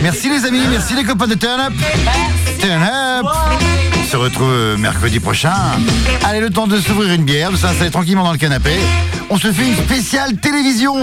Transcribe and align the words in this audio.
Merci 0.00 0.28
les 0.28 0.44
amis, 0.44 0.60
merci 0.70 0.94
les 0.94 1.02
copains 1.02 1.26
de 1.26 1.34
Turn 1.34 1.58
Up. 1.60 1.72
Turn 2.60 2.82
Up. 2.82 3.26
On 4.00 4.04
se 4.04 4.16
retrouve 4.16 4.52
euh, 4.52 4.76
mercredi 4.76 5.18
prochain. 5.18 5.54
Allez, 6.24 6.38
le 6.38 6.50
temps 6.50 6.68
de 6.68 6.80
s'ouvrir 6.80 7.12
une 7.12 7.24
bière, 7.24 7.50
de 7.50 7.56
s'installer 7.56 7.90
tranquillement 7.90 8.22
dans 8.22 8.30
le 8.30 8.38
canapé. 8.38 8.76
On 9.28 9.36
se 9.36 9.50
fait 9.50 9.66
une 9.66 9.76
spéciale 9.76 10.36
télévision. 10.36 10.94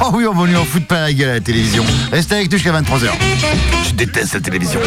Oh 0.00 0.10
oui, 0.12 0.26
on 0.26 0.34
va 0.34 0.46
lui 0.46 0.54
en 0.54 0.64
foutre 0.64 0.86
plein 0.86 1.00
la 1.00 1.12
gueule 1.12 1.30
à 1.30 1.34
la 1.34 1.40
télévision. 1.40 1.84
Restez 2.12 2.36
avec 2.36 2.52
nous 2.52 2.58
jusqu'à 2.58 2.72
23h. 2.72 3.08
Je 3.88 3.94
déteste 3.94 4.34
la 4.34 4.40
télévision. 4.40 4.80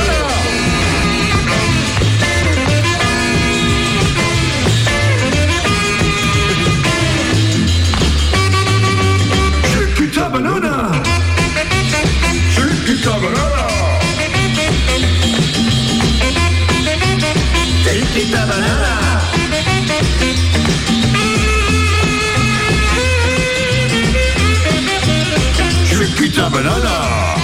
Banana. 26.52 27.36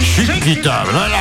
Chiquita 0.00 0.84
Banana. 0.84 1.16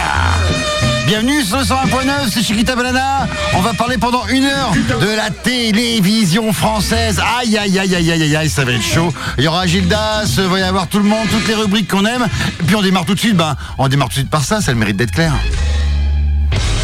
Bienvenue 1.08 1.44
sur 1.44 1.58
le 1.58 1.64
101.9, 1.64 2.30
c'est 2.32 2.44
Chiquita 2.44 2.76
Banana. 2.76 3.28
On 3.56 3.62
va 3.62 3.74
parler 3.74 3.98
pendant 3.98 4.26
une 4.28 4.46
heure 4.46 4.72
de 4.72 5.16
la 5.16 5.30
télévision 5.30 6.54
française. 6.54 7.22
Aïe, 7.40 7.58
aïe, 7.58 7.78
aïe, 7.78 7.96
aïe, 7.96 8.12
aïe, 8.12 8.36
aïe, 8.36 8.50
ça 8.50 8.64
va 8.64 8.72
être 8.72 8.84
chaud. 8.84 9.14
Il 9.38 9.44
y 9.44 9.48
aura 9.48 9.68
Gildas, 9.68 10.36
il 10.38 10.44
va 10.46 10.60
y 10.60 10.64
avoir 10.64 10.88
tout 10.88 11.00
le 11.00 11.06
monde, 11.06 11.28
toutes 11.30 11.48
les 11.48 11.56
rubriques 11.56 11.90
qu'on 11.90 12.06
aime. 12.06 12.28
Et 12.60 12.64
puis 12.64 12.76
on 12.76 12.82
démarre 12.82 13.06
tout 13.06 13.16
de 13.16 13.20
suite, 13.20 13.36
ben, 13.36 13.56
on 13.78 13.88
démarre 13.90 14.08
tout 14.08 14.14
de 14.14 14.20
suite 14.20 14.30
par 14.30 14.44
ça, 14.44 14.62
ça 14.62 14.72
le 14.72 14.78
mérite 14.78 14.96
d'être 14.96 15.12
clair. 15.12 15.34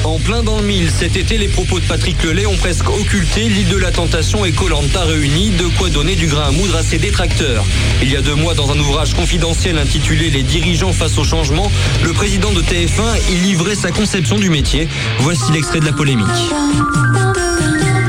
En 0.03 0.17
plein 0.17 0.43
dans 0.43 0.57
le 0.57 0.63
mille, 0.63 0.89
cet 0.89 1.17
été, 1.17 1.37
les 1.37 1.47
propos 1.47 1.79
de 1.79 1.85
Patrick 1.85 2.23
Lelay 2.23 2.45
ont 2.45 2.55
presque 2.55 2.89
occulté 2.89 3.49
l'île 3.49 3.67
de 3.67 3.77
la 3.77 3.91
Tentation 3.91 4.45
et 4.45 4.51
Colanta 4.51 5.03
réunis, 5.03 5.49
de 5.51 5.65
quoi 5.77 5.89
donner 5.89 6.15
du 6.15 6.27
grain 6.27 6.47
à 6.47 6.51
moudre 6.51 6.77
à 6.77 6.83
ses 6.83 6.97
détracteurs. 6.97 7.65
Il 8.01 8.09
y 8.09 8.15
a 8.15 8.21
deux 8.21 8.35
mois, 8.35 8.53
dans 8.53 8.71
un 8.71 8.79
ouvrage 8.79 9.13
confidentiel 9.13 9.77
intitulé 9.77 10.29
Les 10.29 10.43
dirigeants 10.43 10.93
face 10.93 11.17
au 11.17 11.23
changement, 11.23 11.71
le 12.03 12.13
président 12.13 12.51
de 12.51 12.61
TF1 12.61 13.31
y 13.31 13.35
livrait 13.35 13.75
sa 13.75 13.91
conception 13.91 14.37
du 14.37 14.49
métier. 14.49 14.87
Voici 15.19 15.51
l'extrait 15.51 15.79
de 15.79 15.85
la 15.85 15.93
polémique. 15.93 16.27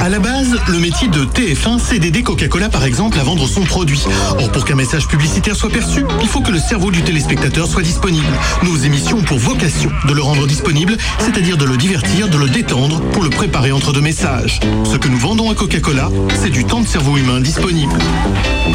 À 0.01 0.09
la 0.09 0.19
base, 0.19 0.59
le 0.69 0.79
métier 0.79 1.09
de 1.09 1.27
TF1, 1.27 1.79
c'est 1.79 1.99
d'aider 1.99 2.23
Coca-Cola 2.23 2.71
par 2.71 2.85
exemple 2.85 3.19
à 3.21 3.23
vendre 3.23 3.47
son 3.47 3.63
produit. 3.65 4.03
Or, 4.39 4.51
pour 4.51 4.65
qu'un 4.65 4.75
message 4.75 5.07
publicitaire 5.07 5.55
soit 5.55 5.69
perçu, 5.69 6.05
il 6.23 6.29
faut 6.29 6.41
que 6.41 6.51
le 6.51 6.59
cerveau 6.59 6.91
du 6.91 7.03
téléspectateur 7.03 7.67
soit 7.67 7.83
disponible. 7.83 8.33
Nos 8.63 8.77
émissions 8.77 9.19
ont 9.19 9.23
pour 9.23 9.39
vocation 9.39 9.91
de 10.09 10.15
le 10.15 10.23
rendre 10.23 10.47
disponible, 10.47 10.97
c'est-à-dire 11.19 11.59
de 11.59 11.67
le 11.67 11.77
divertir, 11.77 12.29
de 12.31 12.39
le 12.39 12.49
détendre, 12.49 13.03
pour 13.13 13.23
le 13.23 13.29
préparer 13.29 13.73
entre 13.73 13.93
deux 13.93 14.01
messages. 14.01 14.61
Ce 14.85 14.97
que 14.97 15.09
nous 15.09 15.19
vendons 15.19 15.51
à 15.51 15.55
Coca-Cola, 15.55 16.09
c'est 16.35 16.51
du 16.51 16.65
temps 16.65 16.81
de 16.81 16.89
cerveau 16.89 17.19
humain 17.19 17.41
disponible. 17.41 17.93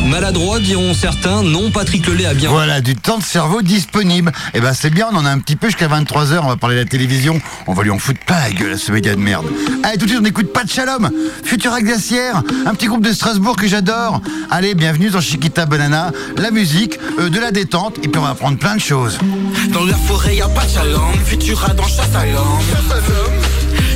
Maladroit, 0.07 0.59
diront 0.59 0.93
certains, 0.93 1.41
non, 1.41 1.71
Patrick 1.71 2.05
Lelay 2.07 2.27
a 2.27 2.33
bien... 2.35 2.49
Voilà, 2.51 2.81
du 2.81 2.95
temps 2.95 3.17
de 3.17 3.23
cerveau 3.23 3.63
disponible. 3.63 4.31
Et 4.53 4.61
ben 4.61 4.73
c'est 4.73 4.91
bien, 4.91 5.07
on 5.11 5.15
en 5.15 5.25
a 5.25 5.29
un 5.29 5.39
petit 5.39 5.55
peu 5.55 5.67
jusqu'à 5.67 5.87
23h, 5.87 6.39
on 6.43 6.49
va 6.49 6.57
parler 6.57 6.75
de 6.75 6.81
la 6.81 6.85
télévision. 6.85 7.41
On 7.65 7.73
va 7.73 7.81
lui 7.81 7.89
en 7.89 7.97
foutre 7.97 8.19
pas 8.27 8.39
la 8.39 8.51
gueule 8.51 8.73
à 8.73 8.77
ce 8.77 8.91
média 8.91 9.15
de 9.15 9.19
merde. 9.19 9.47
Allez, 9.83 9.97
tout 9.97 10.05
de 10.05 10.11
suite, 10.11 10.21
on 10.21 10.25
écoute 10.25 10.53
Pas 10.53 10.63
de 10.63 10.69
Shalom, 10.69 11.09
Futura 11.43 11.81
Glaciaire, 11.81 12.43
un 12.65 12.73
petit 12.73 12.87
groupe 12.87 13.03
de 13.03 13.11
Strasbourg 13.11 13.55
que 13.55 13.67
j'adore. 13.67 14.21
Allez, 14.49 14.75
bienvenue 14.75 15.09
dans 15.09 15.21
Chiquita 15.21 15.65
Banana, 15.65 16.11
la 16.37 16.51
musique, 16.51 16.99
euh, 17.19 17.29
de 17.29 17.39
la 17.39 17.51
détente, 17.51 17.97
et 18.03 18.07
puis 18.07 18.19
on 18.19 18.23
va 18.23 18.29
apprendre 18.29 18.57
plein 18.57 18.75
de 18.75 18.81
choses. 18.81 19.17
Dans 19.71 19.83
la 19.85 19.95
forêt, 19.95 20.35
y 20.35 20.41
a 20.41 20.47
pas 20.47 20.63
de. 20.63 21.25
Futura 21.25 21.73
dans 21.73 21.87
chasse 21.87 22.15
à 22.15 22.25
l'homme. 22.25 22.59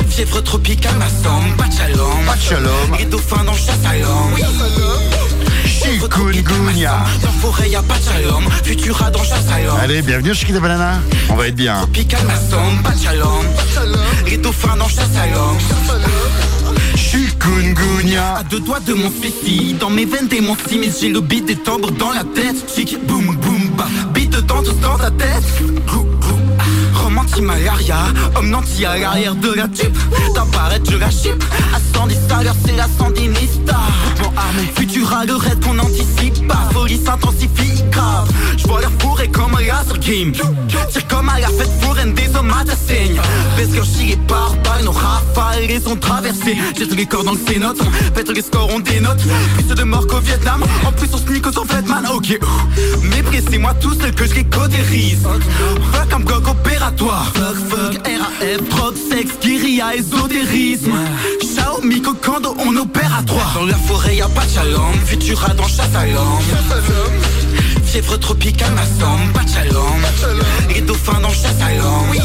Fièvre 0.09 0.41
tropicale, 0.43 0.95
ma 0.97 1.07
somme. 1.07 1.55
Pas 1.57 1.65
de. 1.65 1.97
Pas. 2.25 2.97
Les 2.97 3.05
dauphins 3.05 3.43
dans 3.43 3.53
chasse 3.53 3.85
à 3.85 3.97
l'homme. 3.97 4.35
Chikungunya. 5.65 6.97
Dans 7.21 7.27
la 7.27 7.33
forêt, 7.41 7.69
y 7.69 7.75
a 7.75 7.81
pas 7.81 7.95
de. 7.95 8.65
Futura 8.65 9.11
dans 9.11 9.23
chasse 9.23 9.49
à 9.53 9.61
l'homme. 9.61 9.77
Allez, 9.81 10.01
bienvenue 10.01 10.29
sur 10.29 10.41
Chiquita 10.41 10.59
Banana. 10.59 10.99
On 11.29 11.35
va 11.35 11.47
être 11.47 11.55
bien. 11.55 11.77
Tropicale, 11.77 12.25
ma 12.25 12.35
somme. 12.35 12.81
Pas 12.83 12.91
de 12.91 12.99
shalom. 12.99 13.45
Les 14.25 14.37
dauphins 14.37 14.75
dans 14.77 14.87
chasse 14.87 15.15
à 15.17 15.27
l'homme. 15.27 15.57
Chikungunya. 16.95 18.35
À 18.37 18.43
deux 18.43 18.59
doigts 18.59 18.79
de 18.79 18.93
mon 18.93 19.11
suicide 19.11 19.77
Dans 19.77 19.89
mes 19.89 20.05
veines 20.05 20.27
des 20.27 20.41
mon 20.41 20.55
mais 20.71 20.89
j'ai 20.99 21.09
le 21.09 21.21
beat 21.21 21.45
des 21.45 21.55
tambres 21.55 21.91
dans 21.91 22.11
la 22.11 22.23
tête. 22.23 22.57
Chic, 22.73 22.97
boum, 23.05 23.35
boum, 23.35 23.69
bah 23.77 23.87
Beat 24.13 24.29
dedans, 24.31 24.61
tous 24.63 24.79
dans 24.79 24.97
ta 24.97 25.11
tête. 25.11 25.43
Grou, 25.85 26.05
ah. 26.59 26.69
Anti-malaria 27.19 27.97
Homme 28.35 28.49
nanti 28.49 28.85
à 28.85 28.97
l'arrière 28.97 29.35
de 29.35 29.53
la 29.53 29.67
tube 29.67 29.95
T'apparaître, 30.33 30.89
je 30.89 30.97
la 30.97 31.09
chip 31.09 31.43
À 31.73 31.79
110 31.97 32.17
à 32.31 32.43
l'heure, 32.43 32.55
c'est 32.65 32.75
la 32.75 32.87
sandinista 32.87 33.58
Bon 33.58 33.58
armé, 34.39 34.63
Futura, 34.75 35.25
le 35.25 35.35
raid 35.35 35.63
qu'on 35.63 35.77
anticipe 35.79 36.47
pas. 36.47 36.69
Folie 36.71 36.99
s'intensifie 37.03 37.83
grave. 37.91 38.29
Je 38.57 38.67
vois 38.67 38.81
l'air 38.81 38.91
fourré 38.99 39.27
comme 39.27 39.55
un 39.55 39.61
laser 39.61 39.97
game 39.99 40.31
Tire 40.31 41.07
comme 41.07 41.29
à 41.29 41.39
la 41.39 41.47
fête 41.47 41.71
foraine 41.81 42.13
des 42.13 42.35
hommes 42.35 42.51
à 42.51 42.63
ta 42.63 42.75
saigne. 42.75 43.19
Parce 43.55 43.69
que 43.69 43.83
je 43.83 44.15
par 44.27 44.55
par 44.63 44.81
nos 44.83 44.91
rafales 44.91 45.67
les 45.67 45.87
ont 45.87 45.95
traversés 45.95 46.57
tous 46.75 46.95
les 46.95 47.05
corps 47.05 47.23
dans 47.23 47.33
le 47.33 47.39
cénote 47.47 47.79
Pète 48.13 48.29
les 48.29 48.41
scores, 48.41 48.69
on 48.73 48.79
dénote 48.79 49.21
Plus 49.55 49.75
de 49.75 49.83
morts 49.83 50.07
qu'au 50.07 50.19
Vietnam 50.19 50.63
En 50.85 50.91
plus 50.91 51.07
on 51.13 51.17
sneak 51.17 51.45
aux 51.47 51.87
man 51.87 52.07
Ok, 52.13 52.39
mépris 53.03 53.43
c'est 53.49 53.57
moi 53.57 53.73
tout 53.75 53.93
seul 53.93 54.13
que 54.13 54.25
je 54.25 54.35
les 54.35 54.43
codérise 54.45 55.27
Fuck 55.91 56.13
un 56.13 56.19
bloc 56.19 56.47
opératoire. 56.47 57.31
Fuck, 57.33 57.55
fuck, 57.69 58.07
RAF, 58.07 58.69
drogue, 58.69 58.95
sexe, 59.09 59.33
guérilla, 59.41 59.95
ésotérisme. 59.95 60.93
Xiaomi, 61.41 62.01
Cocando, 62.01 62.55
on 62.65 62.75
opère 62.77 63.15
à 63.19 63.23
trois. 63.23 63.51
Dans 63.55 63.65
la 63.65 63.75
forêt 63.75 64.17
y 64.17 64.21
shalom 64.49 64.93
Futura 65.05 65.53
dans 65.53 65.63
l'homme 65.63 66.39
Fièvre 67.85 68.17
tropicale, 68.17 68.71
ma 68.73 68.83
somme, 68.83 69.31
pas 69.33 69.43
de 69.43 69.49
shalom 69.49 70.01
Les 70.73 70.81
dauphins 70.81 71.19
dans 71.19 71.29
l'homme 71.29 72.15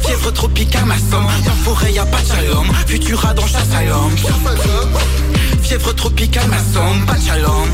Fièvre 0.00 0.32
tropicale, 0.32 0.84
ma 0.84 0.96
somme 0.96 1.26
Dans 1.44 1.50
la 1.50 1.56
forêt 1.64 1.92
y 1.92 1.98
a 1.98 2.06
pas 2.06 2.20
de 2.20 2.26
shalom 2.26 2.66
Futura 2.86 3.34
dans 3.34 3.42
l'homme 3.42 4.16
Fièvre 5.62 5.94
tropicale, 5.94 6.48
ma 6.48 6.58
somme, 6.58 7.06
pas 7.06 7.14
de 7.14 7.22
shalom 7.22 7.68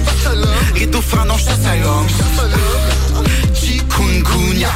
Les 0.77 0.87
dauphins 0.87 1.27
dans 1.27 1.37
l'homme 1.37 2.07
Chikungunya 3.55 4.71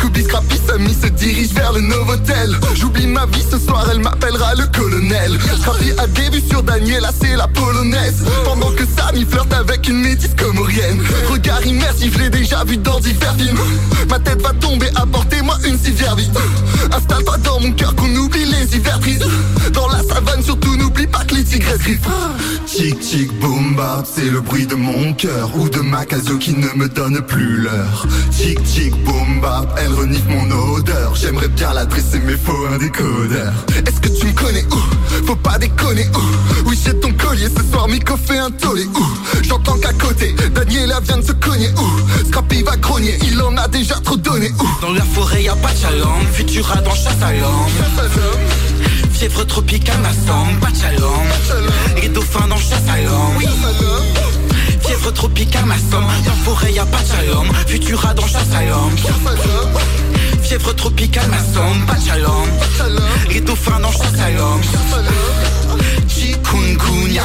Scooby 0.00 0.22
Scrappy 0.22 0.56
Sammy 0.66 0.94
se 0.94 1.08
dirige 1.08 1.52
vers 1.52 1.72
le 1.74 1.82
Novotel. 1.82 2.56
J'oublie 2.74 3.06
ma 3.06 3.26
vie 3.26 3.44
ce 3.50 3.58
soir, 3.58 3.86
elle 3.92 4.00
m'appellera 4.00 4.54
le 4.54 4.66
colonel. 4.68 5.38
Scrappy 5.60 5.90
a 5.98 6.06
des 6.06 6.30
vues 6.30 6.42
sur 6.48 6.62
Daniela, 6.62 7.10
c'est 7.20 7.36
la 7.36 7.46
polonaise. 7.48 8.24
Pendant 8.44 8.70
que 8.70 8.84
Sammy 8.96 9.26
flirte 9.26 9.52
avec 9.52 9.86
une 9.88 10.00
métisse 10.00 10.34
comorienne. 10.34 11.02
Regard 11.30 11.66
immersif, 11.66 12.18
l'ai 12.18 12.30
déjà 12.30 12.64
vu 12.64 12.78
dans 12.78 12.98
divers 12.98 13.34
films. 13.36 13.58
Ma 14.08 14.18
tête 14.18 14.40
va 14.40 14.54
tomber, 14.54 14.88
apportez-moi 14.94 15.58
une 15.66 15.78
civière 15.78 16.16
vite. 16.16 16.32
Installe-toi 16.96 17.36
dans 17.44 17.60
mon 17.60 17.72
cœur 17.72 17.94
qu'on 17.94 18.14
oublie 18.16 18.46
les 18.46 18.74
hivers 18.74 19.00
Dans 19.74 19.88
la 19.88 20.02
savane, 20.02 20.42
surtout 20.42 20.76
n'oublie 20.76 21.08
pas 21.08 21.24
que 21.24 21.34
les 21.34 21.44
tigres 21.44 21.76
griffent. 21.78 22.08
Tic 22.66 22.98
tic 23.00 23.32
boom 23.40 23.74
bap, 23.74 24.06
c'est 24.10 24.30
le 24.30 24.40
bruit 24.40 24.66
de 24.66 24.76
mon 24.76 25.12
cœur 25.14 25.50
Ou 25.56 25.68
de 25.68 25.80
ma 25.80 26.04
casio 26.04 26.38
qui 26.38 26.54
ne 26.54 26.68
me 26.76 26.88
donne 26.88 27.20
plus 27.20 27.62
l'heure. 27.62 28.06
Tic 28.30 28.62
tic 28.62 28.94
boom 29.04 29.40
bap, 29.40 29.76
elle 29.76 29.89
renifle 29.92 30.28
mon 30.28 30.74
odeur. 30.76 31.14
J'aimerais 31.14 31.48
bien 31.48 31.72
l'adresser 31.72 32.20
mais 32.24 32.36
faut 32.36 32.66
un 32.72 32.78
décodeur. 32.78 33.52
Est-ce 33.86 34.00
que 34.00 34.08
tu 34.08 34.26
me 34.26 34.32
connais 34.32 34.64
où 34.64 35.26
Faut 35.26 35.36
pas 35.36 35.58
déconner 35.58 36.06
où 36.14 36.68
Oui 36.68 36.78
j'ai 36.84 36.98
ton 36.98 37.12
collier 37.12 37.48
ce 37.48 37.62
soir 37.70 37.88
Miko 37.88 38.16
fait 38.16 38.38
un 38.38 38.50
tollé 38.50 38.84
où 38.84 39.06
J'entends 39.42 39.78
qu'à 39.78 39.92
côté 39.92 40.34
Daniela 40.54 41.00
vient 41.00 41.18
de 41.18 41.22
se 41.22 41.32
cogner 41.32 41.70
où 41.76 42.26
Scrappy 42.26 42.62
va 42.62 42.76
grogner 42.76 43.18
Il 43.22 43.40
en 43.42 43.56
a 43.56 43.68
déjà 43.68 43.96
trop 43.96 44.16
donné 44.16 44.50
où 44.58 44.80
Dans 44.80 44.92
la 44.92 45.02
forêt 45.02 45.42
y 45.44 45.48
a 45.48 45.56
pas 45.56 45.74
shalom 45.74 46.26
Futura 46.32 46.76
dans 46.82 46.94
chasse 46.94 47.22
à 47.22 47.32
l'homme 47.32 47.50
Fièvre 49.12 49.44
tropicale, 49.46 50.00
ma 50.00 50.12
somme, 50.12 50.58
pas 50.60 50.68
Les 52.00 52.08
dauphins 52.08 52.48
dans 52.48 52.56
chasse 52.56 52.88
à 52.88 53.00
l'homme 53.02 54.19
Fièvre 55.00 55.14
tropicale, 55.14 55.64
ma 55.64 55.78
somme. 55.78 56.04
Dans 56.24 56.30
la 56.30 56.36
forêt 56.44 56.72
y 56.74 56.78
a 56.78 56.84
pas 56.84 56.98
de 56.98 57.04
Futura 57.70 58.12
dans 58.12 58.26
chasse 58.26 58.52
à 58.54 58.66
l'homme. 58.66 58.94
Fièvre 60.42 60.74
tropicale, 60.74 61.26
ma 61.30 61.38
somme, 61.38 61.86
pas 61.86 61.94
de 61.94 62.00
Les 63.32 63.40
dauphins 63.40 63.80
dans 63.80 63.90
chasse 63.90 64.20
à 64.20 64.30
l'homme. 64.30 64.60
Chikungunya. 66.06 67.24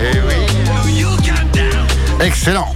Eh 0.00 0.20
oui. 0.26 0.34
Excellent. 2.20 2.74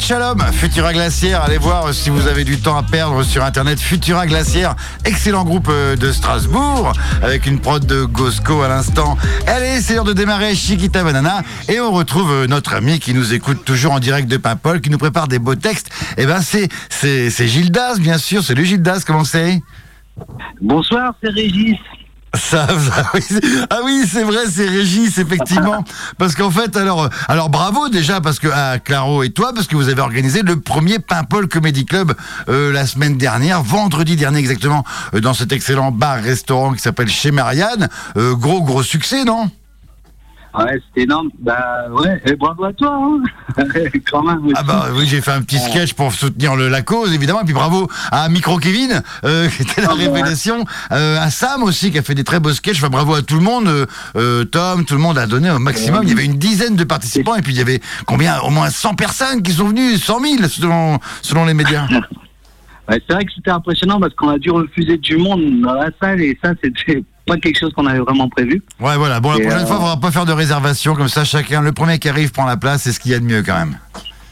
Shalom, 0.00 0.40
Futura 0.52 0.92
Glacière. 0.92 1.42
Allez 1.42 1.58
voir 1.58 1.94
si 1.94 2.10
vous 2.10 2.26
avez 2.26 2.44
du 2.44 2.58
temps 2.58 2.76
à 2.76 2.82
perdre 2.82 3.22
sur 3.22 3.44
internet. 3.44 3.78
Futura 3.78 4.26
Glacière, 4.26 4.74
excellent 5.04 5.44
groupe 5.44 5.68
euh, 5.70 5.94
de 5.94 6.10
Strasbourg, 6.10 6.92
avec 7.22 7.46
une 7.46 7.60
prod 7.60 7.84
de 7.84 8.04
Gosco 8.04 8.62
à 8.62 8.68
l'instant. 8.68 9.16
Allez, 9.46 9.80
c'est 9.80 9.94
l'heure 9.94 10.04
de 10.04 10.12
démarrer 10.12 10.54
Chiquita 10.54 11.04
Banana. 11.04 11.42
Et 11.68 11.80
on 11.80 11.92
retrouve 11.92 12.32
euh, 12.32 12.46
notre 12.46 12.74
ami 12.74 12.98
qui 12.98 13.14
nous 13.14 13.34
écoute 13.34 13.64
toujours 13.64 13.92
en 13.92 14.00
direct 14.00 14.28
de 14.28 14.36
Paimpol, 14.36 14.80
qui 14.80 14.90
nous 14.90 14.98
prépare 14.98 15.28
des 15.28 15.38
beaux 15.38 15.54
textes. 15.54 15.90
Et 16.16 16.26
ben, 16.26 16.40
c'est, 16.40 16.68
c'est, 16.88 17.30
c'est 17.30 17.46
Gildas, 17.46 17.98
bien 17.98 18.18
sûr. 18.18 18.42
Le 18.48 18.64
Gildas, 18.64 19.04
comment 19.06 19.24
c'est? 19.24 19.62
Bonsoir, 20.60 21.14
c'est 21.22 21.30
Régis. 21.30 21.78
Ah 23.70 23.78
oui, 23.84 24.04
c'est 24.10 24.22
vrai, 24.22 24.44
c'est 24.50 24.66
Régis, 24.66 25.18
effectivement. 25.18 25.84
Parce 26.18 26.34
qu'en 26.34 26.50
fait, 26.50 26.76
alors, 26.76 27.04
euh, 27.04 27.08
alors 27.28 27.48
bravo 27.48 27.88
déjà, 27.88 28.20
parce 28.20 28.38
que 28.38 28.48
à 28.48 28.78
Claro 28.78 29.22
et 29.22 29.30
toi, 29.30 29.52
parce 29.54 29.66
que 29.66 29.76
vous 29.76 29.88
avez 29.88 30.00
organisé 30.00 30.42
le 30.42 30.60
premier 30.60 30.98
Paimpol 30.98 31.48
Comedy 31.48 31.84
Club 31.84 32.14
euh, 32.48 32.72
la 32.72 32.86
semaine 32.86 33.16
dernière, 33.16 33.62
vendredi 33.62 34.16
dernier 34.16 34.38
exactement, 34.38 34.84
euh, 35.14 35.20
dans 35.20 35.34
cet 35.34 35.52
excellent 35.52 35.90
bar-restaurant 35.90 36.72
qui 36.72 36.80
s'appelle 36.80 37.08
Chez 37.08 37.30
Marianne. 37.30 37.88
Euh, 38.16 38.34
gros, 38.34 38.62
gros 38.62 38.82
succès, 38.82 39.24
non? 39.24 39.50
Ouais, 40.56 40.80
c'était 40.86 41.02
énorme. 41.02 41.30
Bah 41.40 41.86
ouais, 41.90 42.22
et 42.26 42.36
bravo 42.36 42.64
à 42.64 42.72
toi, 42.72 42.96
hein. 42.96 43.22
quand 44.10 44.22
même. 44.22 44.44
Aussi. 44.46 44.54
Ah 44.56 44.62
bah 44.62 44.86
oui, 44.94 45.06
j'ai 45.06 45.20
fait 45.20 45.32
un 45.32 45.42
petit 45.42 45.58
sketch 45.58 45.94
pour 45.94 46.12
soutenir 46.12 46.54
le, 46.54 46.68
la 46.68 46.82
cause, 46.82 47.12
évidemment. 47.12 47.40
Et 47.42 47.44
puis 47.44 47.54
bravo 47.54 47.88
à 48.12 48.28
Micro 48.28 48.58
Kevin, 48.58 49.02
euh, 49.24 49.48
qui 49.56 49.62
était 49.62 49.80
la 49.82 49.88
Ah, 49.90 49.94
ouais. 49.96 50.04
révélation. 50.06 50.64
Euh, 50.92 51.18
à 51.20 51.30
Sam 51.30 51.62
aussi, 51.64 51.90
qui 51.90 51.98
a 51.98 52.02
fait 52.02 52.14
des 52.14 52.22
très 52.24 52.38
beaux 52.38 52.52
sketchs. 52.52 52.78
Enfin, 52.78 52.88
bravo 52.90 53.14
à 53.14 53.22
tout 53.22 53.34
le 53.34 53.42
monde. 53.42 53.86
Euh, 54.16 54.44
Tom, 54.44 54.84
tout 54.84 54.94
le 54.94 55.00
monde 55.00 55.18
a 55.18 55.26
donné 55.26 55.50
au 55.50 55.58
maximum. 55.58 56.02
Il 56.04 56.10
y 56.10 56.12
avait 56.12 56.24
une 56.24 56.38
dizaine 56.38 56.76
de 56.76 56.84
participants. 56.84 57.34
Et 57.34 57.42
puis 57.42 57.52
il 57.52 57.58
y 57.58 57.62
avait 57.62 57.80
combien? 58.06 58.38
Au 58.40 58.50
moins 58.50 58.70
100 58.70 58.94
personnes 58.94 59.42
qui 59.42 59.52
sont 59.52 59.68
venues, 59.68 59.96
100 59.98 60.20
000 60.20 60.48
selon, 60.48 60.98
selon 61.22 61.44
les 61.46 61.54
médias. 61.54 61.86
Ouais, 62.86 63.00
c'est 63.08 63.14
vrai 63.14 63.24
que 63.24 63.32
c'était 63.34 63.50
impressionnant 63.50 63.98
parce 63.98 64.12
qu'on 64.12 64.28
a 64.28 64.36
dû 64.38 64.50
refuser 64.50 64.98
du 64.98 65.16
monde 65.16 65.62
dans 65.62 65.72
la 65.72 65.88
salle 66.02 66.20
et 66.20 66.38
ça, 66.44 66.50
c'était 66.62 67.02
pas 67.26 67.36
quelque 67.38 67.58
chose 67.58 67.72
qu'on 67.74 67.86
avait 67.86 67.98
vraiment 68.00 68.28
prévu. 68.28 68.62
Ouais, 68.80 68.96
voilà. 68.96 69.20
Bon, 69.20 69.30
la 69.32 69.38
Et, 69.38 69.42
prochaine 69.42 69.62
euh, 69.62 69.66
fois, 69.66 69.78
on 69.80 69.86
va 69.86 69.96
pas 69.96 70.10
faire 70.10 70.26
de 70.26 70.32
réservation. 70.32 70.94
Comme 70.94 71.08
ça, 71.08 71.24
chacun, 71.24 71.60
le 71.60 71.72
premier 71.72 71.98
qui 71.98 72.08
arrive 72.08 72.32
prend 72.32 72.44
la 72.46 72.56
place. 72.56 72.82
C'est 72.82 72.92
ce 72.92 73.00
qu'il 73.00 73.12
y 73.12 73.14
a 73.14 73.18
de 73.18 73.24
mieux 73.24 73.42
quand 73.42 73.56
même. 73.56 73.78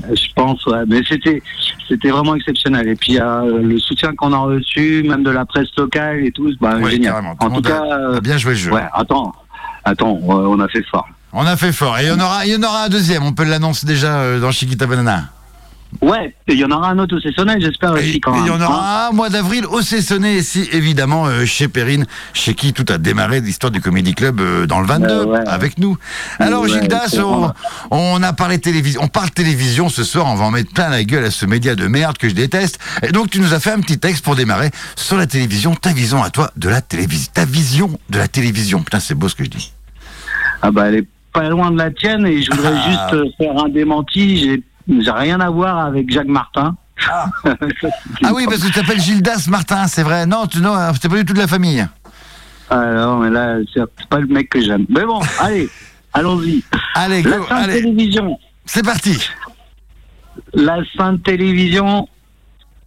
Je 0.09 0.33
pense, 0.35 0.65
ouais. 0.67 0.83
Mais 0.89 1.01
c'était, 1.09 1.43
c'était 1.89 2.11
vraiment 2.11 2.35
exceptionnel. 2.35 2.89
Et 2.89 2.97
puis 2.97 3.19
euh, 3.21 3.63
le 3.63 3.79
soutien 3.79 4.13
qu'on 4.15 4.33
a 4.33 4.39
reçu, 4.39 5.05
même 5.09 5.23
de 5.23 5.31
la 5.31 5.45
presse 5.47 5.69
locale 5.77 6.25
et 6.25 6.33
tout, 6.33 6.51
bah, 6.61 6.77
Ouais, 6.77 6.91
génial. 6.91 7.13
carrément. 7.13 7.37
En 7.39 7.51
tout 7.51 7.63
cas, 7.63 7.83
euh, 7.85 8.17
a 8.17 8.21
bien 8.21 8.37
joué 8.37 8.53
le 8.53 8.59
jeu. 8.59 8.73
ouais, 8.73 8.83
attends, 8.93 9.33
attends, 9.85 10.19
on 10.23 10.59
a 10.61 10.69
fait 10.69 10.85
fort. 10.91 11.09
On 11.33 11.47
a 11.47 11.57
fait 11.57 11.73
fort. 11.73 11.99
Et 11.99 12.03
il 12.03 12.09
y 12.09 12.11
en 12.13 12.21
aura, 12.21 12.45
il 12.45 12.53
y 12.53 12.57
en 12.57 12.63
aura 12.63 12.85
un 12.85 12.89
deuxième. 12.89 13.23
On 13.23 13.33
peut 13.33 13.45
l'annoncer 13.45 13.87
déjà 13.87 14.17
euh, 14.19 14.41
dans 14.41 14.51
Chiquita 14.51 14.87
Banana. 14.87 15.25
Ouais, 16.01 16.35
il 16.49 16.55
y 16.59 16.65
en 16.65 16.71
aura 16.71 16.89
un 16.89 16.99
autre 16.99 17.17
au 17.17 17.21
Cessonnet, 17.21 17.61
j'espère 17.61 17.93
aussi 17.93 18.19
quand 18.19 18.33
même. 18.33 18.43
il 18.45 18.47
y 18.49 18.51
en 18.51 18.61
hein. 18.61 18.65
aura 18.65 19.09
un 19.09 19.13
mois 19.13 19.29
d'avril 19.29 19.67
au 19.67 19.83
Cessonnet, 19.83 20.37
ici, 20.37 20.69
évidemment, 20.73 21.27
euh, 21.27 21.45
chez 21.45 21.69
Perrine, 21.69 22.07
chez 22.33 22.55
qui 22.55 22.73
tout 22.73 22.87
a 22.89 22.99
démarré 22.99 23.41
l'histoire 23.41 23.71
du 23.71 23.81
Comedy 23.81 24.15
Club 24.15 24.41
euh, 24.41 24.67
dans 24.67 24.81
le 24.81 24.87
22, 24.87 25.09
Euh, 25.09 25.25
ouais. 25.27 25.41
avec 25.47 25.79
nous. 25.79 25.97
Alors, 26.39 26.63
Ouais, 26.63 26.71
Gildas, 26.71 27.17
on, 27.91 28.23
a 28.23 28.33
parlé 28.33 28.59
télévision, 28.59 29.03
on 29.05 29.09
parle 29.09 29.31
télévision 29.31 29.89
ce 29.91 30.03
soir, 30.03 30.27
on 30.27 30.35
va 30.35 30.47
en 30.47 30.51
mettre 30.51 30.73
plein 30.73 30.89
la 30.89 31.05
gueule 31.05 31.25
à 31.27 31.31
ce 31.31 31.45
média 31.47 31.75
de 31.77 31.87
merde 31.87 32.17
que 32.19 32.29
je 32.29 32.35
déteste. 32.35 32.79
Et 33.07 33.13
donc, 33.13 33.31
tu 33.31 33.39
nous 33.41 33.53
as 33.53 33.61
fait 33.61 33.71
un 33.73 33.81
petit 33.81 33.99
texte 33.99 34.25
pour 34.25 34.35
démarrer 34.35 34.71
sur 34.97 35.17
la 35.19 35.27
télévision, 35.27 35.75
ta 35.75 35.93
vision 35.93 36.23
à 36.23 36.31
toi 36.31 36.51
de 36.57 36.69
la 36.69 36.81
télévision, 36.81 37.31
ta 37.35 37.45
vision 37.45 37.91
de 38.11 38.19
la 38.19 38.29
télévision. 38.29 38.83
Putain, 38.83 38.99
c'est 38.99 39.15
beau 39.15 39.29
ce 39.29 39.35
que 39.37 39.45
je 39.45 39.51
dis. 39.51 39.73
Ah 40.63 40.71
bah 40.71 40.89
elle 40.89 40.97
est 40.97 41.09
pas 41.33 41.49
loin 41.49 41.71
de 41.71 41.79
la 41.79 41.91
tienne 41.91 42.27
et 42.27 42.43
je 42.43 42.51
voudrais 42.51 42.73
Ah. 42.75 43.09
juste 43.13 43.37
faire 43.37 43.57
un 43.65 43.69
démenti. 43.69 44.39
J'ai 44.39 44.63
j'ai 44.89 45.11
rien 45.11 45.41
à 45.41 45.51
voir 45.51 45.79
avec 45.79 46.11
Jacques 46.11 46.27
Martin. 46.29 46.77
Ah. 47.11 47.27
Ah 48.25 48.33
oui, 48.35 48.45
parce 48.47 48.63
que 48.63 48.67
tu 48.69 48.73
t'appelles 48.73 49.01
Gildas 49.01 49.47
Martin, 49.49 49.87
c'est 49.89 50.03
vrai. 50.03 50.27
Non, 50.27 50.47
tu, 50.47 50.59
non, 50.61 50.75
pas 50.75 51.17
du 51.17 51.25
tout 51.25 51.33
de 51.33 51.39
la 51.39 51.47
famille. 51.49 51.85
Alors, 52.71 53.19
mais 53.19 53.31
là, 53.31 53.57
c'est 53.75 53.81
c'est 53.99 54.09
pas 54.09 54.21
le 54.21 54.27
mec 54.27 54.49
que 54.51 54.61
j'aime. 54.61 54.87
Mais 54.89 55.05
bon, 55.05 55.21
allez, 55.41 55.69
allons-y. 56.13 56.63
Allez, 56.95 57.23
La 57.23 57.39
go, 57.39 57.47
Sainte 57.49 57.65
allez, 57.65 57.83
Télévision. 57.83 58.39
c'est 58.65 58.85
parti. 58.85 59.29
La 60.55 60.79
Sainte 60.97 61.23
Télévision. 61.23 62.09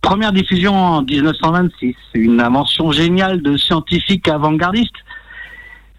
Première 0.01 0.31
diffusion 0.31 0.75
en 0.75 1.01
1926. 1.01 1.95
Une 2.13 2.39
invention 2.39 2.91
géniale 2.91 3.41
de 3.41 3.57
scientifiques 3.57 4.27
avant-gardistes. 4.27 4.91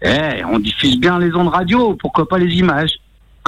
Eh, 0.01 0.43
on 0.45 0.59
diffuse 0.59 0.97
bien 0.97 1.19
les 1.19 1.33
ondes 1.33 1.47
radio, 1.49 1.95
pourquoi 1.95 2.27
pas 2.27 2.37
les 2.37 2.53
images 2.55 2.91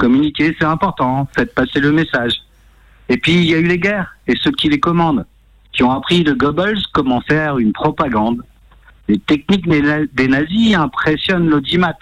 Communiquer, 0.04 0.56
c'est 0.58 0.64
important. 0.64 1.28
Faites 1.36 1.54
passer 1.54 1.78
le 1.78 1.92
message. 1.92 2.32
Et 3.10 3.18
puis, 3.18 3.32
il 3.34 3.44
y 3.44 3.54
a 3.54 3.58
eu 3.58 3.66
les 3.66 3.78
guerres 3.78 4.16
et 4.26 4.34
ceux 4.42 4.50
qui 4.50 4.70
les 4.70 4.80
commandent, 4.80 5.26
qui 5.72 5.82
ont 5.82 5.90
appris 5.90 6.24
de 6.24 6.32
Goebbels 6.32 6.80
comment 6.94 7.20
faire 7.20 7.58
une 7.58 7.74
propagande. 7.74 8.40
Les 9.08 9.18
techniques 9.18 9.68
des 9.68 9.82
na- 9.82 10.06
des 10.10 10.26
nazis 10.28 10.74
impressionnent 10.74 11.50
l'audimat. 11.50 11.98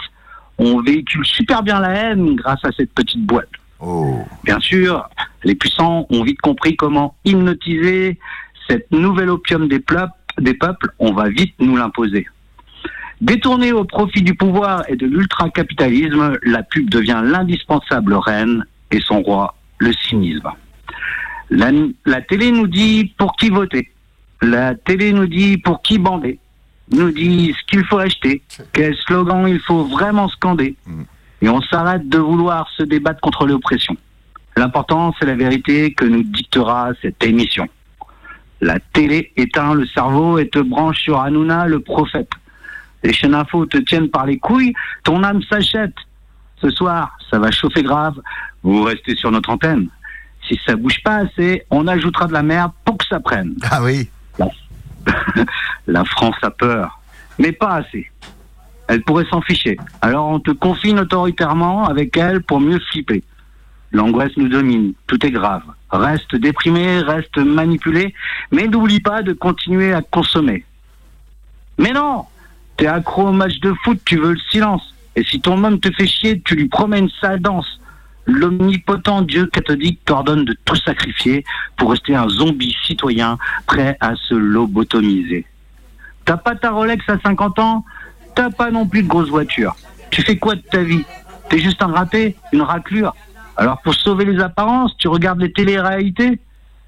On 0.58 0.80
véhicule 0.80 1.26
super 1.26 1.64
bien 1.64 1.80
la 1.80 1.90
haine 1.90 2.36
grâce 2.36 2.64
à 2.64 2.70
cette 2.70 2.92
petite 2.92 3.26
boîte. 3.26 3.50
Oh. 3.80 4.24
Bien 4.44 4.60
sûr, 4.60 5.08
les 5.42 5.56
puissants 5.56 6.06
ont 6.10 6.22
vite 6.22 6.40
compris 6.40 6.76
comment 6.76 7.16
hypnotiser 7.24 8.16
cette 8.68 8.88
nouvelle 8.92 9.30
opium 9.30 9.66
des 9.66 9.80
peuples. 9.80 10.90
On 11.00 11.12
va 11.12 11.28
vite 11.30 11.54
nous 11.58 11.76
l'imposer. 11.76 12.28
Détournée 13.20 13.72
au 13.72 13.84
profit 13.84 14.22
du 14.22 14.34
pouvoir 14.34 14.84
et 14.88 14.94
de 14.94 15.06
l'ultracapitalisme, 15.06 16.38
la 16.44 16.62
pub 16.62 16.88
devient 16.88 17.20
l'indispensable 17.24 18.14
reine 18.14 18.64
et 18.92 19.00
son 19.00 19.22
roi, 19.22 19.56
le 19.78 19.92
cynisme. 19.92 20.48
La, 21.50 21.70
la 22.06 22.20
télé 22.20 22.52
nous 22.52 22.68
dit 22.68 23.12
pour 23.18 23.34
qui 23.36 23.50
voter. 23.50 23.90
La 24.40 24.74
télé 24.76 25.12
nous 25.12 25.26
dit 25.26 25.58
pour 25.58 25.82
qui 25.82 25.98
bander. 25.98 26.38
Nous 26.92 27.10
dit 27.10 27.54
ce 27.58 27.66
qu'il 27.66 27.84
faut 27.84 27.98
acheter, 27.98 28.40
quel 28.72 28.94
slogan 28.96 29.48
il 29.48 29.58
faut 29.60 29.84
vraiment 29.84 30.28
scander. 30.28 30.76
Et 31.42 31.48
on 31.48 31.60
s'arrête 31.60 32.08
de 32.08 32.18
vouloir 32.18 32.68
se 32.76 32.84
débattre 32.84 33.20
contre 33.20 33.46
l'oppression. 33.46 33.96
L'important, 34.56 35.14
c'est 35.18 35.26
la 35.26 35.34
vérité 35.34 35.92
que 35.92 36.04
nous 36.04 36.22
dictera 36.22 36.90
cette 37.02 37.22
émission. 37.24 37.68
La 38.60 38.78
télé 38.80 39.32
éteint 39.36 39.74
le 39.74 39.86
cerveau 39.86 40.38
et 40.38 40.48
te 40.48 40.58
branche 40.58 40.98
sur 41.00 41.20
Hanouna, 41.20 41.66
le 41.66 41.80
prophète. 41.80 42.30
Les 43.02 43.12
chaînes 43.12 43.34
info 43.34 43.66
te 43.66 43.78
tiennent 43.78 44.10
par 44.10 44.26
les 44.26 44.38
couilles, 44.38 44.74
ton 45.04 45.22
âme 45.22 45.42
s'achète. 45.42 45.94
Ce 46.60 46.70
soir, 46.70 47.16
ça 47.30 47.38
va 47.38 47.50
chauffer 47.50 47.82
grave. 47.82 48.20
Vous 48.62 48.82
restez 48.82 49.14
sur 49.14 49.30
notre 49.30 49.50
antenne. 49.50 49.88
Si 50.46 50.58
ça 50.66 50.76
bouge 50.76 51.02
pas 51.04 51.16
assez, 51.16 51.62
on 51.70 51.86
ajoutera 51.86 52.26
de 52.26 52.32
la 52.32 52.42
merde 52.42 52.72
pour 52.84 52.98
que 52.98 53.06
ça 53.06 53.20
prenne. 53.20 53.54
Ah 53.70 53.82
oui. 53.82 54.08
La 55.86 56.04
France 56.04 56.36
a 56.42 56.50
peur, 56.50 57.00
mais 57.38 57.52
pas 57.52 57.76
assez. 57.76 58.10
Elle 58.88 59.02
pourrait 59.02 59.26
s'en 59.30 59.42
ficher. 59.42 59.76
Alors 60.00 60.28
on 60.28 60.40
te 60.40 60.50
confine 60.50 60.98
autoritairement 60.98 61.86
avec 61.86 62.16
elle 62.16 62.42
pour 62.42 62.60
mieux 62.60 62.80
flipper. 62.90 63.22
L'angoisse 63.92 64.32
nous 64.36 64.48
domine, 64.48 64.92
tout 65.06 65.24
est 65.24 65.30
grave. 65.30 65.62
Reste 65.90 66.36
déprimé, 66.36 67.00
reste 67.00 67.38
manipulé, 67.38 68.14
mais 68.52 68.66
n'oublie 68.66 69.00
pas 69.00 69.22
de 69.22 69.32
continuer 69.32 69.92
à 69.92 70.02
consommer. 70.02 70.64
Mais 71.78 71.92
non 71.92 72.24
T'es 72.78 72.86
accro 72.86 73.26
au 73.26 73.32
match 73.32 73.58
de 73.58 73.74
foot, 73.82 73.98
tu 74.04 74.18
veux 74.18 74.34
le 74.34 74.40
silence. 74.50 74.94
Et 75.16 75.24
si 75.24 75.40
ton 75.40 75.64
homme 75.64 75.80
te 75.80 75.90
fait 75.90 76.06
chier, 76.06 76.40
tu 76.40 76.54
lui 76.54 76.68
promets 76.68 77.00
une 77.00 77.10
sale 77.20 77.40
danse. 77.40 77.80
L'omnipotent 78.24 79.22
Dieu 79.22 79.46
catholique 79.46 79.98
t'ordonne 80.04 80.44
de 80.44 80.56
tout 80.64 80.76
sacrifier 80.76 81.44
pour 81.76 81.90
rester 81.90 82.14
un 82.14 82.28
zombie 82.28 82.76
citoyen 82.84 83.36
prêt 83.66 83.96
à 83.98 84.14
se 84.14 84.34
lobotomiser. 84.34 85.44
T'as 86.24 86.36
pas 86.36 86.54
ta 86.54 86.70
Rolex 86.70 87.04
à 87.08 87.18
50 87.18 87.58
ans, 87.58 87.84
t'as 88.36 88.50
pas 88.50 88.70
non 88.70 88.86
plus 88.86 89.02
de 89.02 89.08
grosse 89.08 89.28
voiture. 89.28 89.74
Tu 90.10 90.22
fais 90.22 90.36
quoi 90.36 90.54
de 90.54 90.60
ta 90.60 90.82
vie? 90.84 91.04
T'es 91.48 91.58
juste 91.58 91.82
un 91.82 91.88
raté, 91.88 92.36
une 92.52 92.62
raclure. 92.62 93.16
Alors 93.56 93.80
pour 93.82 93.94
sauver 93.94 94.24
les 94.24 94.40
apparences, 94.40 94.96
tu 94.98 95.08
regardes 95.08 95.40
les 95.40 95.52
téléréalités? 95.52 96.38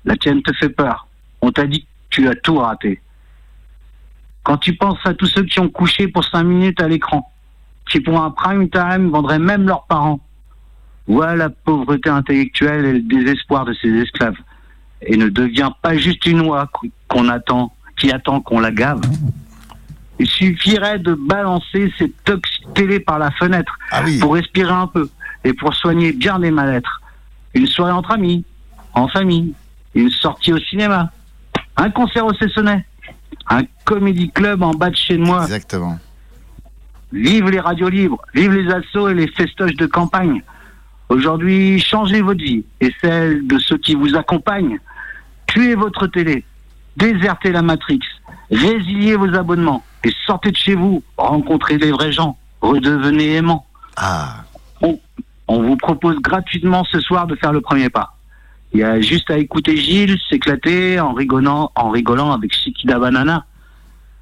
La 0.05 0.17
tienne 0.17 0.41
te 0.43 0.53
fait 0.53 0.69
peur. 0.69 1.09
On 1.41 1.51
t'a 1.51 1.67
dit 1.67 1.81
que 1.81 1.87
tu 2.11 2.29
as 2.29 2.37
tout 2.37 2.59
raté. 2.59 3.01
Quand 4.43 4.57
tu 4.57 4.75
penses 4.75 4.99
à 5.05 5.15
tous 5.15 5.27
ceux 5.27 5.45
qui 5.45 5.61
ont 5.61 5.69
couché 5.69 6.09
pour 6.09 6.25
5 6.25 6.43
minutes 6.43 6.81
à 6.81 6.89
l'écran, 6.89 7.31
qui 7.89 8.01
pour 8.01 8.21
un 8.23 8.31
prime 8.31 8.69
time 8.71 9.11
vendraient 9.11 9.39
même 9.39 9.67
leurs 9.67 9.85
parents. 9.85 10.21
Voilà 11.07 11.35
la 11.37 11.51
pauvreté 11.51 12.09
intellectuelle 12.09 12.85
et 12.85 12.93
le 12.95 13.01
désespoir 13.03 13.65
de 13.65 13.73
ces 13.75 13.89
esclaves. 13.89 14.37
Et 15.03 15.17
ne 15.17 15.29
devient 15.29 15.71
pas 15.83 15.97
juste 15.97 16.25
une 16.27 16.41
oie 16.43 16.71
qu'on 17.09 17.29
attend, 17.29 17.73
qui 17.97 18.13
attend 18.13 18.41
qu'on 18.41 18.61
la 18.61 18.71
gave. 18.71 19.01
Il 20.19 20.29
suffirait 20.29 20.99
de 20.99 21.15
balancer 21.15 21.93
ces 21.99 22.11
toxiques 22.25 22.73
télé 22.75 23.01
par 23.01 23.19
la 23.19 23.31
fenêtre 23.33 23.77
Ah 23.91 24.03
oui. 24.05 24.19
pour 24.19 24.35
respirer 24.35 24.71
un 24.73 24.87
peu 24.87 25.09
et 25.45 25.53
pour 25.55 25.75
soigner 25.75 26.13
bien 26.13 26.39
des 26.39 26.51
mal-être. 26.51 27.01
Une 27.55 27.67
soirée 27.67 27.93
entre 27.93 28.13
amis, 28.13 28.45
en 28.95 29.09
famille, 29.09 29.55
une 29.95 30.11
sortie 30.11 30.53
au 30.53 30.59
cinéma, 30.59 31.11
un 31.77 31.91
concert 31.91 32.27
au 32.27 32.35
Cessonnet, 32.35 32.85
un 33.49 33.63
comédie 33.85 34.31
club 34.31 34.63
en 34.63 34.73
bas 34.73 34.91
de 34.91 34.97
chez 34.97 35.19
moi. 35.19 35.43
Exactement. 35.43 35.99
Vive 37.13 37.51
les 37.51 37.61
radios 37.61 37.89
libres, 37.89 38.23
vive 38.35 38.53
les 38.53 38.73
assauts 38.73 39.09
et 39.09 39.15
les 39.15 39.29
festoches 39.29 39.75
de 39.75 39.87
campagne. 39.87 40.43
Aujourd'hui, 41.09 41.81
changez 41.81 42.23
votre 42.23 42.41
vie 42.41 42.65
et 42.81 42.93
celle 43.01 43.47
de 43.47 43.59
ceux 43.59 43.79
qui 43.79 43.95
vous 43.95 44.15
accompagnent. 44.15 44.79
Tuez 45.49 45.75
votre 45.75 46.07
télé, 46.07 46.45
désertez 46.97 47.51
la 47.51 47.63
Matrix, 47.63 48.01
résiliez 48.53 49.17
vos 49.17 49.35
abonnements 49.35 49.85
et 50.05 50.13
sortez 50.25 50.53
de 50.53 50.57
chez 50.57 50.77
vous, 50.77 51.03
rencontrez 51.17 51.79
les 51.79 51.91
vrais 51.91 52.13
gens, 52.13 52.39
redevenez 52.61 53.35
aimants. 53.35 53.67
Ah. 53.97 54.45
On 54.83 55.63
vous 55.65 55.77
propose 55.77 56.17
gratuitement 56.21 56.85
ce 56.85 57.01
soir 57.01 57.27
de 57.27 57.35
faire 57.35 57.53
le 57.53 57.61
premier 57.61 57.91
pas. 57.91 58.15
Il 58.73 58.81
y 58.81 58.85
a 58.85 59.01
juste 59.01 59.31
à 59.31 59.39
écouter 59.39 59.77
Gilles 59.77 60.17
s'éclater 60.29 61.01
en 61.01 61.13
rigolant, 61.13 61.73
en 61.75 61.91
rigolant 61.91 62.33
avec 62.33 62.55
Shikida 62.55 62.99
Banana. 62.99 63.47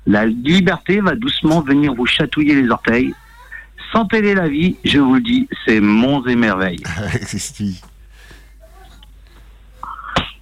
La 0.07 0.25
liberté 0.25 1.01
va 1.01 1.15
doucement 1.15 1.61
venir 1.61 1.95
vous 1.95 2.07
chatouiller 2.07 2.55
les 2.55 2.71
orteils. 2.71 3.15
Sans 3.93 4.07
la 4.11 4.49
vie, 4.49 4.77
je 4.85 4.99
vous 4.99 5.15
le 5.15 5.21
dis, 5.21 5.49
c'est 5.67 5.81
monts 5.81 6.25
et 6.27 6.37
merveilles. 6.37 6.83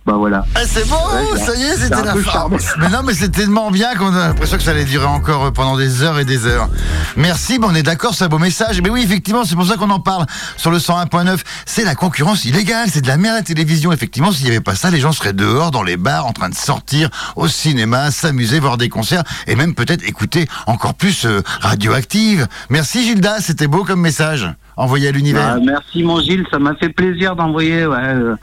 Bah 0.07 0.15
voilà. 0.17 0.45
Ah, 0.55 0.61
c'est 0.65 0.89
bon, 0.89 0.97
ça 1.37 1.57
y 1.57 1.63
est, 1.65 1.77
c'était 1.79 2.03
la 2.03 2.15
fin. 2.15 2.49
Mais 2.79 2.89
non, 2.91 3.01
mais 3.05 3.13
c'était 3.13 3.41
tellement 3.41 3.73
bien 3.73 3.97
qu'on 3.97 4.15
a 4.15 4.29
l'impression 4.29 4.57
que 4.57 4.63
ça 4.63 4.71
allait 4.71 4.85
durer 4.85 5.07
encore 5.07 5.47
euh, 5.47 5.51
pendant 5.51 5.77
des 5.77 6.05
heures 6.05 6.21
et 6.21 6.25
des 6.25 6.47
heures. 6.47 6.69
Merci, 7.17 7.59
bah 7.59 7.67
on 7.69 7.75
est 7.75 7.83
d'accord, 7.83 8.15
c'est 8.15 8.23
un 8.23 8.29
beau 8.29 8.39
message. 8.39 8.81
Mais 8.83 8.89
oui, 8.89 9.03
effectivement, 9.03 9.45
c'est 9.45 9.57
pour 9.57 9.67
ça 9.67 9.77
qu'on 9.77 9.91
en 9.91 9.99
parle 9.99 10.27
sur 10.57 10.71
le 10.71 10.79
101.9. 10.79 11.41
C'est 11.65 11.85
la 11.85 11.97
concurrence 11.97 12.45
illégale, 12.45 12.89
c'est 12.89 13.01
de 13.01 13.09
la 13.09 13.17
merde 13.17 13.35
à 13.35 13.39
la 13.39 13.43
télévision. 13.43 13.93
Effectivement, 13.93 14.31
s'il 14.31 14.45
n'y 14.45 14.53
avait 14.53 14.61
pas 14.61 14.77
ça, 14.77 14.91
les 14.91 15.01
gens 15.01 15.11
seraient 15.11 15.33
dehors, 15.33 15.73
dans 15.73 15.83
les 15.83 15.97
bars, 15.97 16.27
en 16.27 16.33
train 16.33 16.51
de 16.51 16.55
sortir, 16.55 17.11
au 17.35 17.49
cinéma, 17.49 18.13
s'amuser, 18.13 18.61
voir 18.61 18.77
des 18.77 18.89
concerts 18.89 19.25
et 19.49 19.57
même 19.57 19.75
peut-être 19.75 20.05
écouter 20.05 20.47
encore 20.69 20.95
plus 20.95 21.27
euh, 21.27 21.43
radioactive. 21.61 22.47
Merci 22.71 23.03
Gilda, 23.03 23.41
c'était 23.41 23.67
beau 23.67 23.83
comme 23.83 24.03
message 24.03 24.49
envoyé 24.77 25.09
à 25.09 25.11
l'univers. 25.11 25.57
Bah, 25.57 25.61
merci 25.65 26.05
mon 26.05 26.21
Gilles, 26.21 26.47
ça 26.51 26.59
m'a 26.59 26.75
fait 26.77 26.91
plaisir 26.91 27.35
d'envoyer. 27.35 27.83
Euh, 27.83 28.37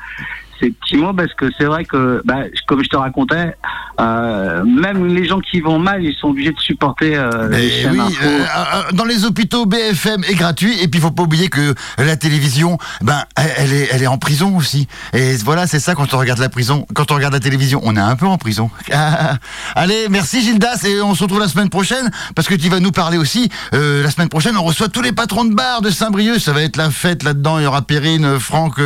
ces 0.59 0.71
petits 0.71 0.97
mots 0.97 1.13
parce 1.13 1.33
que 1.33 1.45
c'est 1.57 1.65
vrai 1.65 1.85
que, 1.85 2.21
bah, 2.25 2.43
comme 2.67 2.83
je 2.83 2.89
te 2.89 2.97
racontais, 2.97 3.55
euh, 3.99 4.63
même 4.63 5.05
les 5.05 5.25
gens 5.25 5.39
qui 5.39 5.61
vont 5.61 5.79
mal, 5.79 6.03
ils 6.03 6.15
sont 6.15 6.29
obligés 6.29 6.51
de 6.51 6.59
supporter 6.59 7.15
euh, 7.15 7.49
les 7.49 7.85
euh, 7.85 7.91
euh, 8.23 8.91
Dans 8.93 9.05
les 9.05 9.25
hôpitaux, 9.25 9.65
BFM 9.65 10.23
est 10.23 10.35
gratuit 10.35 10.73
et 10.81 10.87
puis 10.87 10.99
il 10.99 11.01
faut 11.01 11.11
pas 11.11 11.23
oublier 11.23 11.49
que 11.49 11.75
la 11.97 12.17
télévision, 12.17 12.77
ben, 13.01 13.23
elle 13.35 13.73
est, 13.73 13.89
elle 13.91 14.01
est 14.01 14.07
en 14.07 14.17
prison 14.17 14.57
aussi. 14.57 14.87
Et 15.13 15.35
voilà, 15.37 15.67
c'est 15.67 15.79
ça 15.79 15.93
quand 15.95 16.13
on 16.13 16.17
regarde 16.17 16.39
la 16.39 16.49
prison, 16.49 16.85
quand 16.95 17.11
on 17.11 17.15
regarde 17.15 17.33
la 17.33 17.39
télévision, 17.39 17.81
on 17.83 17.95
est 17.95 18.01
un 18.01 18.15
peu 18.15 18.25
en 18.25 18.37
prison. 18.37 18.71
Allez, 19.75 20.07
merci 20.09 20.41
Gildas 20.41 20.83
et 20.85 21.01
on 21.01 21.13
se 21.13 21.23
retrouve 21.23 21.39
la 21.39 21.47
semaine 21.47 21.69
prochaine 21.69 22.09
parce 22.35 22.47
que 22.47 22.55
tu 22.55 22.69
vas 22.69 22.79
nous 22.79 22.91
parler 22.91 23.17
aussi. 23.17 23.49
la 23.71 24.09
semaine 24.09 24.29
prochaine, 24.29 24.57
on 24.57 24.63
reçoit 24.63 24.89
tous 24.89 25.01
les 25.01 25.11
patrons 25.11 25.45
de 25.45 25.53
bar 25.53 25.81
de 25.81 25.89
Saint-Brieuc. 25.89 26.39
Ça 26.39 26.53
va 26.53 26.63
être 26.63 26.77
la 26.77 26.89
fête 26.89 27.23
là-dedans. 27.23 27.59
Il 27.59 27.63
y 27.63 27.67
aura 27.67 27.81
Perrine, 27.81 28.39
Franck 28.39 28.79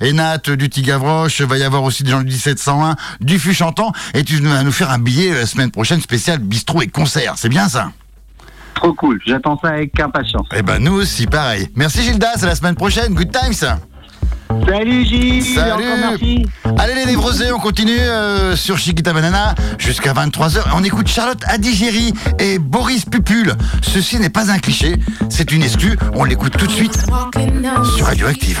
et 0.00 0.12
Nat 0.12 0.38
du 0.38 0.68
Tigavre 0.68 1.07
Roche, 1.08 1.40
va 1.40 1.58
y 1.58 1.62
avoir 1.62 1.82
aussi 1.82 2.02
des 2.02 2.10
gens 2.10 2.20
du 2.20 2.26
1701, 2.26 2.96
du 3.20 3.38
Fût 3.38 3.54
Chantant, 3.54 3.92
et 4.14 4.24
tu 4.24 4.36
vas 4.36 4.62
nous 4.62 4.72
faire 4.72 4.90
un 4.90 4.98
billet 4.98 5.32
la 5.32 5.46
semaine 5.46 5.70
prochaine 5.70 6.00
spécial 6.00 6.38
bistrot 6.38 6.82
et 6.82 6.88
concert, 6.88 7.34
c'est 7.36 7.48
bien 7.48 7.68
ça? 7.68 7.90
Trop 8.74 8.92
cool, 8.92 9.20
j'attends 9.26 9.58
ça 9.60 9.70
avec 9.70 9.98
impatience. 9.98 10.46
Eh 10.54 10.62
ben 10.62 10.78
nous 10.78 10.92
aussi, 10.92 11.26
pareil. 11.26 11.68
Merci 11.74 12.02
Gildas, 12.02 12.42
à 12.42 12.46
la 12.46 12.54
semaine 12.54 12.76
prochaine, 12.76 13.14
good 13.14 13.32
times 13.32 13.78
Salut 14.66 15.04
Gilles 15.04 15.42
Salut 15.42 15.84
merci. 16.00 16.46
Allez 16.78 16.94
les 16.94 17.06
névrosés, 17.06 17.52
on 17.52 17.58
continue 17.58 17.98
euh, 17.98 18.56
sur 18.56 18.78
Chiquita 18.78 19.12
Banana 19.12 19.54
jusqu'à 19.78 20.12
23h. 20.12 20.60
On 20.74 20.84
écoute 20.84 21.08
Charlotte 21.08 21.42
Adigéry 21.46 22.12
et 22.38 22.58
Boris 22.58 23.04
Pupul. 23.04 23.54
Ceci 23.82 24.18
n'est 24.18 24.30
pas 24.30 24.50
un 24.50 24.58
cliché, 24.58 24.96
c'est 25.28 25.52
une 25.52 25.62
exclue. 25.62 25.98
On 26.14 26.24
l'écoute 26.24 26.56
tout 26.56 26.66
de 26.66 26.72
suite 26.72 26.98
sur 27.96 28.06
Radioactive. 28.06 28.60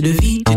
de 0.00 0.08
vie. 0.08 0.51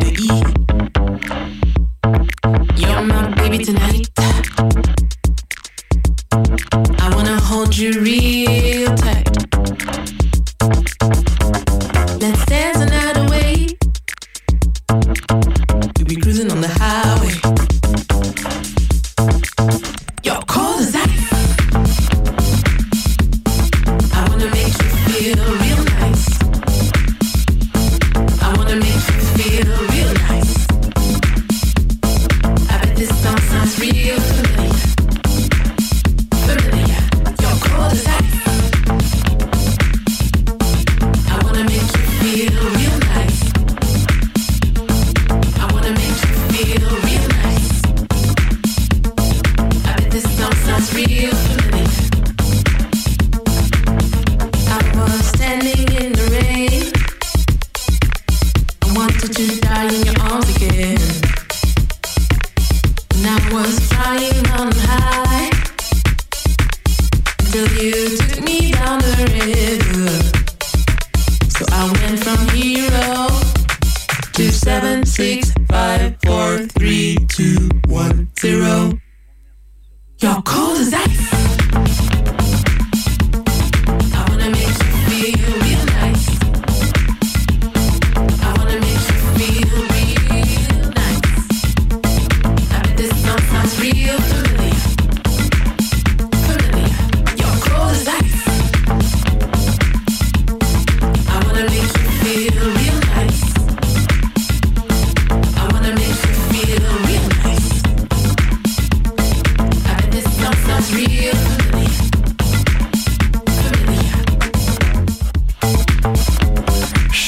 you. 111.15 112.14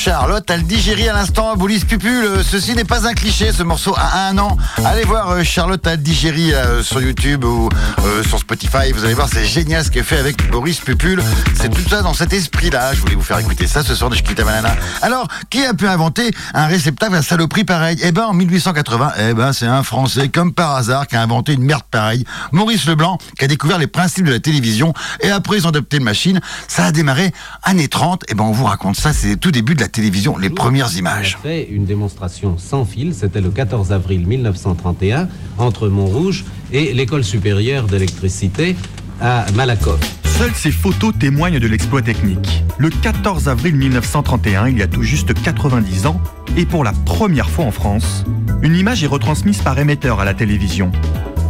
Charlotte 0.08 0.50
a 0.50 0.56
le 0.56 0.64
digéri 0.64 1.10
à 1.10 1.14
l'instant, 1.14 1.58
Boulis 1.58 1.82
Pupule. 1.82 2.42
Ceci 2.42 2.76
n'est 2.76 2.86
pas 2.86 3.06
un 3.06 3.14
cliché, 3.14 3.52
ce 3.52 3.62
morceau 3.62 3.94
a 3.98 4.30
un 4.30 4.38
an. 4.38 4.56
Allez 4.86 5.04
voir 5.04 5.32
euh, 5.32 5.44
Charlotte 5.44 5.86
a 5.86 5.92
le 5.92 5.98
digéri 5.98 6.54
euh, 6.54 6.82
sur 6.82 7.02
YouTube 7.02 7.44
ou 7.44 7.68
euh, 8.06 8.24
sur 8.24 8.40
Spotify. 8.40 8.94
Vous 8.94 9.04
allez 9.04 9.16
voir, 9.16 9.28
c'est 9.30 9.44
génial 9.44 9.84
ce 9.84 9.92
qu'elle 9.92 10.06
fait 10.06 10.18
avec 10.18 10.50
Boris 10.50 10.80
Pupule. 10.80 11.22
C'est 11.56 11.68
tout 11.68 11.82
ça 11.90 12.04
dans 12.04 12.14
cet 12.14 12.32
esprit-là. 12.32 12.94
Je 12.94 13.02
voulais 13.02 13.16
vous 13.16 13.22
faire 13.22 13.40
écouter 13.40 13.68
ça 13.68 13.84
ce 13.84 13.96
soir 13.96 14.10
de 14.10 14.16
Chiquita 14.16 14.46
Banana. 14.46 14.74
Alors, 15.02 15.28
qui 15.50 15.66
a 15.66 15.74
pu 15.74 15.86
inventer 15.86 16.32
un 16.54 16.68
réceptacle 16.68 17.14
à 17.14 17.22
saloperie 17.22 17.66
pareil 17.66 18.00
Eh 18.02 18.14
ben, 18.14 18.28
en 18.28 18.34
1880, 18.34 19.12
eh 19.20 19.34
ben, 19.34 19.52
c'est 19.52 19.68
un 19.68 19.84
Français, 19.84 20.30
comme 20.30 20.54
par 20.54 20.74
hasard, 20.74 21.08
qui 21.08 21.18
a 21.18 21.22
inventé 21.22 21.52
une 21.52 21.64
merde 21.64 21.84
pareille. 21.92 22.24
Maurice 22.54 22.86
Leblanc, 22.86 23.18
qui 23.38 23.44
a 23.44 23.50
découvert 23.50 23.78
les 23.78 23.88
principes 23.88 24.26
de 24.26 24.32
la 24.32 24.40
télévision. 24.40 24.94
Et 25.20 25.32
après, 25.32 25.58
ils 25.58 25.66
ont 25.66 25.72
adopté 25.72 25.98
une 25.98 26.06
machine. 26.06 26.40
Ça 26.70 26.86
a 26.86 26.92
démarré 26.94 27.34
années 27.64 27.90
30. 27.90 28.24
Eh 28.30 28.36
ben, 28.36 28.46
on 28.46 28.54
vous 28.54 28.66
raconte 28.66 28.96
ça. 28.96 29.12
C'est 29.12 29.36
tout 29.36 29.52
début 29.52 29.76
de 29.76 29.82
la 29.82 29.90
télévision, 29.98 30.38
les 30.38 30.52
premières 30.52 30.96
images. 30.96 31.40
On 31.42 31.48
a 31.48 31.50
fait 31.50 31.68
une 31.72 31.86
démonstration 31.86 32.60
sans 32.60 32.86
fil, 32.86 33.16
c'était 33.16 33.42
le 33.42 33.50
14 33.50 33.92
avril 33.92 34.28
1931, 34.28 35.28
entre 35.58 35.88
Montrouge 35.88 36.46
et 36.72 36.94
l'École 36.94 37.24
supérieure 37.24 37.88
d'électricité 37.88 38.76
à 39.20 39.48
Malakoff. 39.56 40.00
Seules 40.24 40.54
ces 40.54 40.70
photos 40.70 41.16
témoignent 41.18 41.58
de 41.58 41.68
l'exploit 41.68 42.04
technique. 42.04 42.64
Le 42.78 42.92
14 42.92 43.50
avril 43.50 43.76
1931, 43.76 44.68
il 44.70 44.78
y 44.78 44.84
a 44.84 44.88
tout 44.88 45.02
juste 45.02 45.34
90 45.34 46.06
ans, 46.06 46.22
et 46.56 46.68
pour 46.68 46.84
la 46.84 46.92
première 46.92 47.50
fois 47.50 47.66
en 47.66 47.72
France, 47.72 48.24
une 48.62 48.76
image 48.76 49.04
est 49.04 49.08
retransmise 49.08 49.64
par 49.64 49.80
émetteur 49.80 50.20
à 50.20 50.26
la 50.26 50.36
télévision. 50.36 50.92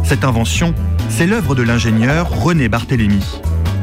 Cette 0.04 0.24
invention, 0.24 0.74
c'est 1.10 1.26
l'œuvre 1.26 1.54
de 1.54 1.62
l'ingénieur 1.62 2.30
René 2.30 2.70
Barthélemy. 2.70 3.22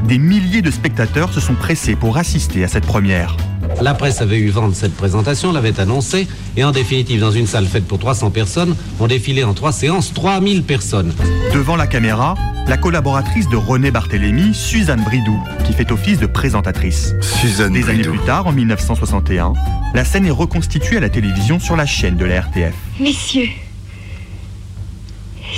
Des 0.07 0.17
milliers 0.17 0.63
de 0.63 0.71
spectateurs 0.71 1.31
se 1.31 1.39
sont 1.39 1.53
pressés 1.53 1.95
pour 1.95 2.17
assister 2.17 2.63
à 2.63 2.67
cette 2.67 2.87
première. 2.87 3.37
La 3.81 3.93
presse 3.93 4.21
avait 4.21 4.37
eu 4.37 4.49
vent 4.49 4.69
de 4.69 4.73
cette 4.73 4.95
présentation, 4.95 5.51
l'avait 5.51 5.79
annoncé, 5.79 6.27
et 6.57 6.63
en 6.63 6.71
définitive, 6.71 7.19
dans 7.19 7.31
une 7.31 7.47
salle 7.47 7.65
faite 7.65 7.85
pour 7.85 7.99
300 7.99 8.31
personnes, 8.31 8.75
ont 8.99 9.07
défilé 9.07 9.43
en 9.43 9.53
trois 9.53 9.71
séances 9.71 10.13
3000 10.13 10.63
personnes. 10.63 11.13
Devant 11.53 11.75
la 11.75 11.87
caméra, 11.87 12.35
la 12.67 12.77
collaboratrice 12.77 13.47
de 13.49 13.57
René 13.57 13.91
Barthélemy, 13.91 14.53
Suzanne 14.53 15.03
Bridou, 15.03 15.39
qui 15.65 15.73
fait 15.73 15.91
office 15.91 16.19
de 16.19 16.25
présentatrice. 16.25 17.13
Suzanne 17.21 17.73
Des 17.73 17.89
années 17.89 18.01
plus 18.03 18.19
tard, 18.19 18.47
en 18.47 18.51
1961, 18.51 19.53
la 19.93 20.05
scène 20.05 20.25
est 20.25 20.31
reconstituée 20.31 20.97
à 20.97 21.01
la 21.01 21.09
télévision 21.09 21.59
sur 21.59 21.75
la 21.75 21.85
chaîne 21.85 22.17
de 22.17 22.25
la 22.25 22.41
RTF. 22.41 22.73
Messieurs, 22.99 23.49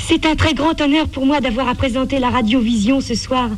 c'est 0.08 0.26
un 0.26 0.36
très 0.36 0.54
grand 0.54 0.80
honneur 0.82 1.08
pour 1.08 1.26
moi 1.26 1.40
d'avoir 1.40 1.68
à 1.68 1.76
présenter 1.76 2.20
la 2.20 2.30
radiovision 2.30 3.02
ce 3.02 3.16
soir 3.16 3.50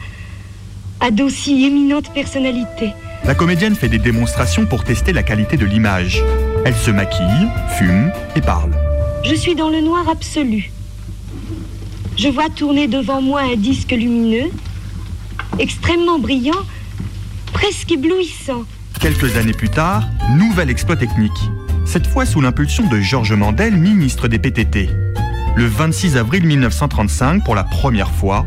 à 1.00 1.12
d'aussi 1.12 1.66
éminentes 1.66 2.14
personnalités. 2.14 2.92
La 3.30 3.36
comédienne 3.36 3.76
fait 3.76 3.90
des 3.90 4.00
démonstrations 4.00 4.66
pour 4.66 4.84
tester 4.84 5.14
la 5.14 5.22
qualité 5.22 5.56
de 5.56 5.64
l'image. 5.64 6.24
Elle 6.66 6.74
se 6.74 6.90
maquille, 6.90 7.48
fume 7.78 8.12
et 8.36 8.42
parle. 8.42 8.72
Je 9.24 9.36
suis 9.36 9.54
dans 9.54 9.70
le 9.70 9.82
noir 9.82 10.10
absolu. 10.10 10.72
Je 12.18 12.28
vois 12.28 12.50
tourner 12.50 12.88
devant 12.88 13.22
moi 13.22 13.42
un 13.42 13.56
disque 13.56 13.92
lumineux, 13.92 14.50
extrêmement 15.60 16.18
brillant, 16.18 16.66
presque 17.54 17.92
éblouissant. 17.92 18.64
Quelques 19.00 19.38
années 19.38 19.54
plus 19.54 19.70
tard, 19.70 20.06
nouvel 20.36 20.72
exploit 20.72 20.98
technique. 20.98 21.52
Cette 21.86 22.08
fois 22.08 22.26
sous 22.26 22.42
l'impulsion 22.42 22.90
de 22.90 23.00
Georges 23.00 23.34
Mandel, 23.34 23.78
ministre 23.78 24.28
des 24.28 24.40
PTT. 24.40 24.90
Le 25.60 25.66
26 25.66 26.16
avril 26.16 26.46
1935, 26.46 27.44
pour 27.44 27.54
la 27.54 27.66
première 27.66 28.12
fois, 28.12 28.46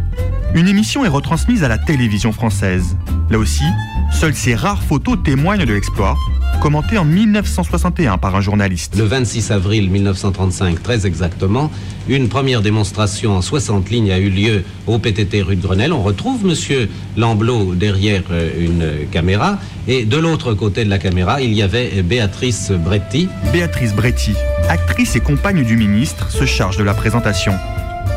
une 0.55 0.67
émission 0.67 1.05
est 1.05 1.09
retransmise 1.09 1.63
à 1.63 1.69
la 1.69 1.77
télévision 1.77 2.33
française. 2.33 2.97
Là 3.29 3.37
aussi, 3.37 3.67
seules 4.11 4.35
ces 4.35 4.55
rares 4.55 4.83
photos 4.83 5.19
témoignent 5.23 5.67
de 5.67 5.75
l'exploit, 5.75 6.17
commenté 6.63 6.97
en 6.97 7.05
1961 7.05 8.19
par 8.19 8.37
un 8.37 8.41
journaliste. 8.41 8.97
Le 8.97 9.03
26 9.03 9.51
avril 9.51 9.91
1935, 9.91 10.81
très 10.81 11.09
exactement, 11.09 11.73
une 12.09 12.29
première 12.29 12.63
démonstration 12.63 13.37
en 13.37 13.43
60 13.43 13.91
lignes 13.91 14.13
a 14.13 14.19
eu 14.21 14.31
lieu 14.31 14.63
au 14.87 15.01
PTT 15.01 15.43
rue 15.43 15.57
de 15.57 15.61
Grenelle. 15.61 15.93
On 15.93 16.05
retrouve 16.05 16.47
Monsieur 16.47 16.89
Lamblot 17.17 17.75
derrière 17.75 18.23
euh, 18.31 18.51
une 18.61 19.09
caméra 19.11 19.59
et 19.89 20.05
de 20.05 20.17
l'autre 20.17 20.55
côté 20.55 20.85
de 20.85 20.91
la 20.91 21.01
caméra, 21.01 21.41
il 21.41 21.53
y 21.53 21.63
avait 21.63 22.01
Béatrice 22.03 22.71
Bretti. 22.71 23.29
Béatrice 23.53 23.93
Bretti, 23.93 24.35
actrice 24.69 25.17
et 25.17 25.21
compagne 25.21 25.65
du 25.65 25.77
ministre, 25.77 26.31
se 26.31 26.47
charge 26.47 26.77
de 26.77 26.85
la 26.85 26.95
présentation. 26.95 27.55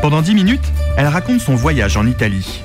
Pendant 0.03 0.21
10 0.21 0.35
minutes, 0.35 0.71
elle 0.97 1.07
raconte 1.07 1.41
son 1.41 1.55
voyage 1.55 1.97
en 1.97 2.05
Italie. 2.05 2.61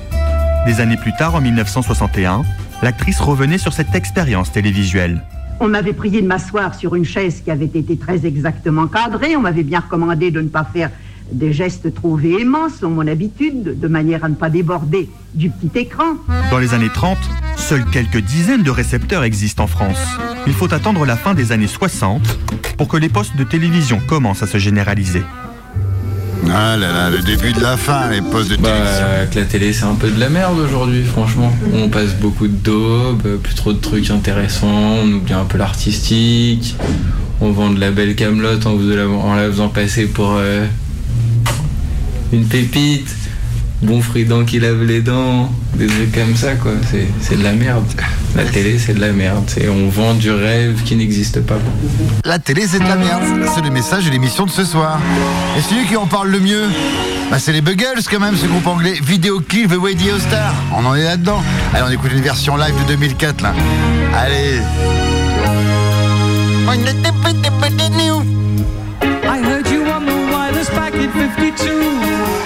Des 0.67 0.79
années 0.79 0.97
plus 0.97 1.13
tard, 1.17 1.33
en 1.33 1.41
1961, 1.41 2.43
l'actrice 2.83 3.19
revenait 3.19 3.57
sur 3.57 3.73
cette 3.73 3.95
expérience 3.95 4.51
télévisuelle. 4.51 5.23
On 5.63 5.67
m'avait 5.67 5.93
prié 5.93 6.23
de 6.23 6.27
m'asseoir 6.27 6.73
sur 6.73 6.95
une 6.95 7.05
chaise 7.05 7.41
qui 7.45 7.51
avait 7.51 7.65
été 7.65 7.95
très 7.95 8.25
exactement 8.25 8.87
cadrée. 8.87 9.35
On 9.35 9.41
m'avait 9.41 9.61
bien 9.61 9.79
recommandé 9.79 10.31
de 10.31 10.41
ne 10.41 10.47
pas 10.47 10.63
faire 10.63 10.89
des 11.31 11.53
gestes 11.53 11.93
trop 11.93 12.15
véhéments, 12.15 12.67
selon 12.67 12.89
mon 12.89 13.07
habitude, 13.07 13.79
de 13.79 13.87
manière 13.87 14.25
à 14.25 14.29
ne 14.29 14.33
pas 14.33 14.49
déborder 14.49 15.07
du 15.35 15.51
petit 15.51 15.81
écran. 15.81 16.15
Dans 16.49 16.57
les 16.57 16.73
années 16.73 16.89
30, 16.91 17.15
seules 17.57 17.85
quelques 17.85 18.21
dizaines 18.21 18.63
de 18.63 18.71
récepteurs 18.71 19.23
existent 19.23 19.65
en 19.65 19.67
France. 19.67 20.03
Il 20.47 20.53
faut 20.53 20.73
attendre 20.73 21.05
la 21.05 21.15
fin 21.15 21.35
des 21.35 21.51
années 21.51 21.67
60 21.67 22.39
pour 22.75 22.87
que 22.87 22.97
les 22.97 23.09
postes 23.09 23.37
de 23.37 23.43
télévision 23.43 24.01
commencent 24.07 24.41
à 24.41 24.47
se 24.47 24.57
généraliser. 24.57 25.21
Ah 26.49 26.75
là 26.75 26.91
là, 26.91 27.09
le 27.09 27.19
début 27.19 27.53
de 27.53 27.61
la 27.61 27.77
fin, 27.77 28.09
les 28.09 28.21
postes 28.21 28.49
de 28.51 28.57
Bah, 28.57 28.69
télévision. 28.71 29.39
la 29.41 29.45
télé 29.45 29.73
c'est 29.73 29.83
un 29.85 29.95
peu 29.95 30.09
de 30.09 30.19
la 30.19 30.29
merde 30.29 30.57
aujourd'hui, 30.59 31.03
franchement. 31.03 31.51
On 31.73 31.87
passe 31.89 32.15
beaucoup 32.15 32.47
de 32.47 32.55
daubes, 32.55 33.37
plus 33.41 33.53
trop 33.55 33.73
de 33.73 33.79
trucs 33.79 34.09
intéressants, 34.09 34.67
on 35.03 35.11
oublie 35.13 35.33
un 35.33 35.45
peu 35.45 35.57
l'artistique, 35.57 36.75
on 37.39 37.51
vend 37.51 37.69
de 37.71 37.79
la 37.79 37.91
belle 37.91 38.15
camelote 38.15 38.65
en, 38.65 38.75
vous 38.75 38.89
la- 38.89 39.07
en 39.07 39.35
la 39.35 39.47
faisant 39.47 39.69
passer 39.69 40.05
pour 40.07 40.33
euh, 40.37 40.65
une 42.33 42.45
pépite, 42.45 43.15
bon 43.81 44.01
frident 44.01 44.43
qui 44.45 44.59
lave 44.59 44.83
les 44.83 45.01
dents, 45.01 45.51
des 45.75 45.87
trucs 45.87 46.13
comme 46.13 46.35
ça 46.35 46.55
quoi. 46.55 46.73
C'est, 46.89 47.07
c'est 47.21 47.37
de 47.37 47.43
la 47.43 47.53
merde. 47.53 47.85
La 48.35 48.45
télé 48.45 48.77
c'est 48.79 48.93
de 48.93 49.01
la 49.01 49.11
merde. 49.11 49.43
C'est, 49.47 49.67
on 49.69 49.89
vend 49.89 50.13
du 50.13 50.31
rêve 50.31 50.81
qui 50.83 50.95
n'existe 50.95 51.41
pas. 51.41 51.57
La 52.25 52.39
télé, 52.39 52.65
c'est 52.67 52.79
de 52.79 52.87
la 52.87 52.95
merde. 52.95 53.23
C'est 53.53 53.61
le 53.61 53.69
message 53.69 54.05
de 54.05 54.11
l'émission 54.11 54.45
de 54.45 54.51
ce 54.51 54.63
soir. 54.63 54.99
Et 55.57 55.61
celui 55.61 55.85
qui 55.85 55.97
en 55.97 56.07
parle 56.07 56.29
le 56.29 56.39
mieux, 56.39 56.63
bah, 57.29 57.39
c'est 57.39 57.51
les 57.51 57.61
Buggles 57.61 58.03
quand 58.09 58.19
même, 58.19 58.35
ce 58.35 58.45
groupe 58.45 58.67
anglais. 58.67 58.93
Kill 59.49 59.67
the 59.67 59.77
Radio 59.81 60.19
Star. 60.19 60.53
On 60.75 60.85
en 60.85 60.95
est 60.95 61.03
là-dedans. 61.03 61.41
Allez, 61.73 61.83
on 61.87 61.91
écoute 61.91 62.11
une 62.13 62.21
version 62.21 62.55
live 62.57 62.73
de 62.83 62.93
2004 62.93 63.41
là. 63.41 63.53
Allez. 64.15 64.61
I 69.23 69.37
heard 69.43 69.67
you 69.67 69.83
on 69.83 70.05
the 70.05 70.13
wireless 70.31 70.69
back 70.69 70.93
in 70.93 71.09
52. 71.11 72.40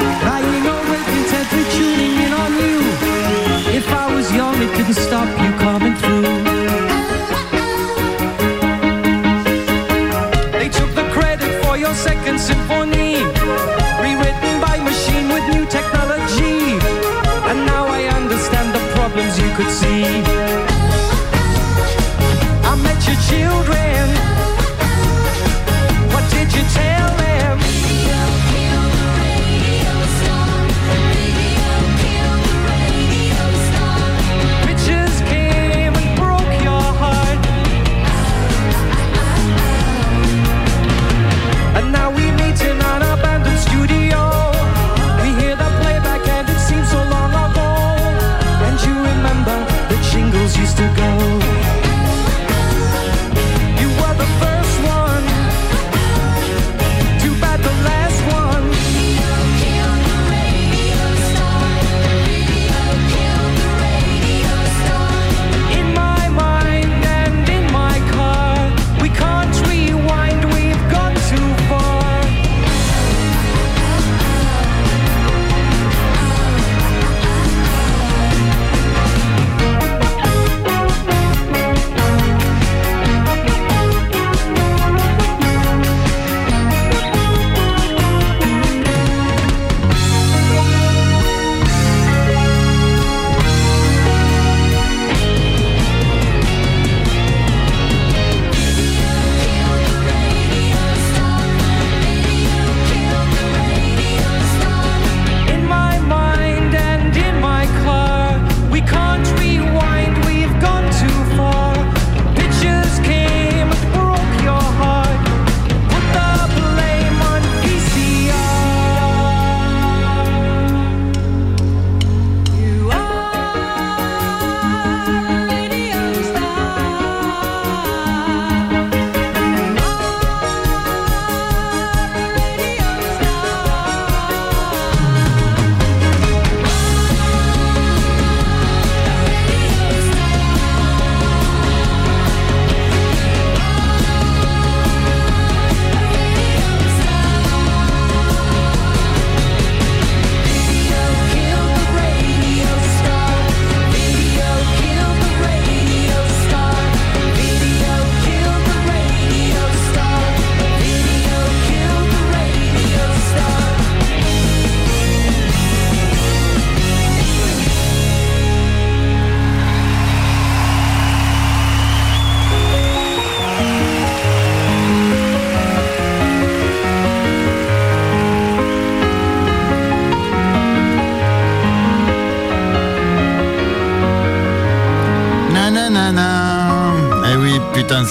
Could 19.56 19.72
see. 19.72 20.04
I 22.64 22.76
met 22.84 23.08
your 23.08 23.16
children. 23.30 23.85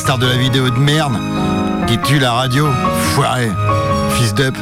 Star 0.04 0.18
de 0.18 0.26
la 0.26 0.36
vidéo 0.36 0.68
de 0.68 0.78
merde 0.78 1.14
qui 1.86 1.96
tue 1.96 2.18
la 2.18 2.32
radio. 2.32 2.68
Foiré. 3.14 3.50
Fils 4.10 4.34
d'up. 4.34 4.54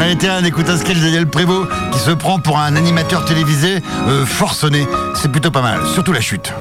Allez, 0.00 0.16
tiens, 0.16 0.44
écoute 0.44 0.68
un 0.68 0.76
sketch 0.76 0.98
Daniel 0.98 1.26
Prévost 1.26 1.68
qui 1.90 1.98
se 1.98 2.12
prend 2.12 2.38
pour 2.38 2.60
un 2.60 2.76
animateur 2.76 3.24
télévisé 3.24 3.82
euh, 4.06 4.24
forcené. 4.24 4.86
C'est 5.16 5.32
plutôt 5.32 5.50
pas 5.50 5.62
mal, 5.62 5.80
surtout 5.92 6.12
la 6.12 6.20
chute. 6.20 6.52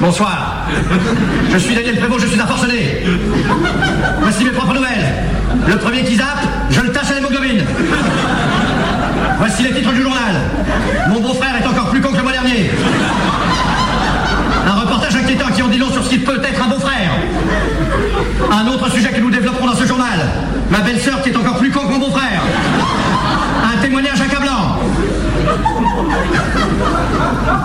Bonsoir. 0.00 0.64
Je 1.50 1.58
suis 1.58 1.74
Daniel 1.74 1.96
Prévost, 1.98 2.20
je 2.20 2.26
suis 2.28 2.40
un 2.40 2.46
forcené. 2.46 3.02
Voici 4.20 4.44
mes 4.44 4.50
propres 4.50 4.74
nouvelles. 4.74 5.14
Le 5.66 5.76
premier 5.76 6.04
qui 6.04 6.16
zappe, 6.16 6.46
je 6.70 6.80
le 6.80 6.92
tâche 6.92 7.10
à 7.10 7.14
l'hémoglobine. 7.14 7.64
Voici 9.38 9.64
les 9.64 9.72
titres 9.72 9.92
du 9.92 10.02
journal. 10.02 10.36
Mon 11.08 11.20
beau-frère 11.20 11.56
est 11.60 11.66
encore 11.66 11.90
plus 11.90 12.00
con 12.00 12.12
que 12.12 12.16
le 12.16 12.22
mois 12.22 12.32
dernier. 12.32 12.70
Un 14.66 14.80
reportage 14.80 15.16
inquiétant 15.16 15.48
qui 15.54 15.62
en 15.62 15.68
dit 15.68 15.78
long 15.78 15.90
sur 15.90 16.04
ce 16.04 16.10
qui 16.10 16.18
peut 16.18 16.40
être 16.44 16.62
un 16.62 16.68
beau-frère. 16.68 17.10
Un 18.52 18.68
autre 18.68 18.90
sujet 18.92 19.10
que 19.10 19.20
nous 19.20 19.30
développerons 19.30 19.66
dans 19.66 19.76
ce 19.76 19.86
journal. 19.86 20.20
Ma 20.70 20.78
belle-sœur 20.78 21.22
qui 21.22 21.30
est 21.30 21.36
encore 21.36 21.58
plus 21.58 21.70
con 21.70 21.80
que 21.80 21.92
mon 21.92 21.98
beau-frère. 21.98 22.40
Un 23.64 23.82
témoignage 23.82 24.20
accablant. 24.20 24.78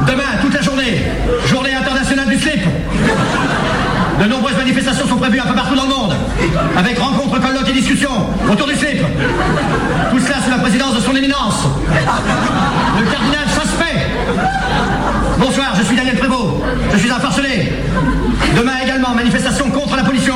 Demain, 0.08 0.24
toute 0.42 0.54
la 0.54 0.62
journée, 0.62 1.04
journée 1.46 1.74
internationale 1.74 2.28
du 2.28 2.40
slip. 2.40 2.62
De 4.22 4.26
nombreuses 4.26 4.58
manifestations 4.58 5.08
sont 5.08 5.13
prévues 5.24 5.40
un 5.40 5.46
peu 5.46 5.56
partout 5.56 5.76
dans 5.76 5.84
le 5.84 5.90
monde, 5.90 6.14
avec 6.76 7.00
rencontres, 7.00 7.40
colloques 7.40 7.70
et 7.70 7.72
discussions 7.72 8.28
autour 8.52 8.68
du 8.68 8.76
slip. 8.76 9.00
Tout 10.12 10.20
cela 10.20 10.42
sous 10.44 10.52
la 10.52 10.58
présidence 10.58 10.96
de 10.96 11.00
son 11.00 11.16
éminence, 11.16 11.64
le 13.00 13.06
cardinal 13.06 13.48
Saspect. 13.48 14.06
Bonsoir, 15.40 15.76
je 15.78 15.84
suis 15.84 15.96
Daniel 15.96 16.18
Prévost, 16.18 16.62
je 16.92 16.98
suis 16.98 17.10
un 17.10 17.22
forcené. 17.22 17.72
Demain 18.54 18.74
également, 18.84 19.16
manifestation 19.16 19.70
contre 19.70 19.96
la 19.96 20.04
pollution. 20.04 20.36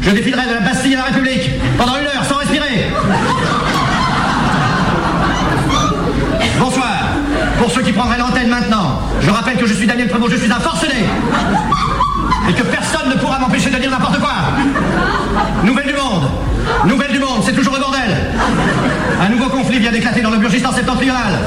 Je 0.00 0.10
défilerai 0.10 0.48
de 0.48 0.54
la 0.54 0.60
Bastille 0.60 0.94
à 0.94 0.98
la 0.98 1.04
République 1.04 1.48
pendant 1.78 1.96
une 1.96 2.06
heure 2.06 2.24
sans 2.28 2.38
respirer. 2.38 2.86
Bonsoir. 6.58 6.96
Pour 7.60 7.70
ceux 7.70 7.82
qui 7.82 7.92
prendraient 7.92 8.18
l'antenne 8.18 8.48
maintenant, 8.48 9.02
je 9.20 9.30
rappelle 9.30 9.56
que 9.56 9.66
je 9.66 9.74
suis 9.74 9.86
Daniel 9.86 10.08
Prévost, 10.08 10.32
je 10.32 10.38
suis 10.38 10.50
un 10.50 10.58
forcené. 10.58 11.04
Et 12.48 12.52
que 12.52 12.62
personne 12.62 13.08
ne 13.08 13.14
pourra 13.14 13.38
m'empêcher 13.38 13.70
de 13.70 13.76
dire 13.76 13.90
n'importe 13.90 14.18
quoi. 14.18 14.34
Nouvelle 15.64 15.86
du 15.86 15.94
monde. 15.94 16.30
Nouvelle 16.86 17.12
du 17.12 17.18
monde, 17.18 17.42
c'est 17.44 17.52
toujours 17.52 17.74
le 17.74 17.80
bordel. 17.80 18.16
Un 19.20 19.28
nouveau 19.28 19.48
conflit 19.48 19.78
vient 19.78 19.92
d'éclater 19.92 20.20
dans 20.20 20.30
le 20.30 20.38
Burgistan 20.38 20.72
septentrional. 20.72 21.40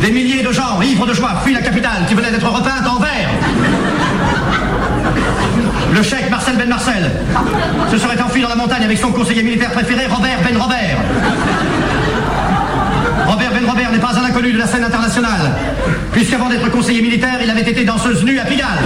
Des 0.00 0.10
milliers 0.10 0.42
de 0.42 0.52
gens, 0.52 0.80
ivres 0.82 1.06
de 1.06 1.14
joie, 1.14 1.40
fuient 1.44 1.54
la 1.54 1.62
capitale 1.62 2.06
qui 2.08 2.14
venait 2.14 2.30
d'être 2.30 2.48
repeinte 2.48 2.86
en 2.86 2.98
vert. 2.98 3.28
Le 5.92 6.02
chèque 6.02 6.30
Marcel 6.30 6.56
Ben 6.56 6.68
Marcel 6.68 7.10
se 7.90 7.98
serait 7.98 8.20
enfui 8.20 8.42
dans 8.42 8.48
la 8.48 8.56
montagne 8.56 8.84
avec 8.84 8.98
son 8.98 9.10
conseiller 9.10 9.42
militaire 9.42 9.72
préféré, 9.72 10.06
Robert 10.06 10.38
Ben 10.44 10.56
Robert. 10.56 10.98
Robert 13.26 13.50
Ben 13.52 13.68
Robert 13.68 13.92
n'est 13.92 13.98
pas 13.98 14.18
un 14.18 14.24
inconnu 14.24 14.52
de 14.52 14.58
la 14.58 14.66
scène 14.66 14.84
internationale, 14.84 15.52
puisqu'avant 16.12 16.48
d'être 16.48 16.70
conseiller 16.70 17.02
militaire, 17.02 17.38
il 17.42 17.50
avait 17.50 17.62
été 17.62 17.84
danseuse 17.84 18.24
nue 18.24 18.38
à 18.38 18.44
Pigalle. 18.44 18.78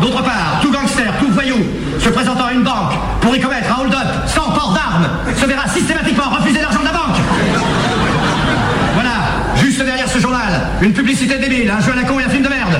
D'autre 0.00 0.22
part, 0.22 0.60
tout 0.62 0.72
gangster, 0.72 1.12
tout 1.18 1.30
voyou, 1.30 1.58
se 1.98 2.08
présentant 2.08 2.46
à 2.46 2.52
une 2.52 2.62
banque 2.62 2.94
pour 3.20 3.36
y 3.36 3.40
commettre 3.40 3.70
un 3.70 3.82
hold-up 3.82 4.26
sans 4.26 4.50
port 4.50 4.72
d'armes, 4.72 5.08
se 5.36 5.44
verra 5.44 5.68
systématiquement 5.68 6.30
refuser 6.30 6.60
l'argent 6.60 6.80
de 6.80 6.86
la 6.86 6.92
banque. 6.92 7.16
Voilà, 8.94 9.10
juste 9.56 9.82
derrière 9.82 10.08
ce 10.08 10.18
journal, 10.18 10.68
une 10.80 10.92
publicité 10.92 11.38
débile, 11.38 11.70
un 11.70 11.80
jeu 11.80 11.92
à 11.92 11.96
la 11.96 12.04
con 12.04 12.18
et 12.18 12.24
un 12.24 12.28
film 12.28 12.42
de 12.42 12.48
merde. 12.48 12.78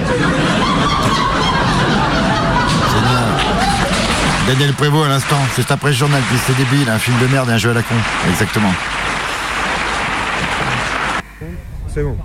Daniel 4.46 4.72
Prévost 4.72 5.06
à 5.06 5.08
l'instant, 5.10 5.38
juste 5.54 5.70
après 5.70 5.90
le 5.90 5.96
journal, 5.96 6.20
puis 6.28 6.38
c'est 6.46 6.56
débile, 6.56 6.88
un 6.88 6.98
film 6.98 7.16
de 7.18 7.26
merde 7.26 7.50
et 7.50 7.52
un 7.52 7.58
jeu 7.58 7.70
à 7.70 7.74
la 7.74 7.82
con. 7.82 7.94
Exactement. 8.28 8.72
C'est 11.86 12.02
bon. 12.02 12.16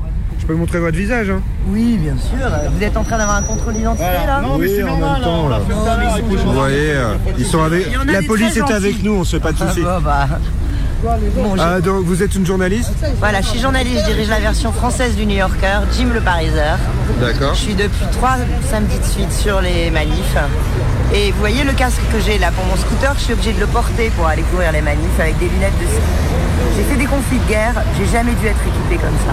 Je 0.48 0.54
peux 0.54 0.60
montrer 0.60 0.78
votre 0.80 0.96
visage, 0.96 1.32
hein 1.32 1.42
Oui, 1.70 1.98
bien 1.98 2.14
sûr. 2.20 2.48
Vous 2.72 2.84
êtes 2.84 2.96
en 2.96 3.04
train 3.04 3.18
d'avoir 3.18 3.38
un 3.38 3.42
contrôle 3.42 3.74
d'identité 3.74 4.04
là? 4.28 4.44
Oui, 4.60 4.84
en 4.84 4.96
même 4.98 5.24
temps, 5.24 5.50
là. 5.50 5.60
Vous 5.68 6.52
voyez, 6.54 6.92
euh, 6.92 7.16
ils 7.36 7.46
sont 7.48 7.64
avec... 7.64 7.88
La 8.06 8.22
police 8.22 8.56
est 8.56 8.72
avec 8.72 9.02
nous, 9.02 9.14
on 9.14 9.24
se 9.24 9.38
fait 9.38 9.42
pas 9.42 9.54
de 9.54 9.58
Ah 9.62 9.68
soucis. 9.70 9.82
bah, 9.82 10.00
bah. 10.04 10.28
Bon, 11.04 11.56
Ah, 11.60 11.82
donc 11.82 12.04
vous 12.06 12.22
êtes 12.22 12.36
une 12.36 12.46
journaliste? 12.46 12.92
Voilà, 13.18 13.42
je 13.42 13.48
suis 13.48 13.60
journaliste, 13.60 14.02
je 14.02 14.12
dirige 14.12 14.30
la 14.30 14.40
version 14.40 14.72
française 14.72 15.16
du 15.16 15.26
New 15.26 15.36
Yorker, 15.36 15.80
Jim 15.98 16.10
le 16.14 16.22
Pariseur. 16.22 16.78
D'accord. 17.20 17.56
Je 17.56 17.60
suis 17.62 17.74
depuis 17.74 18.06
trois 18.12 18.36
samedis 18.70 19.00
de 19.00 19.04
suite 19.04 19.32
sur 19.34 19.62
les 19.62 19.90
manifs. 19.90 20.38
Et 21.12 21.32
vous 21.32 21.40
voyez 21.40 21.64
le 21.64 21.72
casque 21.74 22.02
que 22.14 22.20
j'ai 22.20 22.38
là 22.38 22.52
pour 22.52 22.66
mon 22.66 22.76
scooter, 22.76 23.14
je 23.18 23.24
suis 23.24 23.34
obligée 23.34 23.54
de 23.54 23.62
le 23.62 23.68
porter 23.68 24.12
pour 24.16 24.28
aller 24.28 24.44
courir 24.44 24.72
les 24.72 24.82
manifs 24.82 25.20
avec 25.20 25.40
des 25.40 25.48
lunettes 25.48 25.74
de 25.82 25.88
ski. 25.88 26.02
J'ai 26.76 26.84
fait 26.84 26.98
des 26.98 27.06
conflits 27.06 27.40
de 27.40 27.48
guerre, 27.48 27.74
j'ai 27.98 28.06
jamais 28.06 28.34
dû 28.34 28.48
être 28.48 28.60
équipée 28.68 29.00
comme 29.00 29.16
ça. 29.24 29.32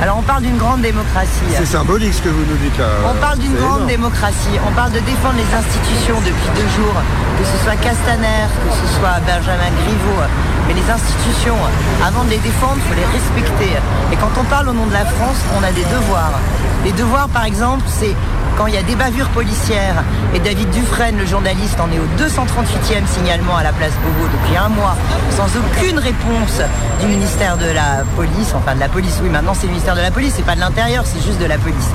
Alors 0.00 0.18
on 0.18 0.22
parle 0.22 0.42
d'une 0.42 0.56
grande 0.56 0.80
démocratie. 0.80 1.42
C'est 1.50 1.66
symbolique 1.66 2.14
ce 2.14 2.22
que 2.22 2.28
vous 2.28 2.44
nous 2.46 2.56
dites 2.62 2.78
là. 2.78 2.86
On 3.10 3.18
parle 3.18 3.38
d'une 3.38 3.54
grande 3.54 3.82
énorme. 3.82 3.90
démocratie, 3.90 4.54
on 4.62 4.70
parle 4.72 4.92
de 4.92 5.00
défendre 5.00 5.34
les 5.34 5.50
institutions 5.50 6.18
depuis 6.22 6.48
deux 6.54 6.68
jours, 6.78 6.94
que 7.38 7.44
ce 7.44 7.56
soit 7.64 7.74
Castaner, 7.82 8.46
que 8.62 8.70
ce 8.70 8.86
soit 8.94 9.18
Benjamin 9.26 9.74
Griveaux. 9.82 10.22
Mais 10.68 10.74
les 10.74 10.88
institutions, 10.88 11.58
avant 12.06 12.22
de 12.24 12.30
les 12.30 12.38
défendre, 12.38 12.78
il 12.78 12.86
faut 12.86 12.94
les 12.94 13.10
respecter. 13.10 13.74
Et 14.12 14.16
quand 14.16 14.30
on 14.38 14.44
parle 14.44 14.68
au 14.68 14.72
nom 14.72 14.86
de 14.86 14.94
la 14.94 15.04
France, 15.04 15.42
on 15.58 15.62
a 15.64 15.72
des 15.72 15.84
devoirs. 15.90 16.38
Les 16.84 16.92
devoirs, 16.92 17.28
par 17.28 17.44
exemple, 17.44 17.82
c'est 17.88 18.14
quand 18.56 18.66
il 18.66 18.74
y 18.74 18.78
a 18.78 18.82
des 18.82 18.94
bavures 18.94 19.28
policières, 19.30 20.04
et 20.34 20.38
David 20.38 20.70
Dufresne, 20.70 21.16
le 21.18 21.26
journaliste, 21.26 21.78
en 21.80 21.90
est 21.90 21.98
au 21.98 22.06
238e 22.22 23.06
signalement 23.06 23.56
à 23.56 23.62
la 23.62 23.72
place 23.72 23.92
Beauvau 24.02 24.28
depuis 24.28 24.56
un 24.56 24.68
mois, 24.68 24.96
sans 25.30 25.46
aucune 25.58 25.98
réponse 25.98 26.60
du 27.00 27.06
ministère 27.06 27.56
de 27.56 27.66
la 27.66 28.04
police, 28.16 28.52
enfin 28.54 28.74
de 28.74 28.80
la 28.80 28.88
police, 28.88 29.18
oui, 29.22 29.28
maintenant 29.28 29.54
c'est 29.54 29.66
le 29.66 29.70
ministère 29.70 29.96
de 29.96 30.00
la 30.00 30.10
police, 30.10 30.34
c'est 30.36 30.44
pas 30.44 30.54
de 30.54 30.60
l'intérieur, 30.60 31.04
c'est 31.06 31.22
juste 31.24 31.40
de 31.40 31.46
la 31.46 31.58
police. 31.58 31.90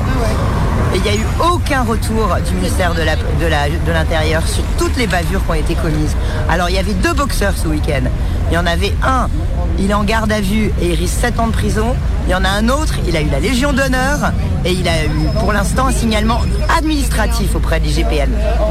Et 0.93 0.97
il 0.97 1.03
n'y 1.03 1.09
a 1.09 1.15
eu 1.15 1.25
aucun 1.51 1.83
retour 1.83 2.35
du 2.47 2.55
ministère 2.55 2.93
de 2.95 3.91
l'Intérieur 3.91 4.41
sur 4.47 4.63
toutes 4.77 4.97
les 4.97 5.05
bavures 5.05 5.43
qui 5.45 5.51
ont 5.51 5.53
été 5.53 5.75
commises. 5.75 6.15
Alors 6.49 6.69
il 6.69 6.75
y 6.75 6.79
avait 6.79 6.93
deux 6.93 7.13
boxeurs 7.13 7.53
ce 7.55 7.67
week-end. 7.67 8.09
Il 8.49 8.55
y 8.55 8.57
en 8.57 8.65
avait 8.65 8.93
un, 9.03 9.27
il 9.77 9.91
est 9.91 9.93
en 9.93 10.03
garde 10.03 10.31
à 10.31 10.41
vue 10.41 10.71
et 10.81 10.87
il 10.87 10.95
risque 10.95 11.19
7 11.21 11.39
ans 11.39 11.47
de 11.47 11.51
prison. 11.51 11.95
Il 12.29 12.33
y 12.33 12.35
en 12.35 12.45
a 12.45 12.49
un 12.49 12.69
autre, 12.69 12.93
il 13.07 13.17
a 13.17 13.21
eu 13.21 13.27
la 13.27 13.39
Légion 13.39 13.73
d'honneur 13.73 14.31
et 14.63 14.71
il 14.71 14.87
a 14.87 15.05
eu 15.05 15.09
pour 15.39 15.51
l'instant 15.51 15.87
un 15.87 15.91
signalement 15.91 16.39
administratif 16.77 17.55
auprès 17.55 17.79
des 17.79 17.89
GPN. 17.89 18.29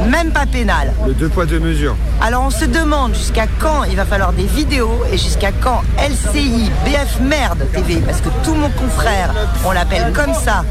Même 0.09 0.31
pas 0.31 0.45
pénal. 0.45 0.93
Le 1.05 1.13
deux 1.13 1.27
poids 1.27 1.45
deux 1.45 1.59
mesures. 1.59 1.97
Alors 2.21 2.43
on 2.43 2.51
se 2.51 2.63
demande 2.63 3.13
jusqu'à 3.15 3.47
quand 3.59 3.83
il 3.83 3.97
va 3.97 4.05
falloir 4.05 4.31
des 4.31 4.45
vidéos 4.45 5.03
et 5.11 5.17
jusqu'à 5.17 5.51
quand 5.51 5.81
LCI, 5.97 6.71
BF 6.85 7.19
Merde 7.19 7.65
TV, 7.73 7.97
parce 7.97 8.21
que 8.21 8.29
tout 8.45 8.53
mon 8.53 8.69
confrère, 8.69 9.33
on 9.65 9.73
l'appelle 9.73 10.13
comme 10.13 10.33
ça. 10.33 10.63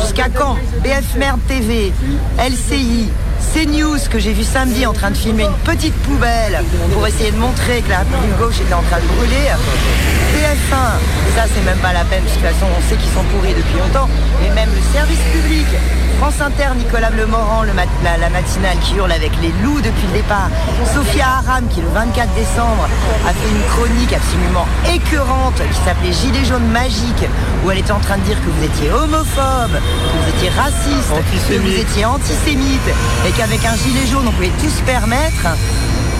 Jusqu'à 0.00 0.28
quand 0.28 0.54
BF 0.84 1.16
Merde 1.16 1.40
TV, 1.48 1.92
LCI, 2.38 3.08
CNews 3.52 3.98
que 4.08 4.20
j'ai 4.20 4.34
vu 4.34 4.44
samedi 4.44 4.86
en 4.86 4.92
train 4.92 5.10
de 5.10 5.16
filmer 5.16 5.46
une 5.46 5.64
petite 5.64 5.96
poubelle 6.04 6.62
pour 6.92 7.04
essayer 7.08 7.32
de 7.32 7.38
montrer 7.38 7.82
que 7.82 7.90
la 7.90 8.04
gauche 8.38 8.60
était 8.60 8.74
en 8.74 8.82
train 8.82 9.00
de 9.00 9.06
brûler. 9.16 9.48
BF1, 10.40 11.36
ça 11.36 11.44
c'est 11.54 11.60
même 11.66 11.76
pas 11.84 11.92
la 11.92 12.02
peine, 12.04 12.24
de 12.24 12.28
toute 12.30 12.40
façon 12.40 12.64
on 12.72 12.80
sait 12.88 12.96
qu'ils 12.96 13.12
sont 13.12 13.24
pourris 13.24 13.52
depuis 13.52 13.76
longtemps, 13.78 14.08
mais 14.40 14.48
même 14.54 14.70
le 14.72 14.80
service 14.96 15.20
public, 15.36 15.66
France 16.18 16.40
Inter, 16.40 16.72
Nicolas 16.78 17.10
le 17.10 17.26
mat- 17.26 17.88
la, 18.02 18.16
la 18.16 18.30
matinale 18.30 18.78
qui 18.80 18.94
hurle 18.96 19.12
avec 19.12 19.32
les 19.42 19.52
loups 19.62 19.80
depuis 19.82 20.06
le 20.08 20.14
départ. 20.20 20.48
Sophia 20.94 21.26
Aram 21.44 21.68
qui 21.68 21.80
le 21.82 21.88
24 21.88 22.32
décembre 22.34 22.88
a 23.28 23.32
fait 23.36 23.48
une 23.52 23.64
chronique 23.68 24.12
absolument 24.16 24.66
écœurante 24.88 25.60
qui 25.60 25.80
s'appelait 25.84 26.12
Gilets 26.12 26.44
jaunes 26.48 26.68
magiques 26.72 27.28
où 27.64 27.70
elle 27.70 27.78
était 27.78 27.92
en 27.92 28.00
train 28.00 28.16
de 28.16 28.24
dire 28.24 28.36
que 28.40 28.48
vous 28.48 28.64
étiez 28.64 28.90
homophobe, 28.90 29.76
que 29.76 30.16
vous 30.24 30.28
étiez 30.36 30.48
raciste, 30.56 31.12
que 31.48 31.54
vous 31.60 31.76
étiez 31.80 32.04
antisémite 32.06 32.88
et 33.28 33.30
qu'avec 33.32 33.60
un 33.66 33.76
gilet 33.76 34.06
jaune 34.10 34.24
on 34.28 34.32
pouvait 34.32 34.52
tout 34.60 34.70
se 34.70 34.82
permettre. 34.88 35.48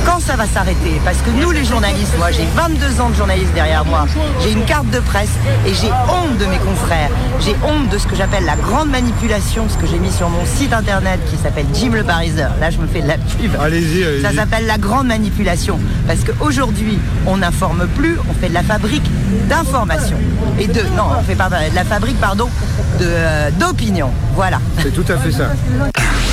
Quand 0.04 0.20
ça 0.20 0.36
va 0.36 0.46
s'arrêter 0.46 1.00
Parce 1.04 1.18
que 1.18 1.30
nous 1.30 1.50
les 1.50 1.64
journalistes, 1.64 2.16
moi 2.18 2.30
j'ai 2.30 2.46
22 2.54 3.00
ans 3.00 3.10
de 3.10 3.14
journaliste 3.14 3.52
derrière 3.54 3.84
moi, 3.84 4.06
j'ai 4.42 4.52
une 4.52 4.64
carte 4.64 4.88
de 4.90 4.98
presse 5.00 5.30
et 5.66 5.74
j'ai 5.74 5.88
honte 5.88 6.38
de 6.38 6.46
mes 6.46 6.58
confrères, 6.58 7.10
j'ai 7.40 7.54
honte 7.64 7.88
de 7.90 7.98
ce 7.98 8.06
que 8.06 8.16
j'appelle 8.16 8.44
la 8.44 8.56
grande 8.56 8.90
manipulation, 8.90 9.68
ce 9.68 9.76
que 9.76 9.86
j'ai 9.86 9.98
mis 9.98 10.10
sur 10.12 10.28
mon 10.28 10.44
site 10.46 10.72
internet 10.72 11.20
qui 11.30 11.36
s'appelle 11.36 11.66
Jim 11.74 11.90
le 11.92 12.02
Pariseur. 12.04 12.50
Là 12.60 12.70
je 12.70 12.78
me 12.78 12.86
fais 12.86 13.02
de 13.02 13.08
la 13.08 13.18
pub. 13.18 13.52
Allez-y, 13.60 14.04
allez-y. 14.04 14.22
Ça 14.22 14.32
s'appelle 14.32 14.66
la 14.66 14.78
grande 14.78 15.06
manipulation. 15.06 15.78
Parce 16.06 16.20
qu'aujourd'hui, 16.24 16.98
on 17.26 17.38
n'informe 17.38 17.86
plus, 17.88 18.16
on 18.28 18.34
fait 18.34 18.48
de 18.48 18.54
la 18.54 18.62
fabrique 18.62 19.08
d'information. 19.48 20.16
Et 20.58 20.66
de. 20.66 20.80
Non, 20.96 21.04
on 21.18 21.22
fait 21.22 21.34
pas 21.34 21.48
de 21.48 21.74
la 21.74 21.84
fabrique, 21.84 22.18
pardon, 22.20 22.48
de, 22.98 23.04
euh, 23.06 23.50
d'opinion. 23.58 24.10
Voilà. 24.34 24.60
C'est 24.82 24.92
tout 24.92 25.04
à 25.12 25.16
fait 25.18 25.32
ça. 25.32 25.50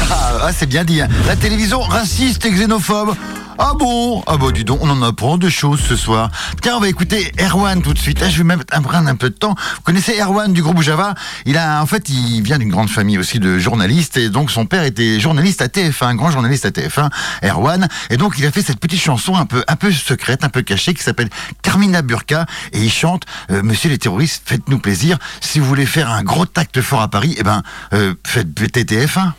Ah, 0.09 0.31
ah, 0.43 0.49
c'est 0.55 0.65
bien 0.67 0.83
dit. 0.83 1.01
hein. 1.01 1.07
La 1.27 1.35
télévision 1.35 1.79
raciste 1.81 2.45
et 2.45 2.51
xénophobe. 2.51 3.13
Ah 3.59 3.73
bon 3.77 4.23
Ah 4.27 4.37
bah 4.37 4.51
dis 4.53 4.63
donc, 4.63 4.79
on 4.83 4.89
en 4.89 5.01
apprend 5.01 5.37
des 5.37 5.49
choses 5.49 5.79
ce 5.79 5.95
soir. 5.95 6.29
Tiens, 6.61 6.75
on 6.77 6.79
va 6.79 6.89
écouter 6.89 7.31
Erwan 7.39 7.81
tout 7.81 7.93
de 7.93 7.97
suite. 7.97 8.19
Ah, 8.23 8.29
je 8.29 8.37
vais 8.37 8.43
même 8.43 8.63
prendre 8.63 9.07
un 9.07 9.15
peu 9.15 9.31
de 9.31 9.35
temps. 9.35 9.55
Vous 9.75 9.81
connaissez 9.81 10.19
Erwan 10.21 10.53
du 10.53 10.61
groupe 10.61 10.81
Java? 10.81 11.15
Il 11.45 11.57
a, 11.57 11.81
en 11.81 11.87
fait, 11.87 12.07
il 12.09 12.41
vient 12.43 12.59
d'une 12.59 12.69
grande 12.69 12.89
famille 12.89 13.17
aussi 13.17 13.39
de 13.39 13.57
journalistes 13.57 14.17
et 14.17 14.29
donc 14.29 14.51
son 14.51 14.67
père 14.67 14.83
était 14.83 15.19
journaliste 15.19 15.61
à 15.63 15.67
TF1, 15.67 16.05
un 16.05 16.15
grand 16.15 16.29
journaliste 16.29 16.65
à 16.65 16.69
TF1, 16.69 17.09
Erwan. 17.43 17.87
Et 18.11 18.17
donc 18.17 18.35
il 18.37 18.45
a 18.45 18.51
fait 18.51 18.61
cette 18.61 18.79
petite 18.79 19.01
chanson 19.01 19.35
un 19.35 19.45
peu, 19.45 19.63
un 19.67 19.75
peu 19.75 19.91
secrète, 19.91 20.43
un 20.43 20.49
peu 20.49 20.61
cachée 20.61 20.93
qui 20.93 21.01
s'appelle 21.01 21.29
Carmina 21.63 22.03
Burka 22.03 22.45
et 22.73 22.79
il 22.79 22.91
chante 22.91 23.23
euh, 23.49 23.63
Monsieur 23.63 23.89
les 23.89 23.97
terroristes, 23.97 24.43
faites-nous 24.45 24.79
plaisir. 24.79 25.17
Si 25.41 25.59
vous 25.59 25.65
voulez 25.65 25.87
faire 25.87 26.11
un 26.11 26.23
gros 26.23 26.45
tact 26.45 26.79
fort 26.81 27.01
à 27.01 27.07
Paris, 27.07 27.35
eh 27.39 27.43
ben 27.43 27.63
euh, 27.93 28.13
faites 28.25 28.53
péter 28.53 28.83
TF1. 28.83 29.31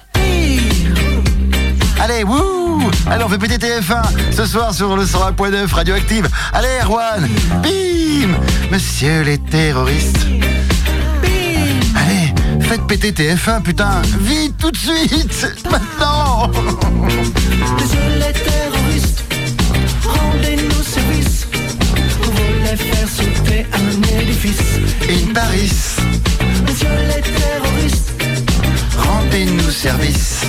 Allez, 2.01 2.25
wouh 2.25 2.58
Allez, 3.11 3.25
on 3.25 3.29
fait 3.29 3.39
péter 3.39 3.57
TF1 3.57 4.03
ce 4.33 4.47
soir 4.47 4.75
sur 4.75 4.97
le 4.97 5.05
101.9 5.05 5.73
Radioactive. 5.73 6.29
Allez, 6.53 6.69
Erwan 6.83 7.29
Bim 7.63 8.37
Monsieur 8.71 9.23
les 9.23 9.39
terroristes. 9.39 10.27
Allez, 11.95 12.35
faites 12.61 12.87
péter 12.87 13.13
TF1, 13.13 13.63
putain 13.63 14.03
Vite, 14.21 14.57
tout 14.59 14.71
de 14.71 14.77
suite 14.77 15.47
Maintenant 15.71 16.51
Monsieur 17.79 18.01
les 18.19 18.33
terroristes, 18.33 19.25
rendez-nous 20.05 20.83
service. 20.83 21.47
Vous 22.23 22.33
voulez 22.33 22.77
faire 22.77 23.09
sauter 23.09 23.67
un 23.73 24.21
édifice. 24.21 24.61
In 25.09 25.33
Paris, 25.33 25.73
Monsieur 26.67 26.89
les 27.09 27.23
terroristes, 27.23 28.13
rendez-nous 28.99 29.71
service. 29.71 30.43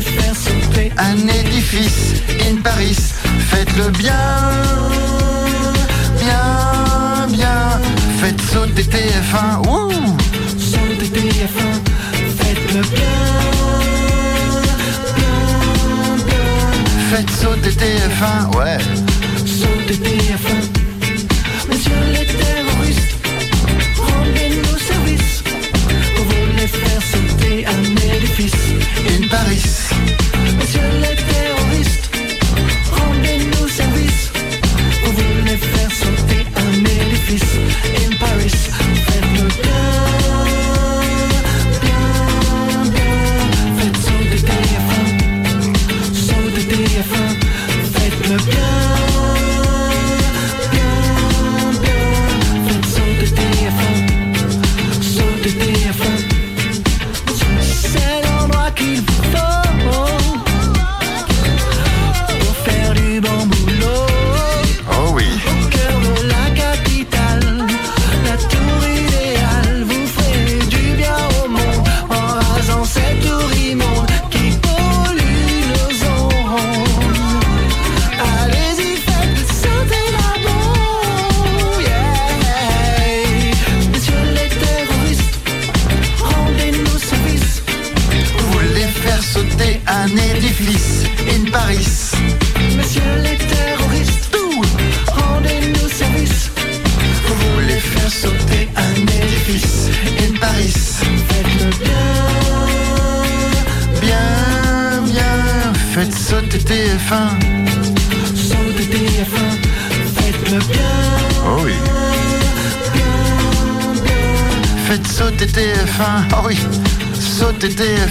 Faire 0.00 0.34
sauter 0.36 0.92
Un 0.98 1.16
édifice, 1.28 2.14
in 2.48 2.56
Paris, 2.56 2.96
faites-le 3.50 3.90
bien, 3.90 4.12
bien, 6.18 7.26
bien. 7.28 7.80
Faites 8.20 8.40
sauter 8.40 8.82
TF1, 8.82 9.66
ouh 9.68 9.92
sauter 10.58 11.06
TF1. 11.06 11.72
Faites-le 12.38 12.80
bien, 12.82 13.16
bien, 15.16 15.36
bien. 16.26 16.46
Faites 17.10 17.30
sauter 17.30 17.70
TF1, 17.70 18.56
ouais. 18.56 18.78
Sauter 19.46 19.94
TF1. 19.94 20.58
Monsieur 21.68 21.92
les 22.12 22.26
terroristes, 22.26 23.16
rendez-nous 23.96 24.78
service. 24.78 25.42
Vous 26.16 26.24
voulez 26.24 26.66
faire 26.66 27.02
sauter 27.02 27.66
un 27.66 28.16
édifice. 28.16 28.52
In 29.08 29.28
Paris, 29.28 29.62
un 37.28 37.55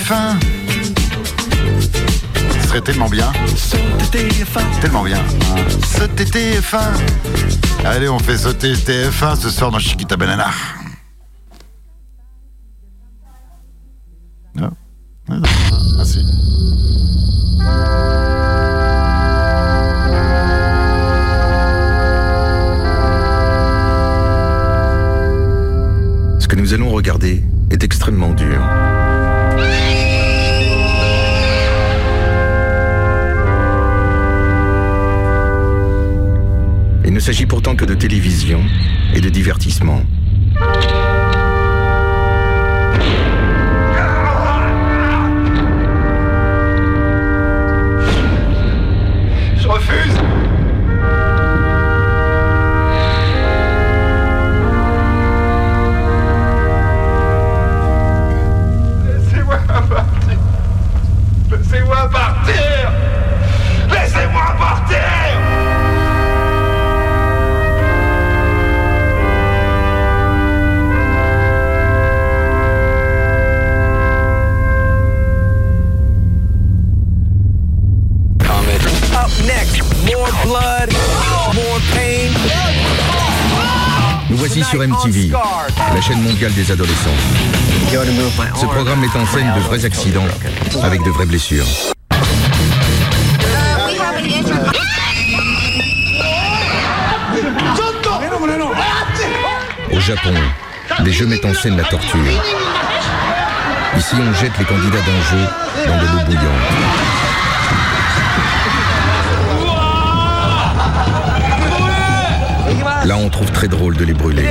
TF1. 0.06 0.40
Ce 2.62 2.68
serait 2.68 2.82
tellement 2.82 3.10
bien, 3.10 3.32
sauter 3.56 4.28
TF1. 4.30 4.80
tellement 4.80 5.04
bien. 5.04 5.18
Sauter 5.84 6.26
TF1. 6.26 6.78
Allez, 7.84 8.08
on 8.08 8.20
fait 8.20 8.38
sauter 8.38 8.74
TF1 8.74 9.36
ce 9.36 9.50
soir 9.50 9.72
dans 9.72 9.80
Chiquita 9.80 10.16
Banana. 10.16 10.52
Ah. 14.62 14.70
Ah, 15.28 16.06
si. 16.06 16.24
Ce 26.40 26.48
que 26.48 26.56
nous 26.56 26.76
allons 26.76 26.92
regarder 26.92 27.44
est 27.72 27.84
extrêmement 27.84 28.34
dur. 28.34 28.62
Il 37.06 37.14
ne 37.14 37.20
s'agit 37.20 37.46
pourtant 37.46 37.76
que 37.76 37.86
de 37.86 37.94
télévision 37.94 38.64
et 39.14 39.22
de 39.22 39.30
divertissement. 39.30 40.02
Sur 84.76 84.86
MTV, 84.86 85.32
la 85.94 86.02
chaîne 86.02 86.22
mondiale 86.22 86.52
des 86.52 86.70
adolescents. 86.70 87.16
Ce 88.60 88.66
programme 88.66 89.00
met 89.00 89.08
en 89.16 89.26
scène 89.26 89.54
de 89.56 89.60
vrais 89.62 89.86
accidents 89.86 90.28
avec 90.84 91.02
de 91.02 91.10
vraies 91.12 91.26
blessures. 91.26 91.66
Au 99.94 100.00
Japon, 100.02 100.34
les 101.06 101.14
jeux 101.14 101.28
mettent 101.28 101.46
en 101.46 101.54
scène 101.54 101.78
la 101.78 101.86
torture. 101.86 102.20
Ici, 103.98 104.16
on 104.20 104.34
jette 104.34 104.58
les 104.60 104.66
candidats 104.66 104.98
d'un 104.98 105.22
jeu 105.32 105.88
dans 105.88 105.98
de 105.98 106.06
l'eau 106.06 106.26
bouillante. 106.26 107.15
Là, 113.06 113.18
on 113.18 113.30
trouve 113.30 113.52
très 113.52 113.68
drôle 113.68 113.96
de 113.96 114.04
les 114.04 114.14
brûler. 114.14 114.44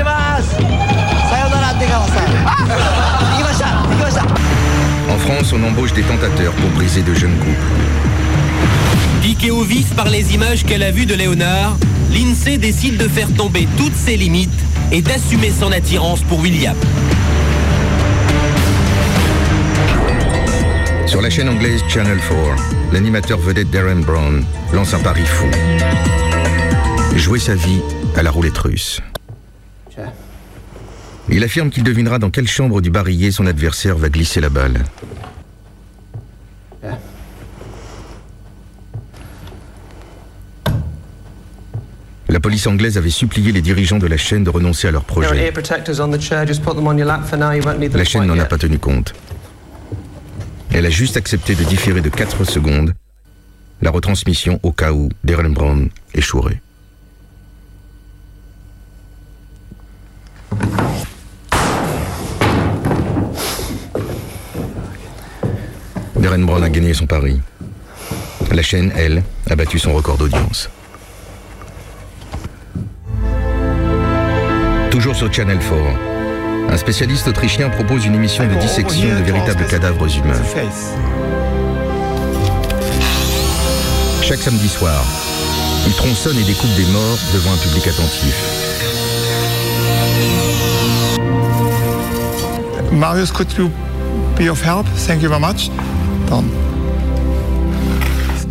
En 5.10 5.18
France, 5.18 5.52
on 5.52 5.62
embauche 5.64 5.92
des 5.92 6.02
tentateurs 6.02 6.52
pour 6.52 6.70
briser 6.70 7.02
de 7.02 7.12
jeunes 7.14 7.36
couples. 7.38 7.58
Piquée 9.22 9.50
au 9.50 9.62
vif 9.62 9.92
par 9.96 10.08
les 10.08 10.34
images 10.34 10.64
qu'elle 10.64 10.84
a 10.84 10.92
vues 10.92 11.06
de 11.06 11.14
Léonard, 11.14 11.76
l'INSEE 12.12 12.58
décide 12.58 12.96
de 12.96 13.08
faire 13.08 13.26
tomber 13.34 13.66
toutes 13.76 13.96
ses 13.96 14.16
limites 14.16 14.50
et 14.92 15.02
d'assumer 15.02 15.50
son 15.50 15.72
attirance 15.72 16.20
pour 16.20 16.38
William. 16.38 16.76
Sur 21.06 21.22
la 21.22 21.30
chaîne 21.30 21.48
anglaise 21.48 21.82
Channel 21.88 22.18
4, 22.18 22.92
l'animateur 22.92 23.40
vedette 23.40 23.70
Darren 23.70 24.02
Brown 24.02 24.44
lance 24.72 24.94
un 24.94 25.00
pari 25.00 25.24
fou. 25.26 25.46
Jouer 27.16 27.40
sa 27.40 27.56
vie 27.56 27.80
à 28.14 28.22
la 28.22 28.30
roulette 28.30 28.58
russe. 28.58 29.00
Il 31.28 31.42
affirme 31.42 31.70
qu'il 31.70 31.82
devinera 31.82 32.18
dans 32.18 32.30
quelle 32.30 32.48
chambre 32.48 32.80
du 32.80 32.90
barillet 32.90 33.30
son 33.30 33.46
adversaire 33.46 33.96
va 33.96 34.08
glisser 34.08 34.40
la 34.40 34.50
balle. 34.50 34.84
La 42.28 42.40
police 42.40 42.66
anglaise 42.66 42.98
avait 42.98 43.10
supplié 43.10 43.52
les 43.52 43.62
dirigeants 43.62 43.98
de 43.98 44.06
la 44.06 44.16
chaîne 44.16 44.44
de 44.44 44.50
renoncer 44.50 44.88
à 44.88 44.90
leur 44.90 45.04
projet. 45.04 45.52
La 47.94 48.04
chaîne 48.04 48.26
n'en 48.26 48.38
a 48.38 48.44
pas 48.44 48.58
tenu 48.58 48.78
compte. 48.78 49.14
Elle 50.72 50.86
a 50.86 50.90
juste 50.90 51.16
accepté 51.16 51.54
de 51.54 51.62
différer 51.62 52.00
de 52.00 52.08
4 52.08 52.44
secondes 52.44 52.94
la 53.80 53.90
retransmission 53.90 54.58
au 54.62 54.72
cas 54.72 54.92
où 54.92 55.10
Darren 55.22 55.50
Brown 55.50 55.88
échouerait. 56.14 56.60
Darren 66.24 66.46
Brown 66.46 66.64
a 66.64 66.70
gagné 66.70 66.94
son 66.94 67.04
pari. 67.04 67.38
La 68.50 68.62
chaîne, 68.62 68.90
elle, 68.96 69.22
a 69.50 69.56
battu 69.56 69.78
son 69.78 69.92
record 69.92 70.16
d'audience. 70.16 70.70
Toujours 74.90 75.14
sur 75.14 75.30
Channel 75.30 75.58
4, 75.58 76.72
un 76.72 76.76
spécialiste 76.78 77.28
autrichien 77.28 77.68
propose 77.68 78.06
une 78.06 78.14
émission 78.14 78.48
de 78.48 78.54
dissection 78.54 79.06
de 79.06 79.22
véritables 79.22 79.66
cadavres 79.66 80.06
humains. 80.16 80.40
Chaque 84.22 84.40
samedi 84.40 84.68
soir, 84.70 85.04
il 85.86 85.92
tronçonne 85.92 86.38
et 86.38 86.44
découpe 86.44 86.74
des 86.74 86.86
morts 86.86 87.18
devant 87.34 87.52
un 87.52 87.58
public 87.58 87.86
attentif. 87.86 88.34
Marius, 92.92 93.30
could 93.30 93.52
you 93.58 93.70
be 94.38 94.48
of 94.48 94.62
help? 94.62 94.86
Thank 95.06 95.20
you 95.20 95.28
very 95.28 95.38
much. 95.38 95.68
Done. 96.28 96.48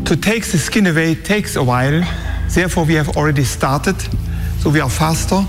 To 0.05 0.15
take 0.15 0.45
the 0.51 0.57
skin 0.57 0.87
away 0.87 1.15
takes 1.15 1.55
a 1.55 1.63
while. 1.63 2.03
Therefore, 2.49 2.85
we 2.85 2.95
have 2.95 3.09
already 3.17 3.45
started. 3.45 3.95
So 4.61 4.69
we 4.69 4.79
are 4.81 4.89
faster. 4.89 5.43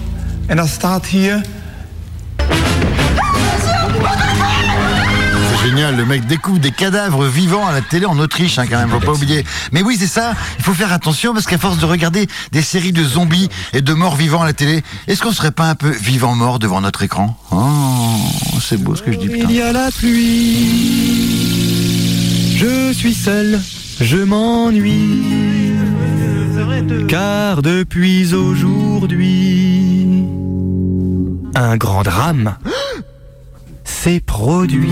And 0.48 0.60
I 0.60 0.66
start 0.66 1.06
here. 1.06 1.42
C'est 5.58 5.70
génial, 5.70 5.96
le 5.96 6.04
mec 6.04 6.26
découvre 6.26 6.58
des 6.58 6.70
cadavres 6.72 7.24
vivants 7.26 7.66
à 7.66 7.72
la 7.72 7.80
télé 7.80 8.04
en 8.04 8.18
Autriche, 8.18 8.58
hein, 8.58 8.66
quand 8.68 8.78
même, 8.78 8.90
faut 8.90 9.00
pas 9.00 9.12
oublier. 9.12 9.44
Mais 9.72 9.82
oui, 9.82 9.96
c'est 9.98 10.06
ça, 10.06 10.34
il 10.58 10.64
faut 10.64 10.74
faire 10.74 10.92
attention 10.92 11.32
parce 11.32 11.46
qu'à 11.46 11.56
force 11.56 11.78
de 11.78 11.86
regarder 11.86 12.26
des 12.52 12.60
séries 12.60 12.92
de 12.92 13.02
zombies 13.02 13.48
et 13.72 13.80
de 13.80 13.94
morts 13.94 14.16
vivants 14.16 14.42
à 14.42 14.44
la 14.44 14.52
télé, 14.52 14.82
est-ce 15.08 15.22
qu'on 15.22 15.32
serait 15.32 15.52
pas 15.52 15.70
un 15.70 15.74
peu 15.74 15.88
vivant-mort 15.88 16.58
devant 16.58 16.82
notre 16.82 17.02
écran? 17.02 17.38
Oh, 17.50 17.58
c'est 18.60 18.76
beau 18.76 18.94
ce 18.94 19.02
que 19.02 19.12
je 19.12 19.18
dis, 19.18 19.28
putain. 19.28 19.46
Il 19.48 19.56
y 19.56 19.62
a 19.62 19.72
la 19.72 19.90
pluie. 19.90 21.83
Je 22.56 22.92
suis 22.92 23.14
seul, 23.14 23.58
je 24.00 24.16
m'ennuie. 24.18 25.72
Car 27.08 27.62
depuis 27.62 28.32
aujourd'hui, 28.32 30.24
un 31.56 31.76
grand 31.76 32.04
drame 32.04 32.56
s'est 33.82 34.20
produit. 34.20 34.88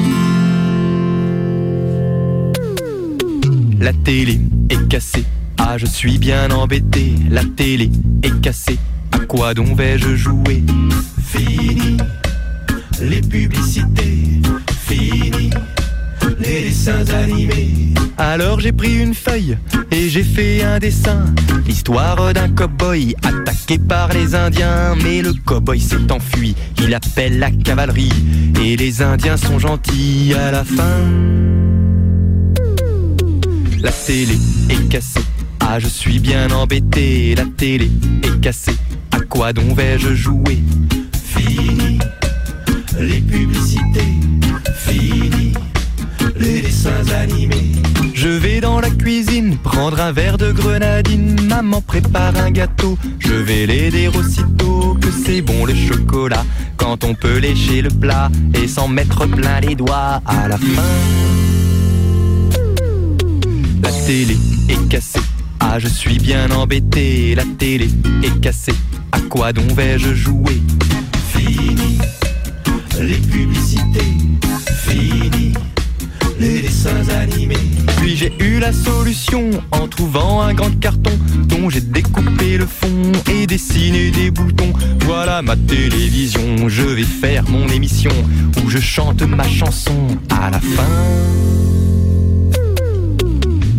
La 3.81 3.93
télé 3.93 4.41
est 4.69 4.89
cassée. 4.89 5.25
Ah, 5.59 5.79
je 5.79 5.87
suis 5.87 6.19
bien 6.19 6.51
embêté. 6.51 7.15
La 7.31 7.45
télé 7.45 7.91
est 8.25 8.41
cassée. 8.41 8.79
À 9.13 9.21
quoi 9.21 9.55
donc 9.55 9.77
vais-je 9.77 10.17
jouer? 10.17 10.65
Fini 11.25 11.97
les 13.01 13.21
publicités. 13.21 14.41
Fini 14.87 15.51
les 16.43 16.63
dessins 16.69 17.05
animés. 17.15 17.95
Alors 18.19 18.61
j'ai 18.61 18.73
pris 18.73 18.99
une 18.99 19.15
feuille 19.15 19.57
et 19.91 20.09
j'ai 20.09 20.23
fait 20.23 20.63
un 20.63 20.79
dessin. 20.79 21.27
L'histoire 21.67 22.33
d'un 22.35 22.49
cow-boy 22.49 23.15
attaqué 23.23 23.79
par 23.79 24.13
les 24.13 24.35
Indiens. 24.35 24.95
Mais 25.03 25.23
le 25.23 25.33
cow-boy 25.33 25.81
s'est 25.81 26.11
enfui. 26.11 26.55
Il 26.83 26.95
appelle 26.95 27.39
la 27.39 27.51
cavalerie. 27.51 28.13
Et 28.63 28.77
les 28.77 29.03
Indiens 29.03 29.37
sont 29.37 29.59
gentils 29.59 30.35
à 30.35 30.51
la 30.51 30.65
fin. 30.65 31.01
La 33.81 33.91
télé 33.91 34.39
est 34.69 34.89
cassée. 34.89 35.25
Ah, 35.61 35.79
je 35.79 35.89
suis 35.89 36.19
bien 36.19 36.51
embêté. 36.51 37.35
La 37.35 37.45
télé 37.57 37.91
est 38.23 38.41
cassée. 38.41 38.77
À 39.13 39.21
quoi 39.21 39.53
donc 39.53 39.77
vais-je 39.77 40.15
jouer? 40.15 40.63
Fini 41.13 41.99
les 42.99 43.21
publicités. 43.21 44.15
Fini 44.77 45.55
les 46.37 46.61
dessins 46.63 47.09
animés. 47.21 47.73
Je 48.15 48.29
vais 48.29 48.61
dans 48.61 48.81
la 48.81 48.91
cuisine 48.91 49.57
prendre 49.59 50.01
un 50.01 50.13
verre 50.13 50.39
de 50.39 50.53
grenadine. 50.53 51.37
Maman 51.49 51.81
prépare 51.81 52.37
un 52.37 52.51
gâteau. 52.51 52.97
Je 53.19 53.33
vais 53.35 53.67
l'aider 53.67 54.09
aussitôt 54.09 54.97
que 55.01 55.09
c'est 55.11 55.43
bon 55.43 55.65
le 55.65 55.75
chocolat. 55.75 56.45
Quand 56.77 57.05
on 57.05 57.15
peut 57.15 57.39
lécher 57.39 57.83
le 57.83 57.91
plat 57.91 58.31
et 58.55 58.69
s'en 58.69 58.89
mettre 58.89 59.27
plein 59.27 59.61
les 59.61 59.75
doigts 59.75 60.23
à 60.27 60.49
la 60.49 60.59
fin. 60.59 60.83
La 63.83 63.91
télé 64.07 64.37
est 64.69 64.89
cassée. 64.89 65.21
Ah, 65.61 65.79
je 65.79 65.89
suis 65.89 66.19
bien 66.19 66.51
embêté. 66.51 67.35
La 67.35 67.45
télé 67.59 67.89
est 68.23 68.41
cassée. 68.41 68.75
À 69.11 69.21
quoi 69.21 69.53
donc 69.53 69.73
vais-je 69.73 70.15
jouer? 70.15 70.63
Fini 71.29 71.99
les 73.01 73.17
publicités. 73.17 74.17
Fini 74.87 75.55
les 76.39 76.61
dessins 76.63 77.09
animés. 77.21 77.57
Puis 77.99 78.17
j'ai 78.17 78.33
eu 78.41 78.59
la 78.59 78.73
solution 78.73 79.51
en 79.71 79.87
trouvant 79.89 80.43
un 80.43 80.55
grand 80.55 80.79
carton 80.81 81.13
dont 81.45 81.71
j'ai 81.71 81.81
découpé 81.81 82.59
le 82.59 82.67
fond 82.67 83.13
et 83.31 83.47
dessiné 83.47 84.11
des 84.11 84.31
boutons. 84.31 84.73
Voilà 85.07 85.43
ma 85.43 85.57
télévision, 85.57 86.69
je 86.69 86.83
vais 86.83 87.03
faire 87.03 87.45
mon 87.49 87.69
émission 87.69 88.13
où 88.65 88.71
je 88.71 88.79
chante 88.79 89.23
ma 89.23 89.47
chanson 89.49 90.07
à 90.31 90.51
la 90.51 90.61
fin. 90.61 90.89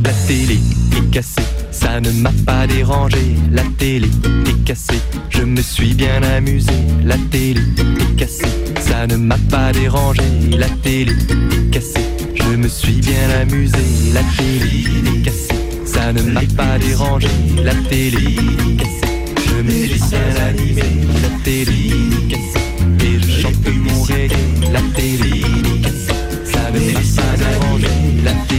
La 0.03 0.11
télé 0.27 0.59
est 0.95 1.11
cassée, 1.11 1.41
ça 1.71 1.99
ne 1.99 2.11
m'a 2.11 2.31
pas 2.45 2.67
dérangé. 2.67 3.35
La 3.51 3.63
télé 3.77 4.09
est 4.47 4.63
cassée, 4.63 5.01
je 5.29 5.43
me 5.43 5.61
suis 5.61 5.93
bien 5.93 6.21
amusé. 6.23 6.73
La 7.03 7.17
télé 7.31 7.61
est 7.79 8.15
cassée, 8.15 8.45
ça 8.79 9.07
ne 9.07 9.15
m'a 9.15 9.37
pas 9.49 9.71
dérangé. 9.71 10.23
La 10.57 10.67
télé 10.67 11.11
est 11.11 11.71
cassée, 11.71 12.05
je 12.53 12.57
me 12.57 12.67
suis 12.67 13.01
bien 13.01 13.29
amusé. 13.41 13.79
La 14.13 14.21
télé 14.37 14.85
est 15.09 15.21
cassée, 15.23 15.59
ça 15.85 16.13
ne 16.13 16.21
m'a 16.21 16.41
pas 16.55 16.77
dérangé. 16.77 17.27
La 17.63 17.73
télé 17.89 18.35
est 18.35 18.75
cassée, 18.77 19.25
je 19.47 19.55
me 19.63 19.71
suis 19.71 19.99
bien 20.09 20.35
amusé. 20.49 20.83
La 21.23 21.29
télé 21.43 21.73
est 21.89 22.27
cassée, 22.29 22.67
et 23.05 23.19
je 23.19 23.41
chante 23.41 23.67
mon 23.85 24.03
reggae. 24.03 24.71
La 24.71 24.81
télé 24.95 25.39
est 25.39 25.81
cassée, 25.81 26.13
ça 26.45 26.69
ne 26.71 26.79
m'a 26.91 26.99
pas 26.99 27.33
dérangé. 27.37 27.87
La 28.23 28.33
télé 28.33 28.52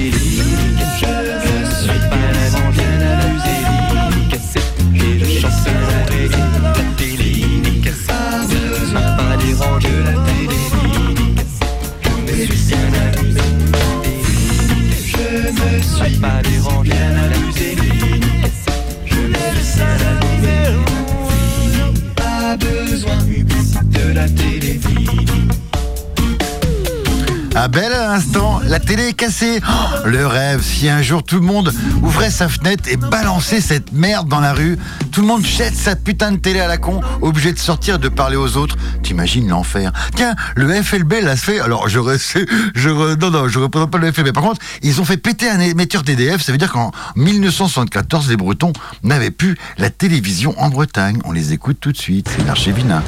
Ah 27.64 27.68
belle 27.68 27.94
à 27.94 28.08
l'instant, 28.08 28.60
la 28.62 28.78
télé 28.78 29.08
est 29.08 29.12
cassée. 29.14 29.58
Oh, 29.66 30.06
le 30.06 30.26
rêve, 30.26 30.60
si 30.62 30.86
un 30.90 31.00
jour 31.00 31.22
tout 31.22 31.36
le 31.36 31.46
monde 31.46 31.72
ouvrait 32.02 32.30
sa 32.30 32.46
fenêtre 32.46 32.90
et 32.90 32.98
balançait 32.98 33.62
cette 33.62 33.90
merde 33.90 34.28
dans 34.28 34.40
la 34.40 34.52
rue, 34.52 34.78
tout 35.12 35.22
le 35.22 35.26
monde 35.26 35.46
jette 35.46 35.74
sa 35.74 35.96
putain 35.96 36.32
de 36.32 36.36
télé 36.36 36.60
à 36.60 36.68
la 36.68 36.76
con, 36.76 37.00
obligé 37.22 37.54
de 37.54 37.58
sortir 37.58 37.98
de 37.98 38.10
parler 38.10 38.36
aux 38.36 38.58
autres. 38.58 38.76
T'imagines 39.02 39.48
l'enfer. 39.48 39.92
Tiens, 40.14 40.34
le 40.56 40.70
FLB 40.74 41.22
l'a 41.22 41.36
fait. 41.36 41.58
Alors 41.58 41.88
je 41.88 42.00
je 42.74 42.90
non 42.90 43.30
non, 43.30 43.48
je 43.48 43.58
représente 43.58 43.90
pas 43.90 43.96
le 43.96 44.12
FLB. 44.12 44.32
Par 44.32 44.42
contre, 44.42 44.60
ils 44.82 45.00
ont 45.00 45.06
fait 45.06 45.16
péter 45.16 45.48
un 45.48 45.58
émetteur 45.58 46.02
TDF. 46.02 46.42
Ça 46.42 46.52
veut 46.52 46.58
dire 46.58 46.70
qu'en 46.70 46.90
1974, 47.16 48.28
les 48.28 48.36
Bretons 48.36 48.74
n'avaient 49.04 49.30
plus 49.30 49.56
la 49.78 49.88
télévision 49.88 50.54
en 50.58 50.68
Bretagne. 50.68 51.18
On 51.24 51.32
les 51.32 51.54
écoute 51.54 51.78
tout 51.80 51.92
de 51.92 51.96
suite. 51.96 52.28
C'est 52.36 52.44
l'archivina. 52.46 53.02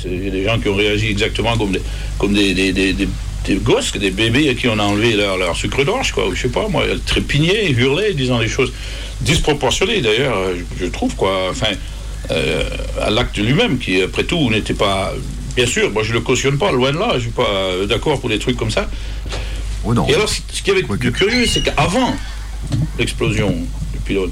C'est- 0.00 0.01
Il 0.12 0.24
y 0.24 0.28
a 0.28 0.30
des 0.30 0.44
gens 0.44 0.58
qui 0.58 0.68
ont 0.68 0.74
réagi 0.76 1.08
exactement 1.08 1.56
comme 1.56 1.72
des, 1.72 1.82
comme 2.18 2.32
des, 2.34 2.54
des, 2.54 2.72
des, 2.72 2.92
des- 2.92 3.08
des 3.44 3.56
gosses, 3.56 3.90
des 3.92 4.12
bébés 4.12 4.48
à 4.50 4.54
qui 4.54 4.68
on 4.68 4.78
a 4.78 4.84
enlevé 4.84 5.14
leur, 5.14 5.36
leur 5.36 5.56
sucre 5.56 5.82
d'orge, 5.84 6.12
quoi. 6.12 6.28
ou 6.28 6.34
Je 6.34 6.42
sais 6.42 6.48
pas, 6.48 6.68
moi, 6.68 6.84
elles 6.88 7.00
trépignaient, 7.00 7.70
hurlaient, 7.72 8.14
disant 8.14 8.38
des 8.38 8.46
choses 8.48 8.72
disproportionnées, 9.20 10.00
d'ailleurs, 10.00 10.36
je, 10.78 10.84
je 10.84 10.88
trouve, 10.90 11.14
quoi. 11.16 11.48
Enfin, 11.50 11.72
euh, 12.30 12.62
à 13.00 13.10
l'acte 13.10 13.36
lui-même, 13.38 13.78
qui, 13.78 14.00
après 14.00 14.22
tout, 14.24 14.48
n'était 14.50 14.74
pas. 14.74 15.12
Bien 15.56 15.66
sûr, 15.66 15.90
moi, 15.90 16.04
je 16.04 16.12
le 16.12 16.20
cautionne 16.20 16.56
pas, 16.56 16.70
loin 16.70 16.92
de 16.92 16.98
là, 16.98 17.14
je 17.16 17.22
suis 17.22 17.30
pas 17.30 17.42
euh, 17.50 17.86
d'accord 17.86 18.20
pour 18.20 18.28
des 18.28 18.38
trucs 18.38 18.56
comme 18.56 18.70
ça. 18.70 18.88
Et 20.08 20.14
alors, 20.14 20.28
ce 20.28 20.40
ce 20.52 20.62
qui 20.62 20.70
avait 20.70 20.82
de 20.82 21.10
curieux, 21.10 21.44
c'est 21.46 21.62
qu'avant 21.62 22.14
l'explosion 22.96 23.50
du 23.92 23.98
pilote, 24.04 24.30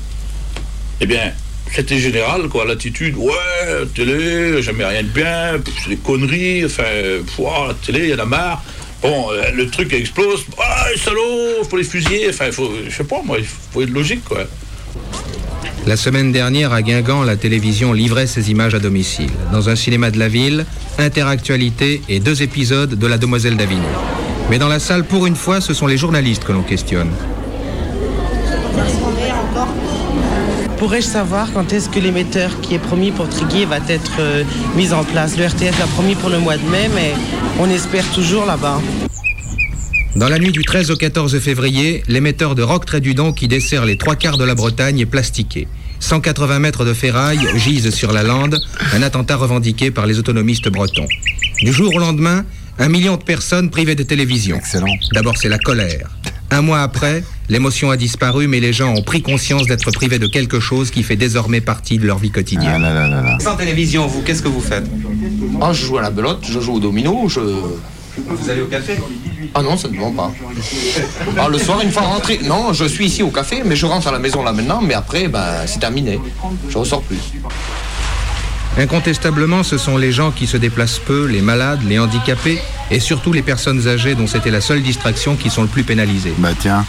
eh 1.00 1.06
bien, 1.06 1.32
c'était 1.74 1.98
général, 1.98 2.48
quoi, 2.48 2.64
l'attitude, 2.64 3.16
ouais, 3.16 3.86
télé, 3.94 4.62
jamais 4.62 4.84
rien 4.84 5.02
de 5.02 5.08
bien, 5.08 5.60
c'est 5.82 5.90
des 5.90 5.96
conneries, 5.96 6.64
enfin, 6.64 6.82
pff, 6.82 7.38
ouah, 7.38 7.68
la 7.68 7.74
télé, 7.74 8.08
il 8.08 8.10
y 8.10 8.14
en 8.14 8.18
a 8.18 8.24
marre. 8.24 8.62
Bon, 9.02 9.30
euh, 9.30 9.50
le 9.54 9.66
truc 9.68 9.92
explose, 9.94 10.44
ah, 10.58 10.86
les 10.90 11.64
faut 11.68 11.76
les 11.76 11.84
fusiller, 11.84 12.28
enfin, 12.28 12.50
faut, 12.52 12.70
je 12.86 12.94
sais 12.94 13.04
pas, 13.04 13.22
moi, 13.24 13.38
il 13.38 13.44
faut 13.44 13.82
être 13.82 13.90
logique, 13.90 14.24
quoi. 14.24 14.46
La 15.86 15.96
semaine 15.96 16.30
dernière, 16.30 16.72
à 16.72 16.82
Guingamp, 16.82 17.22
la 17.22 17.36
télévision 17.36 17.94
livrait 17.94 18.26
ses 18.26 18.50
images 18.50 18.74
à 18.74 18.78
domicile. 18.78 19.30
Dans 19.50 19.70
un 19.70 19.76
cinéma 19.76 20.10
de 20.10 20.18
la 20.18 20.28
ville, 20.28 20.66
interactualité 20.98 22.02
et 22.08 22.20
deux 22.20 22.42
épisodes 22.42 22.94
de 22.94 23.06
La 23.06 23.16
Demoiselle 23.16 23.56
d'Avignon. 23.56 23.88
Mais 24.50 24.58
dans 24.58 24.68
la 24.68 24.78
salle, 24.78 25.04
pour 25.04 25.26
une 25.26 25.36
fois, 25.36 25.62
ce 25.62 25.72
sont 25.72 25.86
les 25.86 25.96
journalistes 25.96 26.44
que 26.44 26.52
l'on 26.52 26.62
questionne. 26.62 27.10
Pourrais-je 30.80 31.06
savoir 31.06 31.52
quand 31.52 31.74
est-ce 31.74 31.90
que 31.90 32.00
l'émetteur 32.00 32.58
qui 32.62 32.74
est 32.74 32.78
promis 32.78 33.10
pour 33.10 33.28
Triguier 33.28 33.66
va 33.66 33.80
être 33.86 34.12
euh, 34.18 34.44
mis 34.76 34.94
en 34.94 35.04
place? 35.04 35.36
Le 35.36 35.44
RTF 35.44 35.78
l'a 35.78 35.86
promis 35.86 36.14
pour 36.14 36.30
le 36.30 36.38
mois 36.38 36.56
de 36.56 36.66
mai, 36.70 36.88
mais 36.94 37.12
on 37.58 37.68
espère 37.68 38.10
toujours 38.12 38.46
là-bas. 38.46 38.80
Dans 40.16 40.30
la 40.30 40.38
nuit 40.38 40.52
du 40.52 40.64
13 40.64 40.90
au 40.90 40.96
14 40.96 41.38
février, 41.38 42.02
l'émetteur 42.08 42.54
de 42.54 42.62
Roc 42.62 42.86
Trédudon 42.86 43.34
qui 43.34 43.46
dessert 43.46 43.84
les 43.84 43.98
trois 43.98 44.16
quarts 44.16 44.38
de 44.38 44.44
la 44.44 44.54
Bretagne 44.54 44.98
est 45.00 45.04
plastiqué. 45.06 45.68
180 45.98 46.60
mètres 46.60 46.86
de 46.86 46.94
ferraille 46.94 47.46
gisent 47.56 47.90
sur 47.90 48.14
la 48.14 48.22
lande, 48.22 48.58
un 48.94 49.02
attentat 49.02 49.36
revendiqué 49.36 49.90
par 49.90 50.06
les 50.06 50.18
autonomistes 50.18 50.70
bretons. 50.70 51.08
Du 51.60 51.74
jour 51.74 51.94
au 51.94 51.98
lendemain, 51.98 52.46
un 52.78 52.88
million 52.88 53.18
de 53.18 53.22
personnes 53.22 53.68
privées 53.68 53.96
de 53.96 54.02
télévision. 54.02 54.58
D'abord, 55.12 55.36
c'est 55.36 55.50
la 55.50 55.58
colère. 55.58 56.08
Un 56.52 56.62
mois 56.62 56.80
après, 56.80 57.22
l'émotion 57.48 57.90
a 57.90 57.96
disparu, 57.96 58.46
mais 58.48 58.60
les 58.60 58.72
gens 58.72 58.92
ont 58.94 59.02
pris 59.02 59.22
conscience 59.22 59.66
d'être 59.66 59.90
privés 59.92 60.18
de 60.18 60.26
quelque 60.26 60.58
chose 60.58 60.90
qui 60.90 61.02
fait 61.02 61.16
désormais 61.16 61.60
partie 61.60 61.98
de 61.98 62.06
leur 62.06 62.18
vie 62.18 62.30
quotidienne. 62.30 62.86
Sans 63.40 63.56
télévision, 63.56 64.06
vous, 64.06 64.22
qu'est-ce 64.22 64.42
que 64.42 64.48
vous 64.48 64.60
faites 64.60 64.84
Ah, 65.60 65.72
je 65.72 65.86
joue 65.86 65.98
à 65.98 66.02
la 66.02 66.10
belote, 66.10 66.44
je 66.48 66.58
joue 66.60 66.74
au 66.74 66.80
domino, 66.80 67.28
je... 67.28 67.40
Vous 68.26 68.50
allez 68.50 68.62
au 68.62 68.66
café 68.66 68.96
Ah 69.54 69.62
non, 69.62 69.76
ça 69.76 69.88
ne 69.88 69.96
vend 69.96 70.10
pas. 70.10 70.32
Ah, 71.38 71.48
le 71.48 71.58
soir, 71.58 71.80
une 71.82 71.92
fois 71.92 72.02
rentré... 72.02 72.40
Non, 72.44 72.72
je 72.72 72.84
suis 72.84 73.06
ici 73.06 73.22
au 73.22 73.30
café, 73.30 73.62
mais 73.64 73.76
je 73.76 73.86
rentre 73.86 74.08
à 74.08 74.12
la 74.12 74.18
maison 74.18 74.42
là 74.42 74.52
maintenant, 74.52 74.80
mais 74.82 74.94
après, 74.94 75.28
ben, 75.28 75.66
c'est 75.66 75.78
terminé. 75.78 76.18
Je 76.68 76.76
ressors 76.76 77.02
plus. 77.02 77.18
Incontestablement, 78.78 79.62
ce 79.62 79.78
sont 79.78 79.96
les 79.96 80.12
gens 80.12 80.30
qui 80.30 80.46
se 80.46 80.56
déplacent 80.56 81.00
peu, 81.00 81.26
les 81.26 81.40
malades, 81.40 81.80
les 81.86 81.98
handicapés 81.98 82.60
et 82.90 83.00
surtout 83.00 83.32
les 83.32 83.42
personnes 83.42 83.88
âgées 83.88 84.14
dont 84.14 84.26
c'était 84.26 84.50
la 84.50 84.60
seule 84.60 84.82
distraction 84.82 85.36
qui 85.36 85.50
sont 85.50 85.62
le 85.62 85.68
plus 85.68 85.84
pénalisées. 85.84 86.34
Bah 86.38 86.50
tiens. 86.58 86.84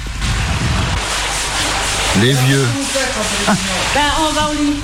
Les 2.21 2.33
vieux. 2.33 2.65
Ben, 3.93 4.01
on 4.21 4.31
va 4.31 4.49
au 4.49 4.53
lit 4.53 4.79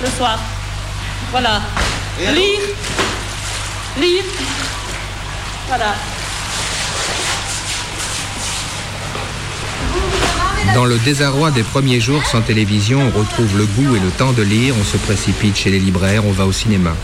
le 0.00 0.08
soir. 0.16 0.38
Voilà. 1.32 1.60
Lire. 2.20 2.60
Lire. 4.00 4.22
Voilà. 5.66 5.94
Dans 10.72 10.86
le 10.86 10.98
désarroi 10.98 11.50
des 11.50 11.62
premiers 11.62 12.00
jours 12.00 12.24
sans 12.24 12.40
télévision, 12.40 13.00
on 13.00 13.18
retrouve 13.18 13.56
le 13.58 13.66
goût 13.66 13.94
et 13.96 14.00
le 14.00 14.10
temps 14.10 14.32
de 14.32 14.42
lire, 14.42 14.74
on 14.80 14.84
se 14.84 14.96
précipite 14.96 15.56
chez 15.56 15.70
les 15.70 15.78
libraires, 15.78 16.24
on 16.26 16.32
va 16.32 16.46
au 16.46 16.52
cinéma. 16.52 16.94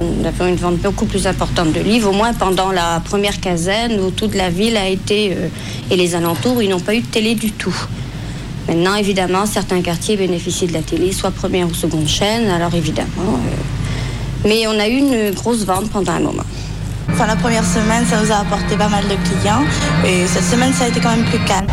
Nous 0.00 0.26
avons 0.26 0.46
une 0.46 0.56
vente 0.56 0.78
beaucoup 0.78 1.04
plus 1.04 1.26
importante 1.26 1.72
de 1.72 1.80
livres, 1.80 2.08
au 2.08 2.12
moins 2.12 2.32
pendant 2.32 2.72
la 2.72 3.00
première 3.04 3.38
quinzaine 3.40 4.00
où 4.00 4.10
toute 4.10 4.34
la 4.34 4.48
ville 4.48 4.76
a 4.76 4.88
été, 4.88 5.32
euh, 5.32 5.48
et 5.90 5.96
les 5.96 6.14
alentours, 6.14 6.62
ils 6.62 6.70
n'ont 6.70 6.80
pas 6.80 6.94
eu 6.94 7.00
de 7.00 7.06
télé 7.06 7.34
du 7.34 7.52
tout. 7.52 7.76
Maintenant, 8.66 8.94
évidemment, 8.94 9.44
certains 9.44 9.82
quartiers 9.82 10.16
bénéficient 10.16 10.68
de 10.68 10.72
la 10.72 10.80
télé, 10.82 11.12
soit 11.12 11.30
première 11.30 11.68
ou 11.68 11.74
seconde 11.74 12.08
chaîne, 12.08 12.48
alors 12.48 12.74
évidemment. 12.74 13.08
euh, 13.18 13.56
mais 14.46 14.66
on 14.66 14.78
a 14.78 14.88
eu 14.88 14.96
une 14.96 15.32
grosse 15.32 15.64
vente 15.64 15.90
pendant 15.90 16.12
un 16.12 16.20
moment. 16.20 16.44
Enfin, 17.12 17.26
la 17.26 17.36
première 17.36 17.64
semaine, 17.64 18.04
ça 18.06 18.20
nous 18.22 18.30
a 18.32 18.36
apporté 18.36 18.76
pas 18.76 18.88
mal 18.88 19.04
de 19.04 19.14
clients. 19.28 19.62
Et 20.06 20.26
cette 20.26 20.44
semaine, 20.44 20.72
ça 20.72 20.84
a 20.84 20.88
été 20.88 21.00
quand 21.00 21.10
même 21.14 21.24
plus 21.24 21.38
calme. 21.40 21.66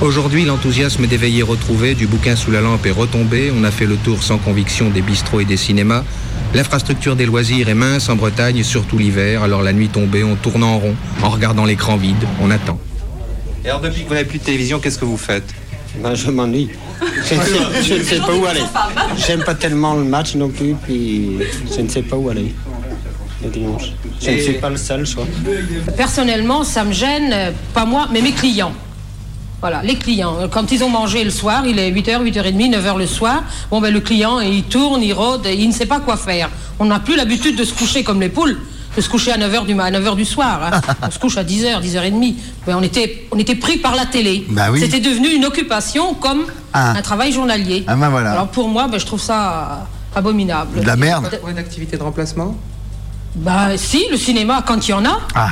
Aujourd'hui, 0.00 0.44
l'enthousiasme 0.44 1.06
des 1.06 1.16
veillées 1.16 1.42
retrouvées, 1.42 1.94
du 1.94 2.06
bouquin 2.06 2.34
sous 2.34 2.50
la 2.50 2.60
lampe 2.60 2.84
est 2.86 2.90
retombé. 2.90 3.52
On 3.56 3.62
a 3.64 3.70
fait 3.70 3.86
le 3.86 3.96
tour 3.96 4.22
sans 4.22 4.38
conviction 4.38 4.90
des 4.90 5.02
bistrots 5.02 5.40
et 5.40 5.44
des 5.44 5.56
cinémas. 5.56 6.02
L'infrastructure 6.54 7.14
des 7.16 7.24
loisirs 7.24 7.68
est 7.68 7.74
mince 7.74 8.08
en 8.08 8.16
Bretagne, 8.16 8.62
surtout 8.62 8.98
l'hiver. 8.98 9.42
Alors 9.42 9.62
la 9.62 9.72
nuit 9.72 9.88
tombée, 9.88 10.24
on 10.24 10.34
tourne 10.34 10.64
en 10.64 10.78
rond, 10.78 10.94
en 11.22 11.30
regardant 11.30 11.64
l'écran 11.64 11.96
vide, 11.96 12.24
on 12.42 12.50
attend. 12.50 12.78
Et 13.64 13.68
alors, 13.68 13.80
depuis 13.80 14.02
que 14.02 14.08
vous 14.08 14.14
n'avez 14.14 14.26
plus 14.26 14.38
de 14.38 14.44
télévision, 14.44 14.80
qu'est-ce 14.80 14.98
que 14.98 15.04
vous 15.04 15.16
faites? 15.16 15.48
Ben, 16.02 16.14
je 16.14 16.30
m'ennuie. 16.30 16.70
Je, 17.00 17.34
ne 17.34 17.40
sais- 17.40 17.82
je 17.84 17.94
ne 17.94 18.02
sais 18.02 18.18
pas 18.18 18.34
où 18.34 18.44
aller. 18.44 18.62
J'aime 19.24 19.44
pas 19.44 19.54
tellement 19.54 19.94
le 19.94 20.02
match 20.04 20.34
non 20.34 20.48
plus, 20.48 20.74
puis 20.82 21.38
je 21.74 21.80
ne 21.80 21.88
sais 21.88 22.02
pas 22.02 22.16
où 22.16 22.28
aller 22.28 22.52
le 23.42 23.50
dimanche. 23.50 23.92
Je 24.20 24.30
ne 24.30 24.36
Et- 24.36 24.40
suis 24.42 24.52
pas 24.54 24.70
le 24.70 24.76
seul, 24.76 25.04
je 25.06 25.14
crois. 25.14 25.26
Personnellement, 25.96 26.64
ça 26.64 26.84
me 26.84 26.92
gêne, 26.92 27.30
euh, 27.32 27.50
pas 27.74 27.84
moi, 27.84 28.08
mais 28.12 28.20
mes 28.22 28.32
clients. 28.32 28.72
Voilà, 29.60 29.80
les 29.82 29.94
clients. 29.96 30.36
Euh, 30.40 30.48
Quand 30.48 30.72
ils 30.72 30.82
ont 30.82 30.88
mangé 30.88 31.22
le 31.22 31.30
soir, 31.30 31.64
il 31.66 31.78
est 31.78 31.90
8h, 31.90 32.20
8h30, 32.22 32.70
9h 32.70 32.98
le 32.98 33.06
soir. 33.06 33.44
Bon, 33.70 33.80
ben, 33.80 33.92
le 33.92 34.00
client, 34.00 34.40
il 34.40 34.64
tourne, 34.64 35.02
il 35.02 35.12
rôde, 35.12 35.46
il 35.46 35.68
ne 35.68 35.72
sait 35.72 35.86
pas 35.86 36.00
quoi 36.00 36.16
faire. 36.16 36.48
On 36.80 36.84
n'a 36.86 36.98
plus 36.98 37.16
l'habitude 37.16 37.56
de 37.56 37.64
se 37.64 37.72
coucher 37.72 38.02
comme 38.02 38.20
les 38.20 38.28
poules, 38.28 38.58
de 38.96 39.00
se 39.00 39.08
coucher 39.08 39.30
à 39.32 39.38
9h 39.38 39.64
du, 39.64 39.74
ma- 39.74 39.84
à 39.84 39.90
9h 39.92 40.16
du 40.16 40.24
soir. 40.24 40.60
hein. 40.72 40.80
on 41.06 41.10
se 41.12 41.18
couche 41.20 41.36
à 41.36 41.44
10h, 41.44 41.80
10h30. 41.80 42.34
Ben, 42.66 42.76
on, 42.76 42.82
était, 42.82 43.26
on 43.30 43.38
était 43.38 43.54
pris 43.54 43.76
par 43.76 43.94
la 43.94 44.04
télé. 44.06 44.44
Bah 44.50 44.66
oui. 44.72 44.80
C'était 44.80 44.98
devenu 45.00 45.28
une 45.28 45.44
occupation 45.44 46.14
comme 46.14 46.44
Ah. 46.72 46.94
un 46.96 47.02
travail 47.02 47.30
journalier. 47.32 47.84
Ah 47.86 47.94
ben 47.94 48.08
voilà. 48.10 48.32
Alors 48.32 48.48
pour 48.48 48.68
moi, 48.68 48.88
ben, 48.88 48.98
je 48.98 49.06
trouve 49.06 49.20
ça 49.20 49.84
euh, 50.14 50.18
abominable. 50.18 50.80
De 50.80 50.86
la 50.86 50.96
merde. 50.96 51.30
De- 51.30 51.36
Point 51.36 51.52
d'activité 51.52 51.96
de 51.96 52.02
remplacement? 52.02 52.56
Bah 53.34 53.76
si, 53.76 54.04
le 54.10 54.16
cinéma, 54.16 54.62
quand 54.66 54.86
il 54.86 54.90
y 54.90 54.94
en 54.94 55.04
a. 55.04 55.20
Ah. 55.34 55.50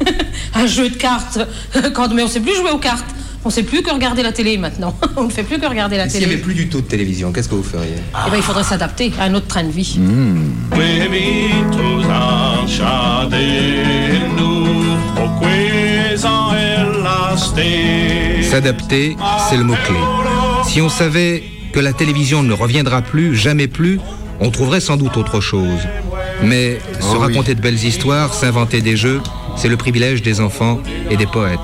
Un 0.54 0.66
jeu 0.66 0.88
de 0.88 0.96
cartes, 0.96 1.38
quand, 1.94 2.12
mais 2.12 2.22
on 2.22 2.26
ne 2.26 2.30
sait 2.30 2.40
plus 2.40 2.54
jouer 2.54 2.70
aux 2.70 2.78
cartes. 2.78 3.04
On 3.44 3.48
ne 3.48 3.52
sait 3.52 3.62
plus 3.62 3.82
que 3.82 3.90
regarder 3.92 4.22
la 4.24 4.32
télé 4.32 4.58
maintenant. 4.58 4.94
on 5.16 5.24
ne 5.24 5.30
fait 5.30 5.44
plus 5.44 5.58
que 5.58 5.66
regarder 5.66 5.96
la 5.96 6.08
S'il 6.08 6.18
n'y 6.20 6.24
télé. 6.26 6.34
avait 6.34 6.42
plus 6.42 6.54
du 6.54 6.68
tout 6.68 6.80
de 6.80 6.86
télévision, 6.86 7.32
qu'est-ce 7.32 7.48
que 7.48 7.54
vous 7.54 7.62
feriez? 7.62 7.94
Eh 8.26 8.30
ben, 8.30 8.36
il 8.36 8.42
faudrait 8.42 8.64
s'adapter 8.64 9.12
à 9.20 9.24
un 9.24 9.34
autre 9.34 9.46
train 9.46 9.62
de 9.64 9.70
vie. 9.70 9.98
Elaste. 16.52 17.60
S'adapter, 18.50 19.16
c'est 19.48 19.56
le 19.56 19.64
mot-clé. 19.64 19.96
Si 20.64 20.80
on 20.80 20.88
savait 20.88 21.44
que 21.72 21.80
la 21.80 21.92
télévision 21.92 22.42
ne 22.42 22.52
reviendra 22.52 23.02
plus, 23.02 23.36
jamais 23.36 23.68
plus, 23.68 24.00
on 24.40 24.50
trouverait 24.50 24.80
sans 24.80 24.96
doute 24.96 25.16
autre 25.16 25.40
chose. 25.40 25.80
Mais 26.42 26.78
se 27.00 27.06
Oh 27.06 27.14
oui. 27.14 27.18
raconter 27.26 27.54
de 27.54 27.60
belles 27.60 27.82
histoires, 27.84 28.34
s'inventer 28.34 28.80
des 28.82 28.96
jeux, 28.96 29.22
c'est 29.56 29.68
le 29.68 29.76
privilège 29.76 30.22
des 30.22 30.40
enfants 30.40 30.80
et 31.10 31.16
des 31.16 31.26
poètes. 31.26 31.58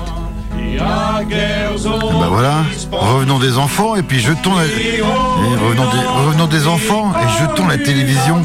Bah 0.77 2.27
voilà, 2.29 2.63
revenons 2.91 3.39
des 3.39 3.57
enfants 3.57 3.95
et 3.95 4.03
puis 4.03 4.19
jetons 4.19 4.55
la... 4.55 4.65
et 4.65 5.01
revenons, 5.01 5.89
des... 5.91 5.97
revenons 6.25 6.47
des 6.47 6.67
enfants 6.67 7.13
et 7.21 7.41
jetons 7.41 7.67
la 7.67 7.77
télévision. 7.77 8.41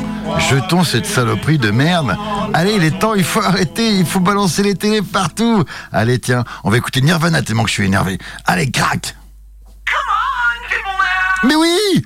Jetons 0.51 0.85
cette 0.85 1.07
saloperie 1.07 1.57
de 1.59 1.71
merde. 1.71 2.15
Allez, 2.53 2.75
il 2.77 2.85
est 2.85 2.99
temps, 2.99 3.15
il 3.15 3.25
faut 3.25 3.41
arrêter, 3.41 3.91
il 3.91 4.05
faut 4.05 4.21
balancer 4.21 4.63
les 4.63 4.75
télés 4.75 5.01
partout. 5.01 5.65
Allez, 5.91 6.19
tiens, 6.19 6.45
on 6.65 6.71
va 6.71 6.77
écouter 6.77 7.01
Nirvana 7.01 7.41
tellement 7.43 7.63
que 7.63 7.71
je 7.71 7.75
suis 7.75 7.87
énervé. 7.87 8.19
Allez, 8.45 8.71
crac 8.71 9.15
Mais 11.45 11.55
oui 11.55 12.05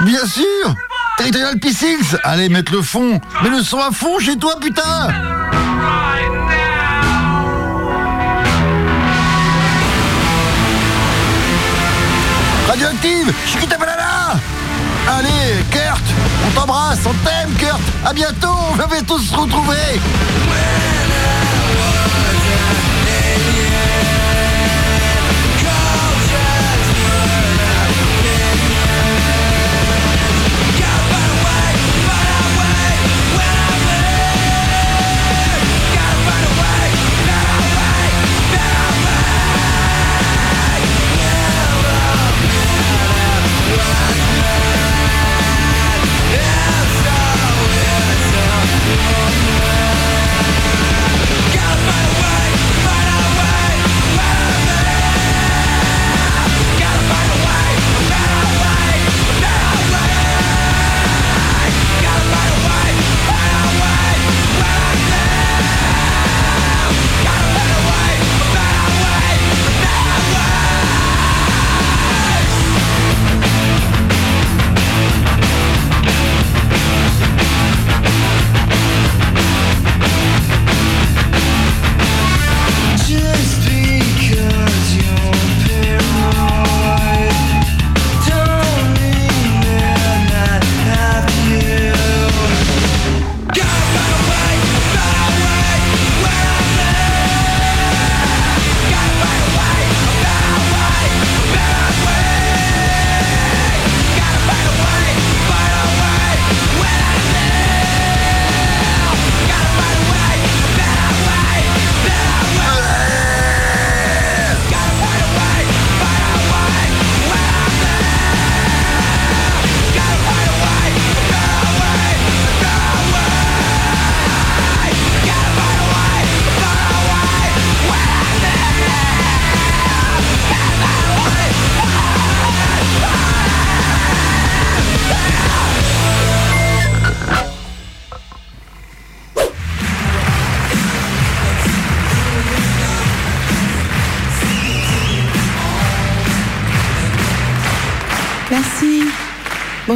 Bien 0.00 0.26
sûr 0.26 0.74
Territorial 1.16 1.54
P6 1.56 2.16
Allez, 2.24 2.48
mettre 2.48 2.72
le 2.72 2.82
fond. 2.82 3.20
Mets 3.42 3.50
le 3.50 3.62
son 3.62 3.78
à 3.78 3.90
fond 3.90 4.18
chez 4.18 4.36
toi, 4.36 4.56
putain. 4.60 5.08
Radioactive. 12.68 13.32
Chiquita 13.46 13.76
Banana. 13.76 14.34
Allez, 15.08 15.64
Kurt. 15.70 16.02
On 16.46 16.50
t'embrasse, 16.60 17.00
on 17.06 17.12
t'aime, 17.24 17.54
Kurt. 17.58 17.80
À 18.04 18.12
bientôt, 18.12 18.56
on 18.72 18.74
va 18.74 18.86
bientôt 18.86 19.18
se 19.18 19.34
retrouver 19.34 20.00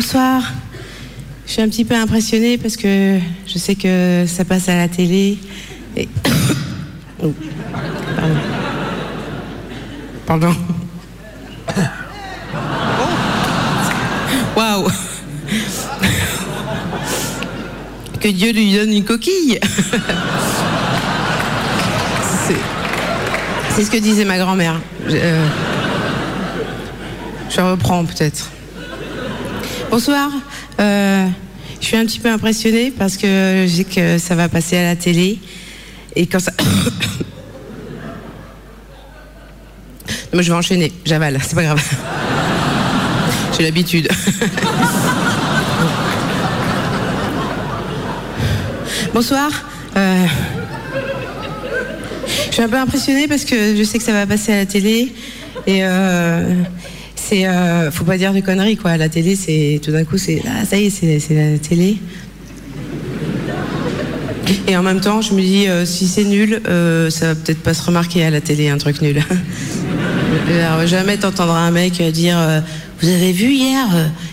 Bonsoir. 0.01 0.43
Je 1.45 1.51
suis 1.55 1.61
un 1.61 1.69
petit 1.69 1.85
peu 1.85 1.97
impressionnée 1.97 2.57
parce 2.57 2.77
que 2.77 3.19
je 3.49 3.59
sais 3.59 3.75
que 3.75 4.27
ça 4.29 4.45
passe 4.45 4.69
à 4.69 4.77
la 4.77 4.87
télé. 4.87 5.39
Et... 5.97 6.09
Oh, 7.21 7.35
Pardon. 8.17 8.37
Pardon. 10.25 10.55
Waouh. 14.57 14.89
Que 18.21 18.29
Dieu 18.29 18.53
lui 18.53 18.73
donne 18.77 18.93
une 18.93 19.03
coquille. 19.05 19.59
C'est- 23.75 23.83
ce 23.85 23.91
que 23.91 23.97
disait 23.97 24.25
ma 24.25 24.39
grand-mère. 24.39 24.81
Je- 25.09 25.17
euh, 25.17 25.47
je 27.51 27.61
reprends 27.61 28.05
peut-être. 28.05 28.53
Bonsoir. 29.91 30.31
Euh, 30.81 31.27
je 31.81 31.87
suis 31.87 31.97
un 31.97 32.05
petit 32.05 32.19
peu 32.19 32.29
impressionnée 32.31 32.91
parce 32.91 33.17
que 33.17 33.65
je 33.67 33.75
sais 33.75 33.85
que 33.85 34.19
ça 34.19 34.35
va 34.35 34.51
passer 34.51 34.77
à 34.77 34.83
la 34.83 34.97
télé. 34.97 35.39
Et 36.15 36.27
quand 36.27 36.41
ça. 36.41 36.53
Moi, 40.33 40.43
je 40.43 40.51
vais 40.51 40.57
enchaîner. 40.59 40.93
J'avale, 41.07 41.39
c'est 41.43 41.55
pas 41.55 41.63
grave. 41.63 41.83
J'ai 43.57 43.63
l'habitude. 43.65 44.11
Bonsoir. 49.15 49.51
Euh, 49.97 50.27
je 52.49 52.53
suis 52.53 52.63
un 52.63 52.69
peu 52.69 52.77
impressionnée 52.77 53.27
parce 53.27 53.47
que 53.47 53.75
je 53.75 53.83
sais 53.85 53.97
que 53.97 54.05
ça 54.05 54.13
va 54.13 54.27
passer 54.27 54.53
à 54.53 54.57
la 54.57 54.67
télé. 54.67 55.15
Et 55.67 55.81
euh, 55.83 56.63
euh, 57.33 57.91
faut 57.91 58.05
pas 58.05 58.17
dire 58.17 58.33
de 58.33 58.41
conneries, 58.41 58.77
quoi. 58.77 58.97
La 58.97 59.09
télé, 59.09 59.37
c'est. 59.37 59.81
Tout 59.83 59.93
d'un 59.93 60.05
coup, 60.05 60.19
c'est. 60.19 60.43
Ah, 60.47 60.65
ça 60.65 60.79
y 60.79 60.87
est, 60.87 60.91
c'est 60.91 61.35
la 61.35 61.59
télé. 61.59 61.99
Et 64.67 64.77
en 64.77 64.83
même 64.83 65.01
temps, 65.01 65.21
je 65.21 65.35
me 65.35 65.41
dis, 65.41 65.69
euh, 65.69 65.85
si 65.85 66.07
c'est 66.07 66.25
nul, 66.25 66.63
euh, 66.69 67.11
ça 67.11 67.29
va 67.29 67.35
peut-être 67.35 67.63
pas 67.63 67.75
se 67.75 67.85
remarquer 67.85 68.25
à 68.25 68.31
la 68.31 68.41
télé, 68.41 68.71
un 68.71 68.79
truc 68.79 69.03
nul. 69.03 69.23
Alors, 70.49 70.87
jamais 70.87 71.19
t'entendras 71.19 71.61
un 71.61 71.71
mec 71.71 72.01
dire, 72.13 72.39
vous 73.01 73.09
avez 73.09 73.33
vu 73.33 73.53
hier, 73.53 73.87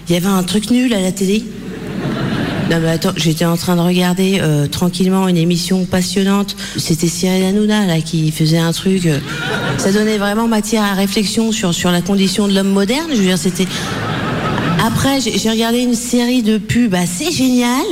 il 0.07 0.13
y 0.13 0.17
avait 0.17 0.27
un 0.27 0.43
truc 0.43 0.71
nul 0.71 0.93
à 0.93 1.01
la 1.01 1.11
télé? 1.11 1.43
Non 2.69 2.79
mais 2.81 2.89
attends, 2.89 3.13
j'étais 3.15 3.45
en 3.45 3.57
train 3.57 3.75
de 3.75 3.81
regarder 3.81 4.39
euh, 4.41 4.65
tranquillement 4.67 5.27
une 5.27 5.37
émission 5.37 5.85
passionnante. 5.85 6.55
C'était 6.77 7.07
Cyril 7.07 7.43
Hanouna 7.43 7.85
là 7.85 8.01
qui 8.01 8.31
faisait 8.31 8.57
un 8.57 8.71
truc. 8.71 9.05
euh, 9.05 9.19
ça 9.77 9.91
donnait 9.91 10.17
vraiment 10.17 10.47
matière 10.47 10.83
à 10.83 10.93
réflexion 10.93 11.51
sur 11.51 11.91
la 11.91 12.01
condition 12.01 12.47
de 12.47 12.53
l'homme 12.53 12.71
moderne. 12.71 13.07
Je 13.11 13.17
veux 13.17 13.25
dire, 13.25 13.37
c'était. 13.37 13.67
Après, 14.85 15.19
j'ai 15.21 15.49
regardé 15.49 15.79
une 15.79 15.95
série 15.95 16.43
de 16.43 16.57
pubs 16.57 16.93
assez 16.95 17.31
génial. 17.31 17.85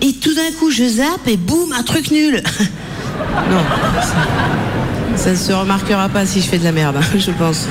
Et 0.00 0.12
tout 0.12 0.34
d'un 0.34 0.52
coup, 0.58 0.70
je 0.70 0.84
zappe 0.84 1.26
et 1.26 1.36
boum, 1.36 1.72
un 1.72 1.82
truc 1.82 2.10
nul. 2.10 2.42
non, 3.50 3.60
ça, 4.00 5.24
ça 5.24 5.30
ne 5.30 5.36
se 5.36 5.52
remarquera 5.52 6.08
pas 6.08 6.24
si 6.24 6.40
je 6.40 6.46
fais 6.46 6.58
de 6.58 6.64
la 6.64 6.72
merde, 6.72 6.96
hein, 6.98 7.18
je 7.18 7.32
pense. 7.32 7.66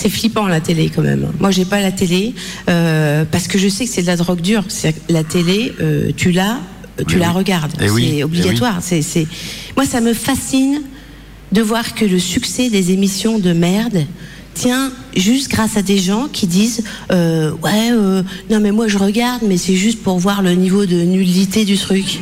C'est 0.00 0.10
flippant 0.10 0.46
la 0.46 0.60
télé 0.60 0.92
quand 0.94 1.02
même. 1.02 1.26
Moi 1.40 1.50
j'ai 1.50 1.64
pas 1.64 1.80
la 1.80 1.90
télé 1.90 2.32
euh, 2.70 3.24
parce 3.28 3.48
que 3.48 3.58
je 3.58 3.68
sais 3.68 3.84
que 3.84 3.90
c'est 3.90 4.02
de 4.02 4.06
la 4.06 4.14
drogue 4.16 4.40
dure. 4.40 4.62
La 5.08 5.24
télé, 5.24 5.72
euh, 5.80 6.12
tu 6.16 6.30
l'as, 6.30 6.60
euh, 7.00 7.04
tu 7.08 7.14
Oui, 7.16 7.20
la 7.20 7.30
oui. 7.30 7.34
regardes. 7.34 7.72
Eh 7.82 7.90
oui, 7.90 8.06
c'est 8.08 8.16
eh 8.18 8.24
obligatoire. 8.24 8.78
C'est, 8.80 9.02
c'est- 9.02 9.26
Moi 9.76 9.86
ça 9.86 10.00
me 10.00 10.14
fascine 10.14 10.82
de 11.50 11.62
voir 11.62 11.96
que 11.96 12.04
le 12.04 12.20
succès 12.20 12.70
des 12.70 12.92
émissions 12.92 13.40
de 13.40 13.52
merde 13.52 14.06
tient 14.54 14.92
juste 15.16 15.50
grâce 15.50 15.76
à 15.76 15.82
des 15.82 15.98
gens 15.98 16.28
qui 16.32 16.46
disent 16.46 16.84
euh, 17.10 17.50
ouais 17.64 17.90
euh, 17.90 18.22
non 18.50 18.60
mais 18.60 18.70
moi 18.70 18.86
je 18.86 18.98
regarde 18.98 19.42
mais 19.48 19.56
c'est 19.56 19.74
juste 19.76 20.00
pour 20.02 20.18
voir 20.20 20.42
le 20.42 20.52
niveau 20.52 20.86
de 20.86 21.00
nullité 21.02 21.64
du 21.64 21.76
truc. 21.76 22.20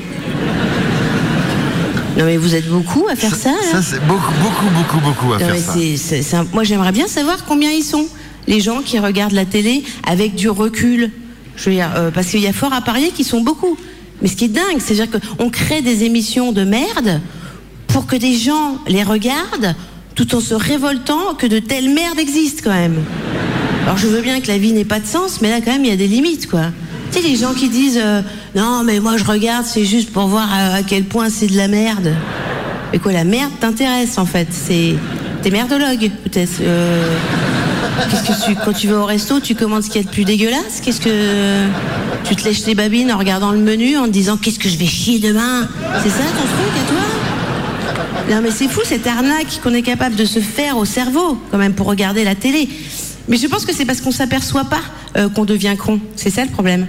Non 2.17 2.25
mais 2.25 2.37
vous 2.37 2.55
êtes 2.55 2.69
beaucoup 2.69 3.07
à 3.11 3.15
faire 3.17 3.35
ça. 3.35 3.51
Ça, 3.71 3.77
là 3.77 3.83
c'est 3.83 4.01
beaucoup, 4.07 4.33
beaucoup, 4.43 4.67
beaucoup, 4.75 5.01
beaucoup 5.01 5.33
à 5.35 5.39
non, 5.39 5.47
faire 5.47 5.57
ça. 5.59 6.39
un- 6.39 6.47
Moi, 6.53 6.65
j'aimerais 6.65 6.93
bien 6.93 7.09
savoir 7.09 7.45
combien 7.45 7.71
ils 7.71 7.83
sont, 7.85 8.07
les 8.47 8.61
gens 8.61 8.81
qui 8.83 8.99
regardent 8.99 9.33
la 9.33 9.45
télé 9.45 9.85
avec 10.07 10.35
du 10.35 10.49
recul. 10.49 11.11
Je 11.57 11.65
veux 11.71 11.77
dire, 11.77 11.91
euh, 11.97 12.11
parce 12.11 12.29
qu'il 12.29 12.41
y 12.41 12.47
a 12.47 12.53
fort 12.53 12.73
à 12.73 12.81
parier 12.81 13.11
qu'ils 13.11 13.25
sont 13.27 13.41
beaucoup. 13.43 13.77
Mais 14.23 14.29
ce 14.29 14.37
qui 14.37 14.47
est 14.47 14.49
dingue, 14.49 14.79
c'est-à-dire 14.79 15.09
qu'on 15.37 15.51
crée 15.51 15.83
des 15.83 16.05
émissions 16.05 16.53
de 16.53 16.65
merde 16.65 17.21
pour 17.89 18.07
que 18.07 18.17
des 18.17 18.35
gens 18.37 18.79
les 18.89 19.03
regardent 19.03 19.75
tout 20.15 20.35
en 20.35 20.41
se 20.41 20.55
révoltant 20.55 21.35
que 21.37 21.47
de 21.47 21.59
telles 21.59 21.91
merdes 21.91 22.19
existent 22.19 22.63
quand 22.65 22.75
même. 22.75 22.97
Alors 23.85 23.99
je 23.99 24.07
veux 24.07 24.23
bien 24.23 24.41
que 24.41 24.49
la 24.49 24.57
vie 24.59 24.73
n'ait 24.73 24.87
pas 24.87 25.01
de 25.01 25.07
sens, 25.07 25.41
mais 25.43 25.51
là 25.51 25.61
quand 25.61 25.71
même 25.73 25.85
il 25.85 25.91
y 25.91 25.95
a 25.95 25.97
des 25.97 26.09
limites 26.09 26.49
quoi. 26.49 26.71
Les 27.23 27.35
gens 27.37 27.55
qui 27.55 27.69
disent 27.69 27.99
euh, 28.01 28.23
non 28.55 28.83
mais 28.85 29.01
moi 29.01 29.17
je 29.17 29.25
regarde 29.25 29.67
c'est 29.67 29.85
juste 29.85 30.13
pour 30.13 30.27
voir 30.29 30.49
à, 30.53 30.75
à 30.77 30.83
quel 30.83 31.05
point 31.05 31.29
c'est 31.29 31.49
de 31.49 31.57
la 31.57 31.67
merde. 31.67 32.15
Mais 32.93 32.99
quoi 32.99 33.13
la 33.13 33.25
merde 33.25 33.51
t'intéresse 33.61 34.17
en 34.19 34.27
fait 34.27 34.49
C'est 34.51 34.95
t'es 35.43 35.51
merdologue 35.51 36.11
peut-être. 36.25 36.61
Euh, 36.61 37.17
Qu'est-ce 38.11 38.23
que 38.23 38.47
tu 38.47 38.55
quand 38.65 38.73
tu 38.73 38.87
vas 38.89 38.99
au 39.01 39.05
resto 39.07 39.41
tu 39.41 39.55
commandes 39.55 39.83
ce 39.83 39.89
qu'il 39.91 40.03
y 40.03 40.05
a 40.05 40.07
de 40.07 40.13
plus 40.13 40.25
dégueulasse? 40.25 40.81
Qu'est-ce 40.85 41.01
que 41.01 41.65
tu 42.25 42.37
te 42.37 42.45
lèches 42.45 42.65
les 42.67 42.75
babines 42.75 43.11
en 43.11 43.19
regardant 43.19 43.51
le 43.53 43.59
menu 43.59 43.97
en 43.97 44.05
te 44.05 44.11
disant 44.11 44.37
qu'est-ce 44.37 44.59
que 44.59 44.69
je 44.69 44.77
vais 44.77 44.87
chier 44.87 45.19
demain? 45.19 45.69
C'est 46.03 46.11
ça 46.11 46.23
ton 46.25 46.43
truc 46.43 46.73
à 46.81 46.93
toi? 46.93 48.35
Non 48.37 48.41
mais 48.43 48.51
c'est 48.51 48.69
fou 48.69 48.81
cette 48.85 49.07
arnaque 49.07 49.61
qu'on 49.63 49.75
est 49.75 49.83
capable 49.83 50.15
de 50.17 50.25
se 50.25 50.39
faire 50.41 50.77
au 50.79 50.85
cerveau 50.85 51.39
quand 51.51 51.59
même 51.59 51.75
pour 51.75 51.87
regarder 51.87 52.23
la 52.25 52.35
télé. 52.35 52.69
Mais 53.29 53.37
je 53.37 53.47
pense 53.49 53.65
que 53.67 53.75
c'est 53.75 53.85
parce 53.85 54.01
qu'on 54.01 54.13
s'aperçoit 54.13 54.65
pas 54.65 54.81
euh, 55.17 55.29
qu'on 55.29 55.45
devient 55.45 55.75
con. 55.77 55.99
C'est 56.15 56.31
ça 56.31 56.45
le 56.45 56.51
problème. 56.51 56.87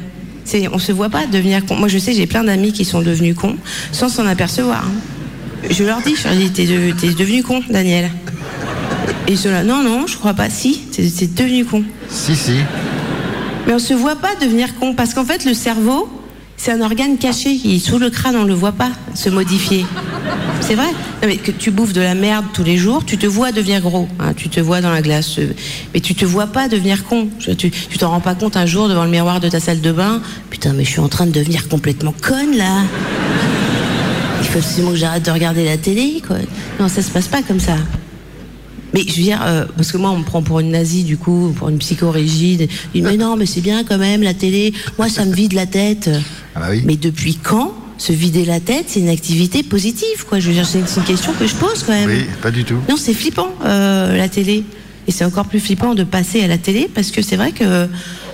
C'est 0.48 0.70
on 0.70 0.80
se 0.80 0.94
voit 0.94 1.10
pas 1.10 1.26
devenir 1.28 1.66
con. 1.66 1.76
Moi 1.76 1.90
je 1.90 1.98
sais 1.98 2.14
j'ai 2.14 2.26
plein 2.26 2.44
d'amis 2.46 2.72
qui 2.72 2.86
sont 2.86 3.02
devenus 3.02 3.36
cons 3.36 3.58
sans 3.92 4.08
s'en 4.08 4.26
apercevoir. 4.26 4.86
hein. 4.86 4.92
Je 5.70 5.84
leur 5.84 6.02
dis, 6.02 6.16
je 6.16 6.24
leur 6.28 6.38
dis 6.38 6.50
t'es 6.52 6.66
de- 6.66 6.92
t'es 6.94 7.10
devenu 7.14 7.44
con 7.44 7.62
Daniel. 7.70 8.10
Et 9.28 9.36
ceux-là 9.36 9.64
non 9.64 9.84
non 9.84 10.08
je 10.08 10.16
crois 10.16 10.34
pas. 10.34 10.50
Si 10.50 10.80
t'es 10.92 11.04
t'es 11.10 11.28
devenu 11.28 11.66
con. 11.66 11.84
Si, 12.10 12.34
si. 12.36 12.54
Mais 13.68 13.74
on 13.74 13.80
se 13.80 13.94
voit 13.94 14.16
pas 14.16 14.36
devenir 14.42 14.76
con 14.80 14.94
parce 14.94 15.14
qu'en 15.14 15.26
fait 15.26 15.44
le 15.44 15.54
cerveau 15.54 16.08
c'est 16.56 16.72
un 16.72 16.80
organe 16.82 17.18
caché. 17.18 17.52
Il 17.66 17.76
est 17.76 17.80
sous 17.80 18.00
le 18.00 18.10
crâne 18.10 18.38
on 18.38 18.46
le 18.46 18.54
voit 18.54 18.72
pas 18.72 18.92
se 19.16 19.30
modifier. 19.30 19.86
C'est 20.62 20.76
vrai. 20.76 20.88
Non, 21.22 21.28
mais 21.28 21.38
que 21.38 21.52
tu 21.52 21.72
bouffes 21.72 21.94
de 21.94 22.02
la 22.02 22.14
merde 22.16 22.46
tous 22.54 22.64
les 22.64 22.78
jours, 22.78 23.06
tu 23.06 23.18
te 23.18 23.26
vois 23.26 23.52
devenir 23.52 23.82
gros. 23.82 24.08
hein, 24.20 24.34
tu 24.36 24.50
te 24.50 24.60
vois 24.60 24.82
dans 24.82 24.92
la 24.92 25.02
glace. 25.02 25.40
euh, 25.40 25.54
Mais 25.94 26.00
tu 26.02 26.14
te 26.16 26.26
vois 26.26 26.48
pas 26.48 26.68
devenir 26.68 27.06
con. 27.06 27.30
Tu 27.40 27.72
t'en 27.98 28.10
rends 28.10 28.20
pas 28.20 28.36
compte 28.36 28.58
un 28.58 28.66
jour 28.66 28.90
devant 28.90 29.06
le 29.06 29.10
miroir 29.12 29.40
de 29.40 29.48
ta 29.50 29.60
salle 29.60 29.82
de 29.82 29.92
bain. 29.92 30.22
Putain, 30.50 30.74
mais 30.74 30.84
je 30.84 30.90
suis 30.90 31.00
en 31.00 31.08
train 31.10 31.26
de 31.26 31.32
devenir 31.32 31.68
complètement 31.70 32.14
conne 32.22 32.58
là. 32.58 32.82
Il 34.42 34.48
faut 34.48 34.60
absolument 34.60 34.92
que 34.92 34.98
j'arrête 34.98 35.26
de 35.26 35.32
regarder 35.32 35.64
la 35.66 35.78
télé, 35.78 36.22
quoi. 36.26 36.38
Non, 36.80 36.88
ça 36.90 37.02
se 37.02 37.10
passe 37.12 37.28
pas 37.28 37.42
comme 37.42 37.60
ça. 37.60 37.76
Mais 38.94 39.02
je 39.02 39.16
veux 39.16 39.24
dire, 39.24 39.42
euh, 39.46 39.66
parce 39.76 39.92
que 39.92 39.98
moi, 39.98 40.12
on 40.12 40.20
me 40.20 40.24
prend 40.24 40.42
pour 40.42 40.60
une 40.60 40.72
nazie, 40.72 41.04
du 41.04 41.18
coup, 41.18 41.54
pour 41.58 41.70
une 41.70 41.78
psychorigide. 41.78 42.68
Je 42.94 43.00
dis, 43.00 43.02
mais 43.02 43.18
non, 43.18 43.36
mais 43.36 43.46
c'est 43.46 43.62
bien 43.62 43.84
quand 43.84 43.98
même, 43.98 44.22
la 44.22 44.34
télé. 44.34 44.74
Moi, 44.98 45.10
ça 45.10 45.26
me 45.26 45.34
vide 45.34 45.54
la 45.54 45.66
tête. 45.66 46.10
Mais 46.86 46.96
depuis 46.96 47.36
quand 47.36 47.74
se 47.98 48.14
vider 48.14 48.46
la 48.46 48.60
tête, 48.60 48.86
c'est 48.88 49.00
une 49.00 49.10
activité 49.10 49.64
positive, 49.64 50.26
quoi 50.28 50.40
Je 50.40 50.48
veux 50.48 50.54
dire, 50.54 50.66
c'est 50.66 50.80
une, 50.80 51.04
question 51.04 51.34
que 51.34 51.48
je 51.48 51.56
pose 51.56 51.84
quand 51.84 51.94
même. 51.94 52.10
Oui, 52.10 52.26
pas 52.42 52.52
du 52.52 52.64
tout. 52.64 52.78
Non, 52.90 52.96
c'est 52.98 53.14
flippant, 53.14 53.50
euh, 53.66 54.16
la 54.16 54.30
télé. 54.30 54.64
Et 55.08 55.12
c'est 55.12 55.26
encore 55.26 55.46
plus 55.46 55.60
flippant 55.60 55.96
de 55.96 56.04
passer 56.04 56.44
à 56.44 56.48
la 56.48 56.58
télé 56.58 56.90
parce 56.94 57.12
que 57.12 57.22
c'est 57.22 57.38
vrai 57.38 57.54
que 57.54 57.88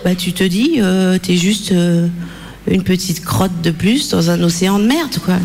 bah, 0.03 0.15
tu 0.15 0.33
te 0.33 0.43
dis, 0.43 0.79
euh, 0.79 1.17
t'es 1.17 1.37
juste 1.37 1.71
euh, 1.71 2.07
une 2.67 2.83
petite 2.83 3.23
crotte 3.23 3.61
de 3.61 3.71
plus 3.71 4.09
dans 4.09 4.29
un 4.29 4.41
océan 4.41 4.79
de 4.79 4.85
merde, 4.85 5.17
quoi. 5.23 5.35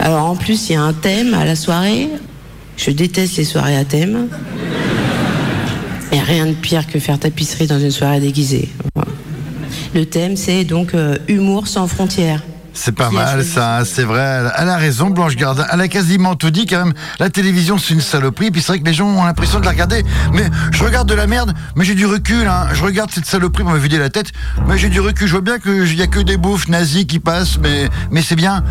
Alors 0.00 0.24
en 0.24 0.36
plus, 0.36 0.68
il 0.68 0.72
y 0.72 0.76
a 0.76 0.82
un 0.82 0.92
thème 0.92 1.32
à 1.32 1.44
la 1.44 1.54
soirée. 1.54 2.08
Je 2.76 2.90
déteste 2.90 3.36
les 3.36 3.44
soirées 3.44 3.76
à 3.76 3.84
thème. 3.84 4.26
Et 6.10 6.18
rien 6.18 6.46
de 6.46 6.52
pire 6.52 6.86
que 6.86 6.98
faire 6.98 7.18
tapisserie 7.18 7.68
dans 7.68 7.78
une 7.78 7.92
soirée 7.92 8.20
déguisée. 8.20 8.68
Voilà. 8.94 9.12
Le 9.94 10.06
thème, 10.06 10.36
c'est 10.36 10.64
donc 10.64 10.94
euh, 10.94 11.16
humour 11.28 11.66
sans 11.66 11.86
frontières. 11.86 12.42
C'est 12.74 12.92
pas 12.92 13.10
mal 13.10 13.44
ça, 13.44 13.84
c'est 13.84 14.04
vrai. 14.04 14.42
Elle 14.56 14.68
a 14.68 14.76
raison, 14.76 15.10
Blanche 15.10 15.36
Gardin. 15.36 15.66
Elle 15.72 15.80
a 15.80 15.88
quasiment 15.88 16.34
tout 16.34 16.50
dit 16.50 16.66
quand 16.66 16.84
même. 16.84 16.94
La 17.18 17.30
télévision, 17.30 17.78
c'est 17.78 17.94
une 17.94 18.00
saloperie. 18.00 18.50
Puis 18.50 18.62
c'est 18.62 18.68
vrai 18.68 18.80
que 18.80 18.86
les 18.86 18.94
gens 18.94 19.06
ont 19.06 19.24
l'impression 19.24 19.60
de 19.60 19.64
la 19.64 19.70
regarder. 19.70 20.04
Mais 20.32 20.48
je 20.72 20.82
regarde 20.82 21.08
de 21.08 21.14
la 21.14 21.26
merde, 21.26 21.54
mais 21.76 21.84
j'ai 21.84 21.94
du 21.94 22.06
recul. 22.06 22.46
Hein. 22.46 22.68
Je 22.72 22.82
regarde 22.82 23.10
cette 23.10 23.26
saloperie 23.26 23.62
pour 23.62 23.72
me 23.72 23.78
vider 23.78 23.98
la 23.98 24.10
tête. 24.10 24.32
Mais 24.66 24.78
j'ai 24.78 24.88
du 24.88 25.00
recul. 25.00 25.26
Je 25.26 25.32
vois 25.32 25.42
bien 25.42 25.58
qu'il 25.58 25.96
y 25.96 26.02
a 26.02 26.06
que 26.06 26.20
des 26.20 26.36
bouffes 26.36 26.68
nazis 26.68 27.04
qui 27.04 27.18
passent, 27.18 27.58
mais, 27.58 27.88
mais 28.10 28.22
c'est 28.22 28.36
bien. 28.36 28.64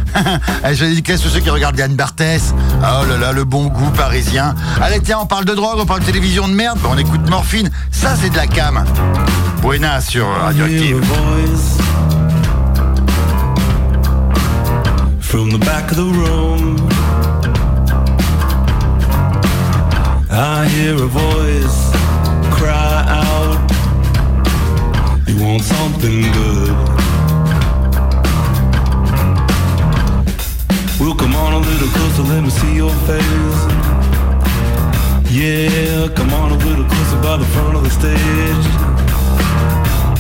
Allez, 0.63 0.75
je 0.75 0.85
dédicace 0.85 1.21
tous 1.21 1.29
ceux 1.29 1.39
qui 1.39 1.49
regardent 1.49 1.77
Yann 1.77 1.95
Barthès? 1.95 2.53
Oh 2.79 3.05
là 3.07 3.17
là, 3.17 3.31
le 3.31 3.43
bon 3.43 3.67
goût 3.67 3.91
parisien. 3.91 4.55
Allez, 4.81 4.99
tiens, 5.01 5.19
on 5.21 5.25
parle 5.25 5.45
de 5.45 5.53
drogue, 5.53 5.79
on 5.79 5.85
parle 5.85 6.01
de 6.01 6.05
télévision 6.05 6.47
de 6.47 6.53
merde. 6.53 6.79
On 6.89 6.97
écoute 6.97 7.29
Morphine. 7.29 7.69
Ça, 7.91 8.15
c'est 8.19 8.29
de 8.29 8.35
la 8.35 8.47
cam. 8.47 8.83
Buena 9.61 10.01
sur 10.01 10.27
Radioactive. 10.27 11.01
From 15.31 15.49
the 15.49 15.59
back 15.59 15.89
of 15.91 15.95
the 15.95 16.03
room. 16.03 16.75
I 20.29 20.67
hear 20.67 20.95
a 20.95 21.07
voice 21.07 21.79
cry 22.51 23.05
out, 23.07 23.57
You 25.29 25.41
want 25.41 25.63
something 25.63 26.21
good? 26.39 26.75
Well, 30.99 31.15
come 31.15 31.33
on 31.35 31.53
a 31.53 31.59
little 31.59 31.91
closer, 31.95 32.23
let 32.23 32.43
me 32.43 32.49
see 32.49 32.75
your 32.75 32.93
face. 33.07 33.61
Yeah, 35.31 36.09
come 36.13 36.33
on 36.33 36.51
a 36.51 36.57
little 36.67 36.83
closer 36.83 37.19
by 37.23 37.37
the 37.37 37.45
front 37.55 37.77
of 37.77 37.83
the 37.85 37.89
stage. 37.89 38.65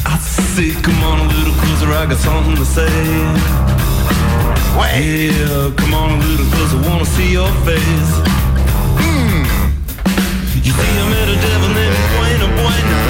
I 0.05 0.17
say, 0.55 0.71
come 0.81 1.03
on 1.03 1.19
a 1.19 1.27
little 1.35 1.55
closer, 1.61 1.87
I 1.91 2.05
got 2.05 2.17
something 2.17 2.55
to 2.55 2.65
say. 2.65 3.61
Yeah, 4.73 5.71
come 5.75 5.93
on 5.93 6.11
a 6.11 6.17
little 6.17 6.45
closer, 6.47 6.77
wanna 6.89 7.05
see 7.05 7.33
your 7.33 7.51
face. 7.67 8.13
Hmm. 8.99 9.43
You 10.63 10.71
see, 10.71 10.91
I 10.95 11.05
met 11.11 11.27
a 11.27 11.35
devil 11.35 11.69
named 11.75 11.99
Buena 12.15 12.47
Buena. 12.55 13.01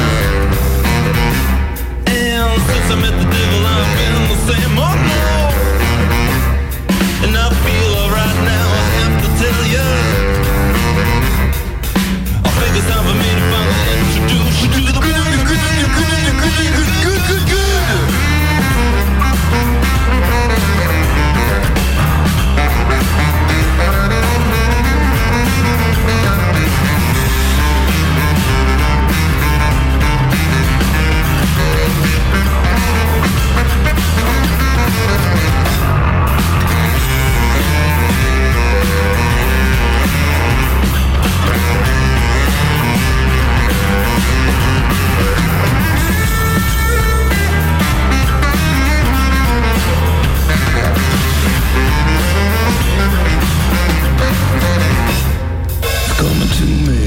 And 2.09 2.61
since 2.65 2.87
I 2.89 2.95
met 2.97 3.13
the 3.13 3.27
devil, 3.29 3.61
I've 3.61 3.89
been 3.97 4.17
the 4.33 4.37
same. 4.49 4.73
Oh 4.73 4.95
no! 5.11 5.25
And 7.25 7.33
I 7.37 7.47
feel 7.63 7.91
alright 8.01 8.37
now, 8.41 8.67
I 8.81 8.85
have 8.97 9.15
to 9.21 9.29
tell 9.41 9.61
you. 9.75 9.87
I 12.41 12.49
think 12.57 12.73
it's 12.73 12.89
time 12.89 13.05
for 13.05 13.15
me 13.21 13.29
to 13.37 13.43
finally 13.53 13.85
introduce 14.01 14.57
you 14.65 14.69
to 14.75 14.81
the 14.89 14.93
Buena 14.97 15.21
Buena 15.21 15.43
Buena 15.45 15.87
Buena 15.93 16.81
Good, 17.05 17.21
good, 17.29 17.45
good. 17.53 18.20
to 56.61 56.67
me. 56.67 57.00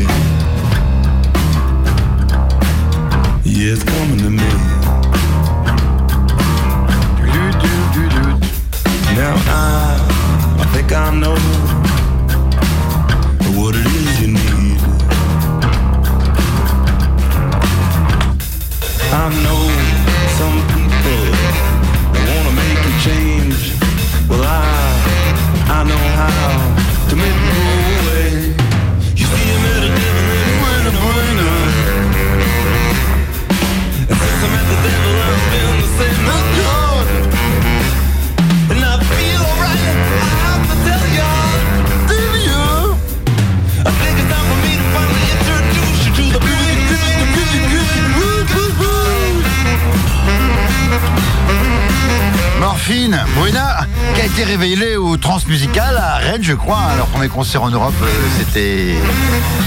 En 57.56 57.70
Europe, 57.70 57.94
euh, 58.02 58.06
c'était 58.38 58.94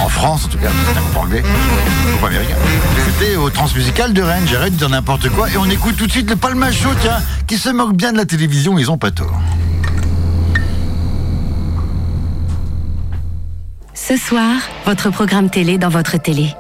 en 0.02 0.10
France, 0.10 0.46
en 0.46 0.48
tout 0.48 0.58
cas. 0.58 0.70
Groupe 0.96 1.16
anglais, 1.16 1.44
un 1.44 2.12
groupe 2.12 2.26
américain. 2.26 2.56
C'était 3.06 3.36
au 3.36 3.50
Transmusical 3.50 4.14
de 4.14 4.22
Rennes. 4.22 4.48
J'arrête 4.50 4.74
de 4.74 4.78
dire 4.78 4.90
n'importe 4.90 5.30
quoi. 5.30 5.50
Et 5.50 5.58
on 5.58 5.66
écoute 5.66 5.96
tout 5.96 6.08
de 6.08 6.12
suite 6.12 6.30
le 6.30 6.36
Palmacho, 6.36 6.90
tiens, 7.02 7.20
qui 7.46 7.58
se 7.58 7.70
moque 7.70 7.96
bien 7.96 8.12
de 8.12 8.18
la 8.18 8.26
télévision. 8.26 8.78
Ils 8.78 8.90
ont 8.90 8.98
pas 8.98 9.12
tort. 9.12 9.40
Ce 13.94 14.18
soir, 14.18 14.56
votre 14.86 15.10
programme 15.10 15.50
télé 15.50 15.78
dans 15.78 15.90
votre 15.90 16.18
télé. 16.18 16.54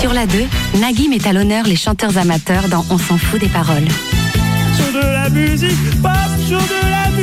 Sur 0.00 0.12
la 0.12 0.26
2, 0.26 0.44
Nagui 0.80 1.08
met 1.08 1.26
à 1.26 1.32
l'honneur 1.32 1.64
les 1.66 1.76
chanteurs 1.76 2.18
amateurs 2.18 2.68
dans 2.68 2.84
On 2.90 2.98
s'en 2.98 3.16
fout 3.16 3.40
des 3.40 3.48
paroles. 3.48 3.88
Sur 4.76 4.92
de 4.92 5.06
la 5.06 5.30
musique 5.30 6.02
pop, 6.02 6.10
sur 6.46 6.58
de 6.58 6.90
la 6.90 7.13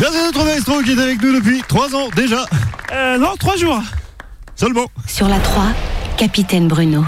Merci 0.00 0.16
de 0.18 0.26
retrouver 0.28 0.52
Maestro 0.52 0.80
qui 0.80 0.92
est 0.92 0.98
avec 0.98 1.22
nous 1.22 1.34
depuis 1.34 1.62
3 1.68 1.94
ans 1.94 2.08
déjà. 2.16 2.46
Euh, 2.92 3.18
non, 3.18 3.34
trois 3.38 3.56
jours. 3.56 3.82
Seulement. 4.56 4.86
Sur 5.06 5.28
la 5.28 5.38
3, 5.38 5.64
Capitaine 6.16 6.68
Bruno. 6.68 7.04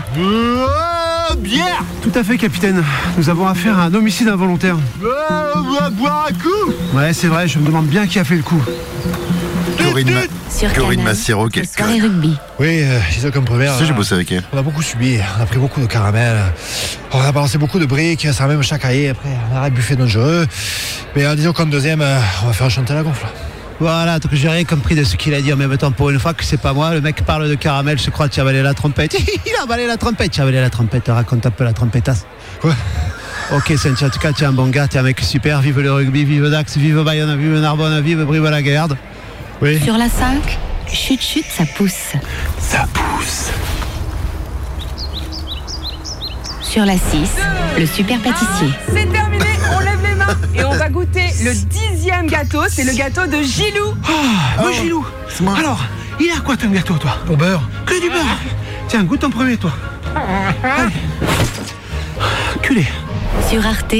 bière 1.39 1.83
Tout 2.03 2.13
à 2.15 2.23
fait, 2.23 2.37
capitaine. 2.37 2.85
Nous 3.17 3.31
avons 3.31 3.47
affaire 3.47 3.79
à 3.79 3.85
un 3.85 3.95
homicide 3.95 4.29
involontaire. 4.29 4.77
boire 5.01 6.29
un 6.29 6.33
coup 6.35 6.73
Ouais, 6.95 7.13
c'est 7.15 7.29
vrai, 7.29 7.49
je 7.49 7.59
me 7.59 7.67
demande 7.67 7.87
bien 7.87 8.07
qui 8.07 8.19
a 8.19 8.25
fait 8.25 8.37
le 8.37 8.43
coup. 8.43 8.63
Corinne, 9.93 10.15
Ma- 10.15 10.51
Sur 10.51 10.73
Corinne 10.73 11.15
Soirée 11.15 12.01
rugby. 12.01 12.37
Oui, 12.59 12.83
euh, 12.83 12.99
j'ai 13.11 13.21
ça 13.21 13.31
comme 13.31 13.45
première. 13.45 13.77
Tu 13.77 13.85
j'ai 13.85 13.93
hein. 13.93 13.95
bossé 13.95 14.15
avec 14.15 14.33
elle. 14.33 14.43
On 14.53 14.59
a 14.59 14.63
beaucoup 14.63 14.83
subi, 14.83 15.19
on 15.39 15.43
a 15.43 15.47
pris 15.47 15.59
beaucoup 15.59 15.81
de 15.81 15.87
caramel, 15.87 16.37
on 17.13 17.21
a 17.21 17.33
balancé 17.33 17.59
beaucoup 17.59 17.79
de 17.79 17.87
briques, 17.87 18.27
ça 18.33 18.45
a 18.45 18.47
même 18.47 18.63
chaque 18.63 18.83
cahier, 18.83 19.11
après 19.11 19.29
on 19.53 19.57
arrête 19.57 19.75
buffet 19.75 19.97
dangereux. 19.97 20.47
Mais 21.15 21.25
euh, 21.25 21.35
disons 21.35 21.53
qu'en 21.53 21.67
deuxième, 21.67 22.01
euh, 22.01 22.19
on 22.43 22.47
va 22.47 22.53
faire 22.53 22.71
chanter 22.71 22.95
la 22.95 23.03
gonfle. 23.03 23.27
Voilà, 23.81 24.19
donc 24.19 24.33
j'ai 24.35 24.49
rien 24.49 24.65
compris 24.65 24.95
de 24.95 25.03
ce 25.03 25.17
qu'il 25.17 25.35
a 25.35 25.41
dit 25.41 25.53
en 25.53 25.57
même 25.57 25.77
temps. 25.77 25.91
Pour 25.91 26.11
une 26.11 26.21
fois 26.21 26.35
que 26.35 26.45
c'est 26.45 26.61
pas 26.61 26.73
moi, 26.73 26.95
le 26.95 27.01
mec 27.01 27.25
parle 27.25 27.49
de 27.49 27.55
caramel, 27.55 27.99
je 27.99 28.11
crois 28.11 28.29
qu'il 28.29 28.41
a 28.41 28.43
avalé 28.45 28.63
la 28.63 28.75
trompette. 28.75 29.15
Il 29.47 29.53
a 29.59 29.63
avalé 29.65 29.87
la 29.87 29.97
trompette, 29.97 30.37
il 30.37 30.41
a 30.41 30.43
avalé 30.45 30.61
la 30.61 30.71
trompette, 30.71 31.09
raconte 31.09 31.45
un 31.47 31.51
peu 31.51 31.65
la 31.65 31.73
trompettasse. 31.73 32.25
Quoi? 32.61 32.75
Ok, 33.53 33.73
Saint, 33.77 34.07
en 34.07 34.09
tout 34.09 34.19
cas, 34.19 34.33
tu 34.33 34.45
es 34.45 34.47
un 34.47 34.53
bon 34.53 34.69
gars, 34.69 34.89
tu 34.89 34.97
es 34.97 35.01
un 35.01 35.03
mec 35.03 35.21
super, 35.21 35.61
vive 35.61 35.81
le 35.81 35.93
rugby, 35.93 36.25
vive 36.25 36.49
Dax, 36.49 36.77
vive 36.77 37.03
Bayonne, 37.03 37.37
vive 37.37 37.59
Narbonne, 37.61 38.01
vive 38.01 38.25
Brive-la-Garde. 38.25 38.97
Oui. 39.63 39.81
Sur 39.81 39.97
la 39.97 40.09
5, 40.09 40.59
chut 40.89 41.23
chut, 41.23 41.45
ça 41.49 41.65
pousse. 41.65 42.15
Ça 42.59 42.85
pousse. 42.93 43.51
Sur 46.61 46.85
la 46.85 46.95
6, 46.95 47.01
le 47.79 47.87
super 47.87 48.19
pâtissier. 48.19 48.71
C'est 48.89 49.07
terminé, 49.13 49.45
on 49.73 49.79
lève 49.79 50.03
les 50.03 50.15
mains 50.17 50.37
et 50.53 50.65
on 50.65 50.73
va 50.73 50.89
goûter 50.89 51.29
le 51.45 51.55
dixième 51.55 52.27
gâteau, 52.27 52.63
c'est 52.69 52.83
le 52.83 52.93
gâteau 52.93 53.29
de 53.29 53.41
Gilou. 53.41 53.95
Ah, 54.05 54.63
moi, 54.63 54.73
Gilou. 54.73 55.07
Alors, 55.57 55.85
il 56.19 56.33
a 56.37 56.41
quoi 56.41 56.57
ton 56.57 56.71
gâteau, 56.71 56.95
toi? 56.95 57.19
Au 57.31 57.37
beurre. 57.37 57.63
Que 57.87 58.01
du 58.03 58.11
beurre. 58.11 58.39
Tiens, 58.89 59.05
goûte 59.05 59.23
en 59.23 59.31
premier, 59.31 59.57
toi. 59.59 59.71
Allez. 60.17 60.93
Culé. 62.63 62.85
Sur 63.49 63.65
Arte, 63.65 63.95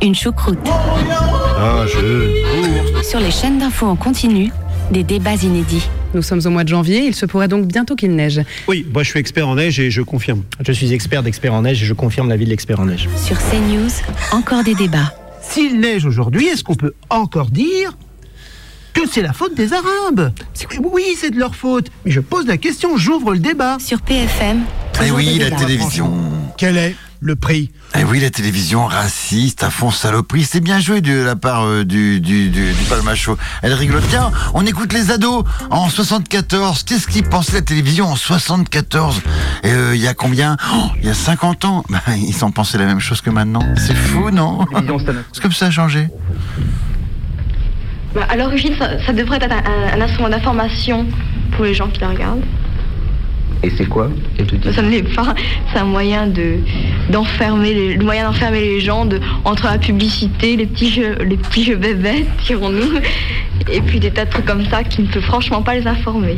une 0.00 0.14
choucroute. 0.14 0.60
Ah, 0.70 1.84
je. 1.92 3.02
Sur 3.02 3.18
les 3.18 3.32
chaînes 3.32 3.58
d'infos 3.58 3.86
en 3.86 3.96
continu, 3.96 4.52
des 4.90 5.02
débats 5.02 5.34
inédits. 5.34 5.88
Nous 6.14 6.22
sommes 6.22 6.40
au 6.44 6.50
mois 6.50 6.64
de 6.64 6.68
janvier, 6.68 7.04
il 7.06 7.14
se 7.14 7.26
pourrait 7.26 7.48
donc 7.48 7.66
bientôt 7.66 7.94
qu'il 7.94 8.14
neige. 8.14 8.40
Oui, 8.66 8.86
moi 8.92 9.02
je 9.02 9.10
suis 9.10 9.20
expert 9.20 9.46
en 9.48 9.56
neige 9.56 9.78
et 9.80 9.90
je 9.90 10.02
confirme. 10.02 10.42
Je 10.66 10.72
suis 10.72 10.92
expert 10.92 11.22
d'expert 11.22 11.52
en 11.54 11.62
neige 11.62 11.82
et 11.82 11.86
je 11.86 11.94
confirme 11.94 12.28
l'avis 12.28 12.44
de 12.44 12.50
l'expert 12.50 12.80
en 12.80 12.86
neige. 12.86 13.08
Sur 13.16 13.36
CNews, 13.38 13.90
encore 14.32 14.64
des 14.64 14.74
débats. 14.74 15.12
S'il 15.42 15.80
neige 15.80 16.04
aujourd'hui, 16.04 16.46
est-ce 16.46 16.64
qu'on 16.64 16.74
peut 16.74 16.94
encore 17.10 17.50
dire 17.50 17.96
que 18.94 19.02
c'est 19.10 19.22
la 19.22 19.32
faute 19.32 19.54
des 19.54 19.72
Arabes? 19.72 20.32
Oui, 20.92 21.04
c'est 21.16 21.30
de 21.30 21.38
leur 21.38 21.54
faute. 21.54 21.90
Mais 22.04 22.10
je 22.10 22.20
pose 22.20 22.46
la 22.46 22.56
question, 22.56 22.96
j'ouvre 22.96 23.32
le 23.32 23.38
débat. 23.38 23.76
Sur 23.80 24.00
PFM, 24.02 24.62
Eh 24.94 24.98
toujours 24.98 25.16
oui, 25.16 25.38
la 25.38 25.50
télévision. 25.52 26.12
Quel 26.56 26.76
est 26.76 26.96
le 27.20 27.36
prix 27.36 27.70
Eh 27.98 28.04
oui, 28.04 28.20
la 28.20 28.30
télévision 28.30 28.86
raciste, 28.86 29.62
à 29.64 29.70
fond 29.70 29.90
saloperie. 29.90 30.44
C'est 30.44 30.60
bien 30.60 30.78
joué 30.78 31.00
de 31.00 31.12
la 31.22 31.36
part 31.36 31.64
euh, 31.64 31.84
du, 31.84 32.20
du, 32.20 32.48
du, 32.48 32.72
du 32.72 32.84
Palmacho. 32.88 33.36
Elle 33.62 33.72
rigole. 33.74 34.02
Tiens, 34.08 34.30
on 34.54 34.64
écoute 34.66 34.92
les 34.92 35.10
ados 35.10 35.44
en 35.70 35.88
74. 35.88 36.84
Qu'est-ce 36.84 37.06
qu'ils 37.08 37.24
pensaient 37.24 37.54
la 37.54 37.62
télévision 37.62 38.06
en 38.06 38.16
74 38.16 39.20
Et 39.64 39.70
euh, 39.70 39.94
il 39.96 40.00
y 40.00 40.06
a 40.06 40.14
combien? 40.14 40.56
Oh, 40.74 40.90
Il 41.00 41.06
y 41.06 41.10
a 41.10 41.14
50 41.14 41.64
ans. 41.64 41.84
Bah, 41.90 42.00
ils 42.16 42.44
en 42.44 42.50
pensaient 42.50 42.78
la 42.78 42.86
même 42.86 43.00
chose 43.00 43.20
que 43.20 43.30
maintenant. 43.30 43.62
C'est 43.76 43.96
fou, 43.96 44.30
non? 44.30 44.64
C'est 45.32 45.40
comme 45.42 45.52
ça 45.52 45.66
a 45.66 45.70
changé? 45.70 46.08
Bah, 48.14 48.26
à 48.28 48.36
l'origine, 48.36 48.74
ça, 48.78 49.04
ça 49.04 49.12
devrait 49.12 49.38
être 49.42 49.52
un, 49.52 49.98
un 49.98 50.00
instrument 50.00 50.28
d'information 50.28 51.06
pour 51.56 51.64
les 51.64 51.74
gens 51.74 51.88
qui 51.88 52.00
la 52.00 52.10
regardent. 52.10 52.44
Et 53.62 53.70
c'est 53.76 53.86
quoi 53.86 54.08
Ça 54.72 54.82
ne 54.82 54.90
l'est 54.90 55.14
pas. 55.14 55.34
C'est 55.72 55.80
un 55.80 55.84
moyen 55.84 56.26
de 56.26 56.58
d'enfermer 57.10 57.74
les, 57.74 57.94
le 57.94 58.04
moyen 58.04 58.26
d'enfermer 58.26 58.60
les 58.60 58.80
gens 58.80 59.04
de, 59.04 59.20
entre 59.44 59.64
la 59.66 59.78
publicité, 59.78 60.56
les 60.56 60.66
petits 60.66 60.90
jeux, 60.90 61.16
les 61.24 61.36
petits 61.36 61.64
jeux 61.64 61.76
bébêtes, 61.76 62.28
dirons-nous, 62.46 63.00
et 63.72 63.80
puis 63.80 63.98
des 63.98 64.10
tas 64.10 64.26
de 64.26 64.30
trucs 64.30 64.44
comme 64.44 64.64
ça 64.66 64.84
qui 64.84 65.02
ne 65.02 65.06
peut 65.08 65.20
franchement 65.20 65.62
pas 65.62 65.74
les 65.74 65.86
informer. 65.86 66.36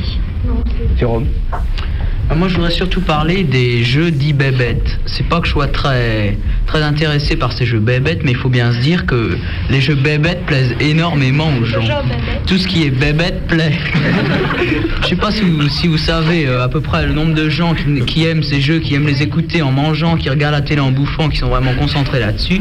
Jérôme 0.98 1.26
Ah, 2.30 2.34
Moi, 2.34 2.48
je 2.48 2.54
voudrais 2.54 2.70
surtout 2.70 3.02
parler 3.02 3.44
des 3.44 3.82
jeux 3.84 4.10
dits 4.10 4.32
bébêtes. 4.32 4.98
C'est 5.06 5.28
pas 5.28 5.40
que 5.40 5.46
je 5.46 5.52
sois 5.52 5.66
très, 5.66 6.38
très 6.70 6.82
intéressé 6.82 7.34
par 7.34 7.52
ces 7.52 7.66
jeux 7.66 7.80
bébêtes, 7.80 8.20
mais 8.22 8.30
il 8.30 8.36
faut 8.36 8.48
bien 8.48 8.72
se 8.72 8.78
dire 8.78 9.04
que 9.04 9.36
les 9.70 9.80
jeux 9.80 9.96
bébêtes 9.96 10.46
plaisent 10.46 10.74
énormément 10.78 11.48
aux 11.60 11.64
gens. 11.64 11.82
Tout 12.46 12.58
ce 12.58 12.68
qui 12.68 12.84
est 12.84 12.90
bébête 12.90 13.48
plaît. 13.48 13.72
je 15.02 15.08
sais 15.08 15.16
pas 15.16 15.32
si 15.32 15.42
vous, 15.42 15.68
si 15.68 15.88
vous 15.88 15.98
savez 15.98 16.46
euh, 16.46 16.62
à 16.62 16.68
peu 16.68 16.80
près 16.80 17.06
le 17.06 17.12
nombre 17.12 17.34
de 17.34 17.48
gens 17.48 17.74
qui, 17.74 18.04
qui 18.04 18.24
aiment 18.24 18.44
ces 18.44 18.60
jeux, 18.60 18.78
qui 18.78 18.94
aiment 18.94 19.08
les 19.08 19.20
écouter 19.20 19.62
en 19.62 19.72
mangeant, 19.72 20.16
qui 20.16 20.30
regardent 20.30 20.54
la 20.54 20.60
télé 20.60 20.80
en 20.80 20.92
bouffant, 20.92 21.28
qui 21.28 21.38
sont 21.38 21.48
vraiment 21.48 21.74
concentrés 21.74 22.20
là-dessus. 22.20 22.60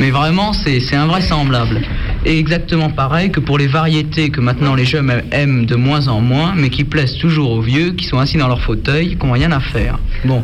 Mais 0.00 0.10
vraiment, 0.10 0.54
c'est 0.54 0.80
c'est 0.80 0.96
invraisemblable. 0.96 1.82
Et 2.24 2.38
exactement 2.38 2.88
pareil 2.88 3.30
que 3.30 3.40
pour 3.40 3.58
les 3.58 3.66
variétés 3.66 4.30
que 4.30 4.40
maintenant 4.40 4.74
les 4.74 4.86
jeunes 4.86 5.12
aiment 5.32 5.66
de 5.66 5.74
moins 5.74 6.08
en 6.08 6.22
moins, 6.22 6.54
mais 6.56 6.70
qui 6.70 6.84
plaisent 6.84 7.18
toujours 7.18 7.50
aux 7.50 7.60
vieux, 7.60 7.92
qui 7.92 8.06
sont 8.06 8.18
assis 8.18 8.38
dans 8.38 8.48
leur 8.48 8.62
fauteuil, 8.62 9.18
qui 9.18 9.26
n'ont 9.26 9.32
rien 9.32 9.52
à 9.52 9.60
faire. 9.60 9.98
Bon. 10.24 10.42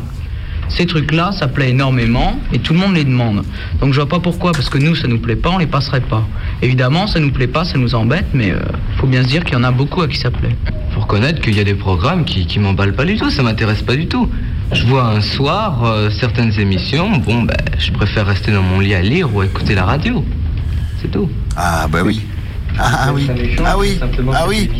Ces 0.71 0.87
trucs-là, 0.87 1.33
ça 1.33 1.49
plaît 1.49 1.71
énormément 1.71 2.39
et 2.53 2.59
tout 2.59 2.73
le 2.73 2.79
monde 2.79 2.95
les 2.95 3.05
demande. 3.05 3.45
Donc 3.81 3.93
je 3.93 4.01
vois 4.01 4.09
pas 4.09 4.21
pourquoi, 4.21 4.53
parce 4.53 4.68
que 4.71 4.79
nous, 4.79 4.95
ça 4.95 5.09
nous 5.09 5.18
plaît 5.18 5.37
pas, 5.37 5.51
on 5.51 5.59
les 5.59 5.66
passerait 5.66 6.01
pas. 6.01 6.27
Évidemment, 6.62 7.07
ça 7.07 7.21
nous 7.21 7.33
plaît 7.33 7.49
pas, 7.49 7.64
ça 7.64 7.77
nous 7.77 7.95
embête, 7.95 8.27
mais 8.33 8.51
euh, 8.51 8.61
faut 8.99 9.07
bien 9.07 9.23
se 9.23 9.29
dire 9.29 9.45
qu'il 9.45 9.55
y 9.55 9.57
en 9.57 9.64
a 9.64 9.73
beaucoup 9.73 10.01
à 10.01 10.09
qui 10.09 10.16
ça 10.16 10.31
plaît. 10.31 10.57
Faut 10.95 11.01
reconnaître 11.01 11.41
qu'il 11.41 11.57
y 11.57 11.61
a 11.61 11.64
des 11.64 11.75
programmes 11.75 12.25
qui, 12.25 12.47
qui 12.47 12.59
m'emballent 12.59 12.95
pas 12.95 13.05
du 13.05 13.16
tout, 13.16 13.31
ça 13.31 13.43
m'intéresse 13.43 13.83
pas 13.83 13.97
du 13.97 14.07
tout. 14.07 14.29
Je 14.73 14.87
vois 14.87 15.05
un 15.05 15.21
soir 15.21 15.85
euh, 15.85 16.11
certaines 16.11 16.59
émissions, 16.59 17.11
bon 17.18 17.43
ben 17.43 17.57
je 17.79 17.91
préfère 17.91 18.27
rester 18.27 18.53
dans 18.53 18.62
mon 18.62 18.79
lit 18.79 18.95
à 18.95 19.03
lire 19.03 19.35
ou 19.35 19.41
à 19.41 19.47
écouter 19.47 19.75
la 19.75 19.85
radio. 19.85 20.25
C'est 21.03 21.11
tout. 21.11 21.29
Ah 21.57 21.89
bah 21.91 22.01
oui. 22.05 22.23
Ah, 22.79 23.07
ah 23.07 23.12
oui. 23.12 23.29
Ah 23.64 23.77
oui. 23.77 23.99
Ah 24.33 24.45
oui. 24.49 24.71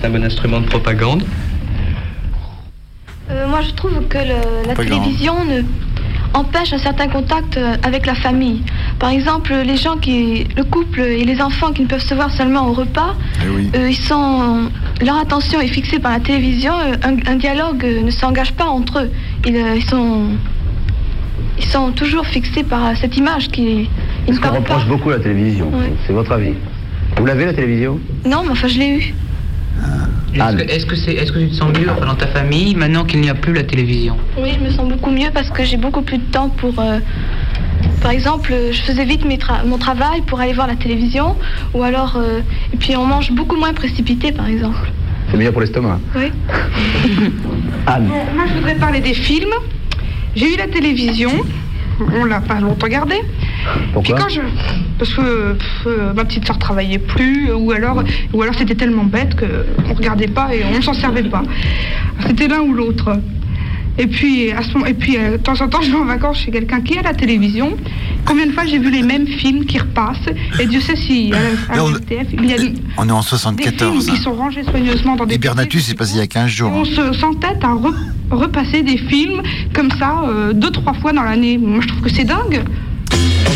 C'est 0.00 0.06
un 0.06 0.10
bon 0.10 0.22
instrument 0.22 0.60
de 0.60 0.66
propagande. 0.66 1.24
Euh, 3.30 3.46
moi, 3.48 3.60
je 3.62 3.70
trouve 3.72 3.92
que 4.08 4.18
le- 4.18 4.66
la 4.68 4.74
Pas 4.74 4.84
grand. 4.84 4.98
télévision 5.00 5.34
ne 5.44 5.62
empêche 6.32 6.72
un 6.72 6.78
certain 6.78 7.08
contact 7.08 7.56
euh, 7.56 7.74
avec 7.82 8.06
la 8.06 8.14
famille. 8.14 8.62
Par 8.98 9.10
exemple, 9.10 9.52
les 9.64 9.76
gens 9.76 9.96
qui, 9.96 10.46
le 10.56 10.62
couple 10.64 11.00
et 11.00 11.24
les 11.24 11.40
enfants 11.42 11.72
qui 11.72 11.82
ne 11.82 11.86
peuvent 11.88 12.04
se 12.04 12.14
voir 12.14 12.30
seulement 12.30 12.68
au 12.68 12.72
repas, 12.72 13.14
euh, 13.44 13.88
ils 13.88 13.96
sont, 13.96 14.68
leur 15.04 15.16
attention 15.18 15.60
est 15.60 15.68
fixée 15.68 15.98
par 15.98 16.12
la 16.12 16.20
télévision. 16.20 16.72
Un, 17.02 17.16
un 17.32 17.36
dialogue 17.36 17.84
ne 18.04 18.10
s'engage 18.10 18.52
pas 18.52 18.66
entre 18.66 19.00
eux. 19.00 19.10
Ils, 19.46 19.56
ils 19.76 19.84
sont, 19.84 20.26
ils 21.58 21.64
sont 21.66 21.90
toujours 21.92 22.26
fixés 22.26 22.62
par 22.62 22.96
cette 22.96 23.16
image 23.16 23.48
qui, 23.48 23.88
ils 24.28 24.32
ne 24.32 24.38
On 24.38 24.40
parlent 24.40 24.52
pas. 24.62 24.74
reproche 24.74 24.86
beaucoup 24.86 25.10
la 25.10 25.18
télévision. 25.18 25.66
Ouais. 25.68 25.92
C'est 26.06 26.12
votre 26.12 26.32
avis. 26.32 26.54
Vous 27.16 27.26
l'avez 27.26 27.46
la 27.46 27.54
télévision? 27.54 27.98
Non, 28.24 28.42
mais 28.44 28.50
enfin, 28.52 28.68
je 28.68 28.78
l'ai 28.78 28.88
eu. 28.98 29.14
Est-ce 30.34 30.56
que, 30.56 30.62
est-ce 30.70 30.86
que 30.86 30.96
c'est, 30.96 31.12
est-ce 31.14 31.32
que 31.32 31.38
tu 31.40 31.48
te 31.48 31.54
sens 31.54 31.76
mieux 31.78 31.88
enfin, 31.90 32.06
dans 32.06 32.14
ta 32.14 32.26
famille 32.28 32.74
maintenant 32.74 33.04
qu'il 33.04 33.20
n'y 33.20 33.28
a 33.30 33.34
plus 33.34 33.52
la 33.52 33.64
télévision? 33.64 34.16
Oui, 34.38 34.50
je 34.58 34.64
me 34.64 34.70
sens 34.70 34.88
beaucoup 34.88 35.10
mieux 35.10 35.30
parce 35.34 35.50
que 35.50 35.64
j'ai 35.64 35.76
beaucoup 35.76 36.02
plus 36.02 36.18
de 36.18 36.24
temps 36.30 36.48
pour. 36.50 36.78
euh, 36.78 36.98
par 38.02 38.12
exemple, 38.12 38.54
je 38.70 38.80
faisais 38.80 39.04
vite 39.04 39.24
mes 39.24 39.36
tra- 39.38 39.64
mon 39.66 39.76
travail 39.78 40.22
pour 40.26 40.40
aller 40.40 40.52
voir 40.52 40.66
la 40.66 40.76
télévision, 40.76 41.36
ou 41.74 41.82
alors. 41.82 42.16
euh, 42.16 42.40
et 42.72 42.76
puis 42.76 42.96
on 42.96 43.04
mange 43.06 43.32
beaucoup 43.32 43.56
moins 43.56 43.72
précipité, 43.72 44.32
par 44.32 44.46
exemple. 44.48 44.90
C'est 45.30 45.36
meilleur 45.36 45.52
pour 45.52 45.60
l'estomac. 45.62 45.98
Oui. 46.16 46.30
Anne. 47.86 48.08
Euh, 48.10 48.34
Moi, 48.36 48.44
je 48.48 48.54
voudrais 48.54 48.74
parler 48.76 49.00
des 49.00 49.14
films. 49.14 49.52
J'ai 50.36 50.54
eu 50.54 50.56
la 50.56 50.68
télévision. 50.68 51.30
On 52.20 52.24
l'a 52.24 52.40
pas 52.40 52.60
longtemps 52.60 52.88
gardée. 52.88 53.20
Pourquoi 53.92 54.14
Puis 54.16 54.24
quand 54.24 54.28
je... 54.30 54.40
parce 54.98 55.12
que 55.14 55.52
pff, 55.52 55.86
euh, 55.86 56.12
ma 56.14 56.24
petite 56.24 56.46
soeur 56.46 56.58
travaillait 56.58 56.98
plus, 56.98 57.52
ou 57.52 57.70
alors, 57.72 58.02
ou 58.32 58.42
alors 58.42 58.54
c'était 58.56 58.74
tellement 58.74 59.04
bête 59.04 59.36
qu'on 59.38 59.94
regardait 59.94 60.28
pas 60.28 60.54
et 60.54 60.62
on 60.64 60.76
ne 60.76 60.80
s'en 60.82 60.94
servait 60.94 61.22
pas. 61.24 61.42
C'était 62.26 62.48
l'un 62.48 62.60
ou 62.60 62.72
l'autre. 62.74 63.18
Et 63.98 64.06
puis, 64.06 64.50
à 64.52 64.62
ce 64.62 64.72
moment, 64.74 64.86
et 64.86 64.94
puis 64.94 65.16
euh, 65.18 65.32
de 65.32 65.36
temps 65.42 65.60
en 65.60 65.68
temps, 65.68 65.80
je 65.82 65.90
vais 65.90 65.96
en 65.96 66.04
vacances 66.06 66.38
chez 66.38 66.50
quelqu'un 66.50 66.80
qui 66.80 66.96
a 66.96 67.02
la 67.02 67.12
télévision. 67.12 67.76
Combien 68.24 68.46
de 68.46 68.52
fois 68.52 68.64
j'ai 68.64 68.78
vu 68.78 68.90
les 68.90 69.02
mêmes 69.02 69.26
films 69.26 69.64
qui 69.66 69.78
repassent 69.78 70.28
Et 70.58 70.66
Dieu 70.66 70.80
sait 70.80 70.96
si 70.96 71.32
à 71.34 71.74
la, 71.74 71.82
à 71.82 71.86
RTF, 71.86 72.26
il 72.32 72.46
y 72.46 72.54
a 72.54 72.58
des 72.58 72.74
On 72.96 73.08
est 73.08 73.12
en 73.12 73.20
films 73.22 73.38
74. 73.38 74.06
qui 74.10 74.16
sont 74.16 74.32
rangés 74.32 74.62
soigneusement 74.62 75.16
dans 75.16 75.26
des 75.26 75.34
Hibernatus, 75.34 75.84
c'est 75.84 75.94
passé 75.96 76.14
il 76.14 76.18
y 76.18 76.22
a 76.22 76.26
15 76.26 76.48
jours. 76.48 76.70
on 76.72 76.84
se 76.84 77.12
s'entête 77.14 77.58
à 77.62 77.74
re- 77.74 77.94
repasser 78.30 78.82
des 78.82 78.96
films 78.96 79.42
comme 79.74 79.90
ça 79.90 80.22
euh, 80.28 80.52
deux 80.52 80.70
trois 80.70 80.94
fois 80.94 81.12
dans 81.12 81.22
l'année. 81.24 81.58
Moi, 81.58 81.80
je 81.82 81.88
trouve 81.88 82.00
que 82.02 82.10
c'est 82.10 82.24
dingue. 82.24 82.62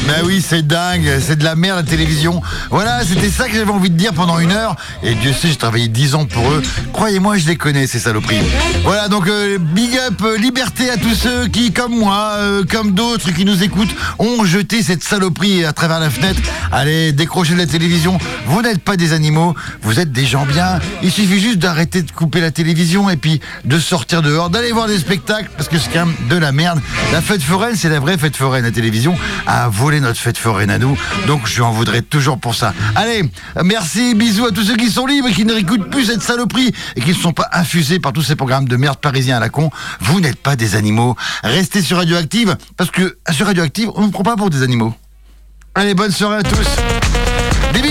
Ben 0.06 0.22
oui, 0.24 0.44
c'est 0.46 0.66
dingue, 0.66 1.18
c'est 1.20 1.36
de 1.36 1.44
la 1.44 1.56
merde 1.56 1.78
la 1.78 1.82
télévision. 1.82 2.42
Voilà, 2.70 3.02
c'était 3.04 3.30
ça 3.30 3.48
que 3.48 3.54
j'avais 3.54 3.70
envie 3.70 3.88
de 3.88 3.96
dire 3.96 4.12
pendant 4.12 4.38
une 4.38 4.52
heure. 4.52 4.76
Et 5.02 5.14
Dieu 5.14 5.32
sait, 5.32 5.48
j'ai 5.48 5.56
travaillé 5.56 5.88
10 5.88 6.14
ans 6.14 6.26
pour 6.26 6.50
eux. 6.50 6.62
Croyez-moi, 6.92 7.38
je 7.38 7.46
les 7.46 7.56
connais, 7.56 7.86
ces 7.86 7.98
saloperies. 7.98 8.42
Voilà, 8.84 9.08
donc 9.08 9.26
euh, 9.28 9.58
big 9.58 9.96
up, 9.96 10.20
euh, 10.22 10.36
liberté 10.36 10.90
à 10.90 10.98
tous 10.98 11.14
ceux 11.14 11.48
qui, 11.48 11.72
comme 11.72 11.98
moi, 11.98 12.34
euh, 12.36 12.64
comme 12.70 12.92
d'autres 12.92 13.32
qui 13.32 13.46
nous 13.46 13.62
écoutent, 13.62 13.94
ont 14.18 14.44
jeté 14.44 14.82
cette 14.82 15.02
saloperie 15.02 15.64
à 15.64 15.72
travers 15.72 16.00
la 16.00 16.10
fenêtre. 16.10 16.40
Allez, 16.70 17.12
décrochez 17.12 17.54
de 17.54 17.58
la 17.58 17.66
télévision. 17.66 18.18
Vous 18.46 18.60
n'êtes 18.60 18.82
pas 18.82 18.96
des 18.96 19.14
animaux, 19.14 19.54
vous 19.82 20.00
êtes 20.00 20.12
des 20.12 20.26
gens 20.26 20.44
bien. 20.44 20.80
Il 21.02 21.10
suffit 21.10 21.40
juste 21.40 21.58
d'arrêter 21.58 22.02
de 22.02 22.10
couper 22.10 22.40
la 22.40 22.50
télévision 22.50 23.08
et 23.08 23.16
puis 23.16 23.40
de 23.64 23.78
sortir 23.78 24.20
dehors, 24.20 24.50
d'aller 24.50 24.72
voir 24.72 24.86
des 24.86 24.98
spectacles, 24.98 25.48
parce 25.56 25.68
que 25.68 25.78
c'est 25.78 25.90
quand 25.90 26.06
même 26.06 26.14
de 26.28 26.36
la 26.36 26.52
merde. 26.52 26.80
La 27.12 27.22
fête 27.22 27.42
foraine, 27.42 27.74
c'est 27.74 27.88
la 27.88 28.00
vraie 28.00 28.18
fête 28.18 28.36
foraine. 28.36 28.64
La 28.64 28.70
télévision 28.70 29.16
a 29.46 29.68
volé 29.68 29.93
notre 30.00 30.18
fête 30.18 30.38
foraine 30.38 30.70
à 30.70 30.78
nous, 30.78 30.96
donc 31.26 31.46
je 31.46 31.56
lui 31.56 31.62
en 31.62 31.72
voudrais 31.72 32.02
toujours 32.02 32.38
pour 32.38 32.54
ça. 32.54 32.74
Allez, 32.94 33.30
merci, 33.62 34.14
bisous 34.14 34.46
à 34.46 34.50
tous 34.50 34.64
ceux 34.64 34.76
qui 34.76 34.90
sont 34.90 35.06
libres 35.06 35.28
et 35.28 35.32
qui 35.32 35.44
ne 35.44 35.52
réécoutent 35.52 35.90
plus 35.90 36.06
cette 36.06 36.22
saloperie 36.22 36.72
et 36.96 37.00
qui 37.00 37.10
ne 37.10 37.14
sont 37.14 37.32
pas 37.32 37.48
infusés 37.52 37.98
par 37.98 38.12
tous 38.12 38.22
ces 38.22 38.36
programmes 38.36 38.68
de 38.68 38.76
merde 38.76 38.98
parisiens 38.98 39.36
à 39.36 39.40
la 39.40 39.48
con. 39.48 39.70
Vous 40.00 40.20
n'êtes 40.20 40.38
pas 40.38 40.56
des 40.56 40.76
animaux. 40.76 41.16
Restez 41.42 41.82
sur 41.82 41.98
Radioactive, 41.98 42.56
parce 42.76 42.90
que 42.90 43.18
sur 43.30 43.46
Radioactive, 43.46 43.90
on 43.94 44.06
ne 44.06 44.10
prend 44.10 44.22
pas 44.22 44.36
pour 44.36 44.50
des 44.50 44.62
animaux. 44.62 44.94
Allez, 45.74 45.94
bonne 45.94 46.12
soirée 46.12 46.38
à 46.38 46.42
tous. 46.42 46.68
Des 47.72 47.82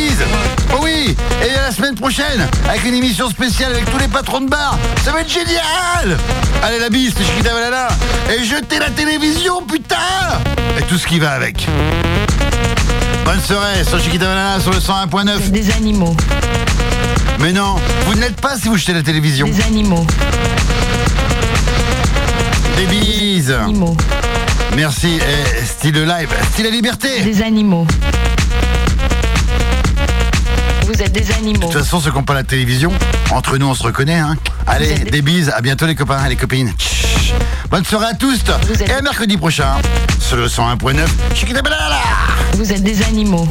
Oh 0.73 0.82
oui 1.05 1.15
Et 1.45 1.57
à 1.57 1.63
la 1.63 1.71
semaine 1.71 1.95
prochaine, 1.95 2.47
avec 2.67 2.85
une 2.85 2.93
émission 2.95 3.29
spéciale 3.29 3.73
avec 3.73 3.89
tous 3.89 3.97
les 3.97 4.07
patrons 4.07 4.41
de 4.41 4.49
bar. 4.49 4.77
Ça 5.03 5.11
va 5.11 5.21
être 5.21 5.29
génial 5.29 6.17
Allez, 6.61 6.79
la 6.79 6.89
bise, 6.89 7.13
c'est 7.17 7.23
Chiquita 7.23 7.53
Valala. 7.53 7.89
Et 8.29 8.43
jetez 8.43 8.79
la 8.79 8.89
télévision, 8.89 9.61
putain 9.61 9.95
Et 10.77 10.83
tout 10.83 10.97
ce 10.97 11.07
qui 11.07 11.19
va 11.19 11.31
avec. 11.31 11.67
Bonne 13.25 13.41
soirée 13.41 13.83
sur 13.83 13.99
Chiquita 13.99 14.27
Valala 14.27 14.59
sur 14.59 14.71
le 14.71 14.79
101.9. 14.79 15.49
Des 15.49 15.71
animaux. 15.71 16.15
Mais 17.39 17.51
non, 17.51 17.75
vous 18.05 18.15
ne 18.15 18.21
l'êtes 18.21 18.39
pas 18.39 18.55
si 18.57 18.67
vous 18.67 18.77
jetez 18.77 18.93
la 18.93 19.03
télévision. 19.03 19.47
Des 19.47 19.61
animaux. 19.63 20.05
Des 22.77 22.85
bises 22.85 23.55
Merci, 24.75 25.17
et 25.17 25.65
style 25.65 26.03
live, 26.03 26.29
style 26.51 26.65
la 26.65 26.71
liberté 26.71 27.21
Des 27.21 27.41
animaux. 27.43 27.85
Vous 30.93 31.01
êtes 31.01 31.11
des 31.11 31.31
animaux. 31.31 31.59
De 31.59 31.73
toute 31.73 31.73
façon, 31.73 31.99
ceux 31.99 32.11
qui 32.11 32.17
n'ont 32.17 32.23
pas 32.23 32.35
la 32.35 32.43
télévision, 32.43 32.91
entre 33.31 33.57
nous, 33.57 33.65
on 33.65 33.73
se 33.73 33.81
reconnaît. 33.81 34.19
Hein. 34.19 34.35
Allez, 34.67 34.93
des 34.93 35.23
bises. 35.23 35.49
À 35.49 35.59
bientôt, 35.59 35.87
les 35.87 35.95
copains 35.95 36.23
et 36.23 36.29
les 36.29 36.35
copines. 36.35 36.71
Bonne 37.71 37.83
soirée 37.83 38.09
à 38.11 38.13
tous. 38.13 38.43
Et 38.79 38.91
à 38.91 39.01
mercredi 39.01 39.35
prochain, 39.35 39.77
sur 40.19 40.37
le 40.37 40.45
101.9. 40.45 41.07
Chiquitabalala. 41.33 41.97
Vous 42.53 42.71
êtes 42.71 42.83
des 42.83 43.01
animaux. 43.01 43.47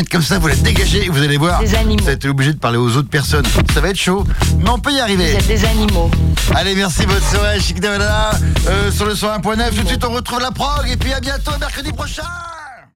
Fenêtre 0.00 0.10
comme 0.10 0.22
ça, 0.22 0.38
vous 0.38 0.48
la 0.48 0.56
dégagez 0.56 1.04
et 1.04 1.08
vous 1.08 1.22
allez 1.22 1.36
voir. 1.36 1.60
Des 1.60 1.74
animaux. 1.74 2.02
Vous 2.02 2.10
êtes 2.10 2.24
obligé 2.24 2.52
de 2.52 2.58
parler 2.58 2.78
aux 2.78 2.96
autres 2.96 3.08
personnes. 3.08 3.44
Ça 3.74 3.80
va 3.80 3.88
être 3.88 3.96
chaud, 3.96 4.24
mais 4.58 4.70
on 4.70 4.78
peut 4.78 4.92
y 4.92 5.00
arriver. 5.00 5.32
Vous 5.32 5.38
êtes 5.38 5.46
des 5.46 5.64
animaux. 5.64 6.10
Allez, 6.54 6.74
merci, 6.74 7.04
bonne 7.06 7.20
soirée, 7.20 7.60
Chic 7.60 7.80
Davala, 7.80 8.32
euh, 8.68 8.90
sur 8.90 9.04
le 9.04 9.14
101.9. 9.14 9.70
Tout 9.70 9.82
de 9.82 9.88
suite, 9.88 10.04
on 10.04 10.12
retrouve 10.12 10.40
la 10.40 10.50
prog 10.50 10.88
et 10.88 10.96
puis 10.96 11.12
à 11.12 11.20
bientôt, 11.20 11.52
mercredi 11.60 11.92
prochain. 11.92 12.22